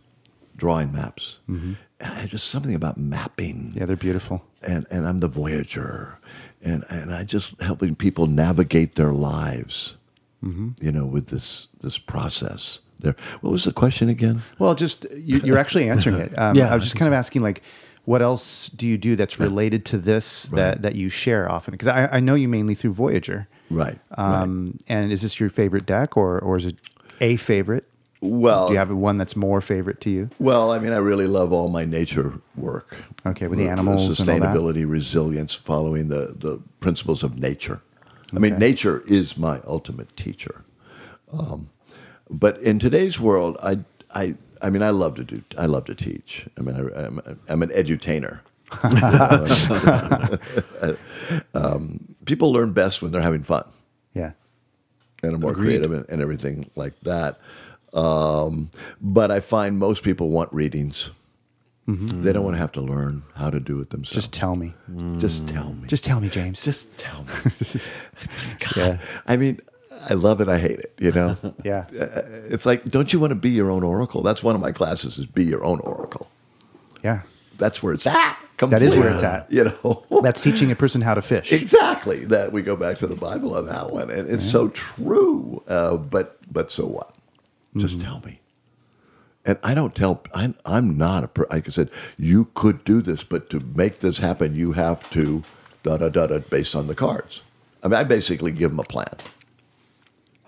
drawing 0.56 0.92
maps. 0.92 1.38
Mm-hmm. 1.48 1.74
Just 2.26 2.48
something 2.48 2.74
about 2.74 2.96
mapping 2.96 3.72
Yeah, 3.74 3.86
they're 3.86 3.96
beautiful. 3.96 4.44
and 4.62 4.86
and 4.90 5.06
I'm 5.08 5.20
the 5.20 5.28
voyager, 5.28 6.18
and 6.62 6.84
and 6.88 7.12
I 7.12 7.24
just 7.24 7.60
helping 7.60 7.94
people 7.96 8.26
navigate 8.26 8.94
their 8.94 9.12
lives, 9.12 9.96
you 10.42 10.92
know, 10.92 11.06
with 11.06 11.26
this 11.28 11.68
this 11.80 11.98
process. 11.98 12.78
There, 13.00 13.14
what 13.42 13.50
was 13.52 13.64
the 13.64 13.72
question 13.72 14.08
again? 14.08 14.42
Well, 14.58 14.74
just 14.74 15.06
you, 15.12 15.38
you're 15.44 15.58
actually 15.64 15.88
answering 15.88 16.16
it. 16.16 16.36
Um, 16.38 16.56
Yeah, 16.56 16.72
I 16.72 16.74
was 16.76 16.84
just 16.84 16.96
kind 16.96 17.06
of 17.06 17.12
asking, 17.12 17.42
like, 17.42 17.62
what 18.04 18.22
else 18.22 18.68
do 18.70 18.86
you 18.88 18.98
do 18.98 19.14
that's 19.14 19.38
related 19.38 19.84
to 19.86 19.98
this 19.98 20.44
that, 20.54 20.82
that 20.82 20.94
you 20.96 21.08
share 21.08 21.48
often? 21.50 21.72
Because 21.72 21.86
I, 21.88 22.08
I 22.16 22.20
know 22.20 22.34
you 22.34 22.48
mainly 22.48 22.74
through 22.74 22.94
Voyager. 22.94 23.46
Right. 23.70 23.98
Um, 24.16 24.78
And 24.88 25.12
is 25.12 25.22
this 25.22 25.38
your 25.38 25.50
favorite 25.50 25.86
deck, 25.86 26.16
or 26.16 26.38
or 26.40 26.56
is 26.56 26.66
it 26.66 26.76
a 27.20 27.36
favorite? 27.36 27.84
Well, 28.20 28.66
Do 28.66 28.72
you 28.72 28.78
have 28.78 28.90
one 28.90 29.16
that's 29.16 29.36
more 29.36 29.60
favorite 29.60 30.00
to 30.02 30.10
you? 30.10 30.28
well, 30.40 30.72
I 30.72 30.78
mean, 30.78 30.92
I 30.92 30.96
really 30.96 31.26
love 31.28 31.52
all 31.52 31.68
my 31.68 31.84
nature 31.84 32.32
work. 32.56 32.96
Okay, 33.24 33.46
with 33.46 33.58
the 33.58 33.68
animals 33.68 34.18
and 34.18 34.28
sustainability, 34.28 34.88
resilience, 34.88 35.54
following 35.54 36.08
the 36.08 36.34
the 36.38 36.60
principles 36.80 37.22
of 37.22 37.38
nature. 37.38 37.80
I 38.34 38.38
mean, 38.40 38.58
nature 38.58 39.02
is 39.06 39.38
my 39.38 39.60
ultimate 39.66 40.14
teacher. 40.16 40.64
Um, 41.32 41.70
but 42.28 42.58
in 42.58 42.78
today's 42.78 43.20
world, 43.20 43.56
I 43.62 43.78
I 44.14 44.34
I 44.60 44.70
mean, 44.70 44.82
I 44.82 44.90
love 44.90 45.14
to 45.16 45.24
do. 45.24 45.42
I 45.56 45.66
love 45.66 45.84
to 45.84 45.94
teach. 45.94 46.46
I 46.58 46.62
mean, 46.62 46.74
I, 46.76 47.06
I'm, 47.06 47.38
I'm 47.48 47.62
an 47.62 47.68
edutainer. 47.70 48.40
um, 51.54 52.14
people 52.24 52.52
learn 52.52 52.72
best 52.72 53.02
when 53.02 53.12
they're 53.12 53.22
having 53.22 53.42
fun 53.42 53.68
Yeah. 54.14 54.32
and 55.22 55.34
are 55.34 55.38
more 55.38 55.54
creative 55.54 55.92
and, 55.92 56.06
and 56.08 56.20
everything 56.20 56.70
like 56.76 56.98
that. 57.02 57.38
Um, 57.94 58.70
but 59.00 59.30
I 59.30 59.40
find 59.40 59.78
most 59.78 60.02
people 60.02 60.28
want 60.30 60.52
readings. 60.52 61.10
They 61.90 62.34
don't 62.34 62.44
want 62.44 62.54
to 62.54 62.60
have 62.60 62.72
to 62.72 62.82
learn 62.82 63.22
how 63.34 63.48
to 63.48 63.58
do 63.58 63.80
it 63.80 63.88
themselves. 63.88 64.14
Just 64.14 64.32
tell 64.34 64.56
me. 64.56 64.74
just 65.16 65.48
tell 65.48 65.72
me. 65.72 65.88
Just 65.88 66.04
tell 66.04 66.20
me, 66.20 66.28
James. 66.28 66.62
just 66.62 66.94
tell 66.98 67.22
me. 67.24 67.30
God, 68.60 68.76
Yeah. 68.76 68.98
I 69.26 69.38
mean, 69.38 69.58
I 70.10 70.12
love 70.12 70.42
it. 70.42 70.48
I 70.48 70.58
hate 70.58 70.80
it. 70.80 70.92
You 71.00 71.12
know. 71.12 71.36
yeah. 71.64 71.86
It's 71.90 72.66
like, 72.66 72.84
don't 72.90 73.10
you 73.10 73.18
want 73.18 73.30
to 73.30 73.34
be 73.36 73.48
your 73.48 73.70
own 73.70 73.82
oracle? 73.82 74.22
That's 74.22 74.42
one 74.42 74.54
of 74.54 74.60
my 74.60 74.70
classes. 74.70 75.16
Is 75.16 75.24
be 75.24 75.46
your 75.46 75.64
own 75.64 75.80
oracle. 75.80 76.30
Yeah. 77.02 77.22
That's 77.56 77.82
where 77.82 77.94
it's 77.94 78.06
at. 78.06 78.38
That 78.58 78.82
is 78.82 78.94
where 78.94 79.08
it's 79.08 79.22
at. 79.22 79.50
You 79.50 79.64
know. 79.82 80.04
That's 80.22 80.42
teaching 80.42 80.70
a 80.70 80.76
person 80.76 81.00
how 81.00 81.14
to 81.14 81.22
fish. 81.22 81.52
exactly. 81.54 82.26
That 82.26 82.52
we 82.52 82.60
go 82.60 82.76
back 82.76 82.98
to 82.98 83.06
the 83.06 83.16
Bible 83.16 83.56
on 83.56 83.64
that 83.64 83.90
one, 83.92 84.10
and 84.10 84.28
it's 84.30 84.44
so 84.44 84.68
true. 84.68 85.62
Uh, 85.66 85.96
but 85.96 86.36
but 86.52 86.70
so 86.70 86.84
what? 86.84 87.14
Just 87.78 87.98
Mm-hmm. 87.98 88.06
tell 88.06 88.22
me. 88.24 88.40
And 89.44 89.58
I 89.62 89.72
don't 89.74 89.94
tell. 89.94 90.22
I'm 90.34 90.54
I'm 90.66 90.98
not 90.98 91.24
a. 91.24 91.46
Like 91.50 91.66
I 91.68 91.70
said, 91.70 91.90
you 92.18 92.48
could 92.54 92.84
do 92.84 93.00
this, 93.00 93.24
but 93.24 93.48
to 93.50 93.60
make 93.60 94.00
this 94.00 94.18
happen, 94.18 94.54
you 94.54 94.72
have 94.72 95.08
to 95.10 95.42
da 95.82 95.96
da 95.96 96.08
da 96.10 96.26
da 96.26 96.38
based 96.40 96.74
on 96.76 96.86
the 96.86 96.94
cards. 96.94 97.42
I 97.82 97.88
mean, 97.88 97.94
I 97.94 98.04
basically 98.04 98.50
give 98.52 98.70
them 98.72 98.80
a 98.80 98.84
plan. 98.84 99.14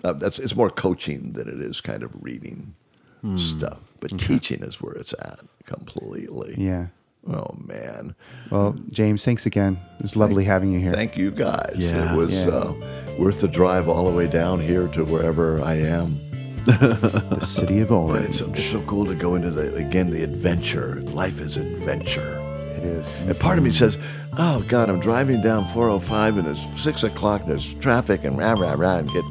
Uh, 0.03 0.13
that's 0.13 0.37
it's 0.39 0.55
more 0.55 0.69
coaching 0.69 1.33
than 1.33 1.47
it 1.47 1.59
is 1.61 1.81
kind 1.81 2.03
of 2.03 2.11
reading 2.21 2.75
Hmm. 3.21 3.37
stuff. 3.37 3.79
But 3.99 4.17
teaching 4.19 4.63
is 4.63 4.81
where 4.81 4.93
it's 4.93 5.13
at 5.13 5.39
completely. 5.65 6.55
Yeah. 6.57 6.87
Oh 7.27 7.55
man. 7.63 8.15
Well, 8.49 8.75
James, 8.89 9.23
thanks 9.23 9.45
again. 9.45 9.79
It 9.99 10.01
was 10.03 10.15
lovely 10.15 10.43
having 10.43 10.71
you 10.73 10.79
here. 10.79 10.91
Thank 10.93 11.17
you 11.17 11.29
guys. 11.31 11.75
Yeah. 11.77 12.13
it 12.13 12.17
was 12.17 12.45
Yeah. 12.45 12.51
uh, 12.51 12.73
worth 13.19 13.41
the 13.41 13.47
drive 13.47 13.87
all 13.87 14.09
the 14.09 14.15
way 14.17 14.25
down 14.27 14.59
here 14.59 14.87
to 14.89 15.05
wherever 15.05 15.61
I 15.61 15.75
am. 15.75 16.19
the 16.65 17.39
city 17.41 17.79
of 17.79 17.91
Orange. 17.91 18.25
it's 18.25 18.37
so, 18.37 18.51
it's 18.51 18.65
so 18.65 18.81
cool 18.83 19.05
to 19.05 19.15
go 19.15 19.35
into 19.35 19.49
the 19.49 19.73
again 19.75 20.11
the 20.11 20.23
adventure. 20.23 21.01
Life 21.01 21.41
is 21.41 21.57
adventure. 21.57 22.37
it 22.77 22.83
is. 22.83 23.21
And 23.21 23.39
part 23.39 23.57
of 23.57 23.63
me 23.63 23.71
says, 23.71 23.97
"Oh 24.37 24.63
God, 24.67 24.89
I'm 24.89 24.99
driving 24.99 25.41
down 25.41 25.65
405 25.65 26.37
and 26.37 26.47
it's 26.47 26.63
six 26.79 27.03
o'clock. 27.03 27.45
There's 27.45 27.73
traffic 27.75 28.23
and 28.23 28.37
rah 28.37 28.53
rah 28.53 28.73
rah, 28.73 28.97
and 28.97 29.09
get 29.11 29.23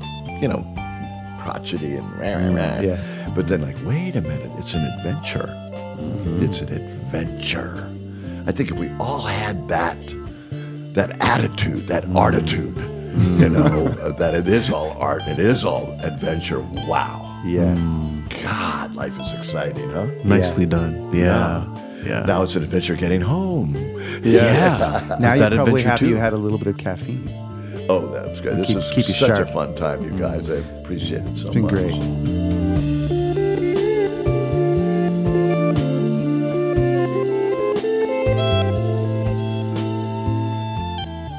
you 0.43 0.49
know 0.49 0.67
crotchety 1.41 1.95
and 1.95 2.13
rah 2.15 2.33
rah 2.33 2.51
mm, 2.51 2.57
rah." 2.57 2.81
Yeah. 2.81 3.33
But 3.35 3.47
then 3.47 3.63
like, 3.63 3.77
wait 3.85 4.17
a 4.17 4.21
minute, 4.23 4.51
it's 4.59 4.75
an 4.75 4.85
adventure. 4.85 5.47
Mm-hmm. 5.47 6.43
It's 6.43 6.61
an 6.63 6.73
adventure. 6.73 7.87
I 8.47 8.53
think 8.53 8.71
if 8.73 8.79
we 8.79 8.91
all 8.99 9.23
had 9.23 9.69
that 9.69 9.99
that 10.95 11.21
attitude, 11.21 11.87
that 11.87 12.05
mm-hmm. 12.05 12.17
artitude, 12.17 12.77
you 13.13 13.49
know, 13.49 13.87
uh, 14.03 14.13
that 14.13 14.35
it 14.35 14.47
is 14.49 14.71
all 14.71 14.91
art, 14.99 15.23
it 15.27 15.39
is 15.39 15.65
all 15.65 15.93
adventure. 16.03 16.61
Wow. 16.61 17.27
Yeah. 17.45 17.75
God, 18.43 18.95
life 18.95 19.19
is 19.21 19.33
exciting, 19.33 19.91
huh? 19.91 20.07
Nicely 20.25 20.67
done. 20.67 21.13
Yeah. 21.15 21.65
Yeah. 22.05 22.21
Now 22.27 22.43
it's 22.43 22.55
an 22.57 22.63
adventure 22.63 22.95
getting 22.97 23.21
home. 23.21 23.75
Yes. 24.23 24.81
Now 25.21 25.35
Is 25.35 25.41
you're 25.41 25.51
probably 25.51 25.83
adventure 25.83 25.89
happy 25.89 25.99
too? 26.07 26.09
you 26.11 26.17
had 26.17 26.33
a 26.33 26.37
little 26.39 26.59
bit 26.59 26.69
of 26.69 26.79
caffeine. 26.79 27.29
Oh, 27.89 28.07
that, 28.13 28.27
it's 28.29 28.41
good. 28.41 28.57
This 28.57 28.69
keep- 28.69 28.77
is 28.79 28.89
keep 28.91 28.97
you 29.09 29.15
such 29.15 29.29
sharp. 29.37 29.49
a 29.49 29.53
fun 29.53 29.75
time, 29.75 30.03
you 30.05 30.19
guys. 30.19 30.49
I 30.49 30.57
appreciate 30.81 31.23
it 31.27 31.37
so 31.37 31.47
It's 31.47 31.55
been 31.55 31.63
much. 31.63 31.73
great. 31.73 32.50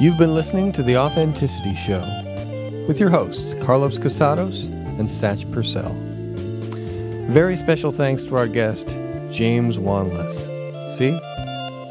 You've 0.02 0.18
been 0.18 0.34
listening 0.34 0.72
to 0.72 0.82
The 0.82 0.98
Authenticity 0.98 1.76
Show 1.76 2.02
with 2.88 3.00
your 3.00 3.12
hosts, 3.12 3.54
Carlos 3.62 4.00
Casados 4.00 4.66
and 4.66 5.04
Satch 5.04 5.50
Purcell. 5.52 5.96
Very 7.32 7.56
special 7.56 7.92
thanks 7.92 8.24
to 8.24 8.36
our 8.36 8.48
guest, 8.48 8.98
James 9.30 9.78
Wanless. 9.78 10.48
See? 10.98 11.12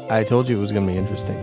I 0.09 0.25
told 0.25 0.49
you 0.49 0.57
it 0.57 0.59
was 0.59 0.73
going 0.73 0.85
to 0.87 0.91
be 0.91 0.99
interesting. 0.99 1.37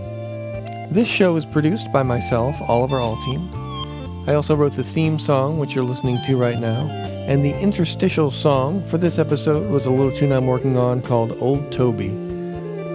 This 0.91 1.09
show 1.09 1.37
is 1.37 1.47
produced 1.47 1.91
by 1.91 2.03
myself, 2.03 2.55
Oliver 2.69 2.99
Altine. 2.99 4.29
I 4.29 4.35
also 4.35 4.55
wrote 4.55 4.75
the 4.75 4.85
theme 4.85 5.19
song, 5.19 5.59
which 5.59 5.75
you're 5.75 5.85
listening 5.85 6.21
to 6.25 6.37
right 6.37 6.61
now, 6.61 6.87
and 7.27 7.43
the 7.43 7.59
interstitial 7.61 8.31
song 8.31 8.85
for 8.85 8.99
this 8.99 9.19
episode 9.19 9.71
was 9.71 9.87
a 9.87 9.91
little 9.91 10.13
tune 10.13 10.33
I'm 10.33 10.47
working 10.47 10.77
on 10.77 11.01
called 11.01 11.33
Old 11.41 11.73
Toby, 11.73 12.11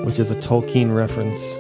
which 0.06 0.20
is 0.20 0.30
a 0.30 0.36
Tolkien 0.36 0.96
reference. 0.96 1.58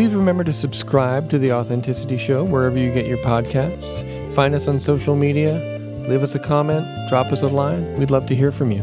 Please 0.00 0.14
remember 0.14 0.44
to 0.44 0.52
subscribe 0.54 1.28
to 1.28 1.38
The 1.38 1.52
Authenticity 1.52 2.16
Show 2.16 2.42
wherever 2.42 2.78
you 2.78 2.90
get 2.90 3.04
your 3.04 3.18
podcasts. 3.18 4.02
Find 4.32 4.54
us 4.54 4.66
on 4.66 4.80
social 4.80 5.14
media, 5.14 5.78
leave 6.08 6.22
us 6.22 6.34
a 6.34 6.38
comment, 6.38 6.86
drop 7.10 7.26
us 7.26 7.42
a 7.42 7.48
line. 7.48 7.98
We'd 7.98 8.10
love 8.10 8.24
to 8.28 8.34
hear 8.34 8.50
from 8.50 8.70
you. 8.70 8.80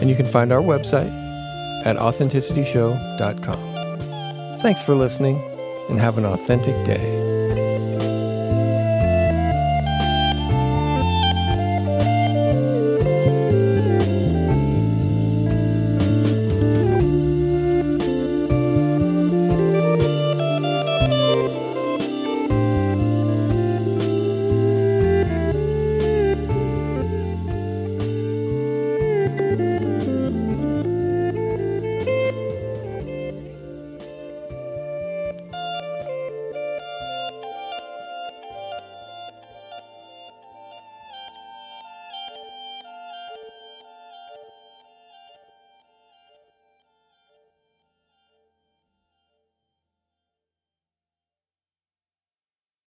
And 0.00 0.08
you 0.08 0.14
can 0.14 0.26
find 0.26 0.52
our 0.52 0.62
website 0.62 1.10
at 1.84 1.96
authenticityshow.com. 1.96 4.60
Thanks 4.60 4.80
for 4.80 4.94
listening 4.94 5.42
and 5.88 5.98
have 5.98 6.18
an 6.18 6.24
authentic 6.24 6.84
day. 6.84 7.33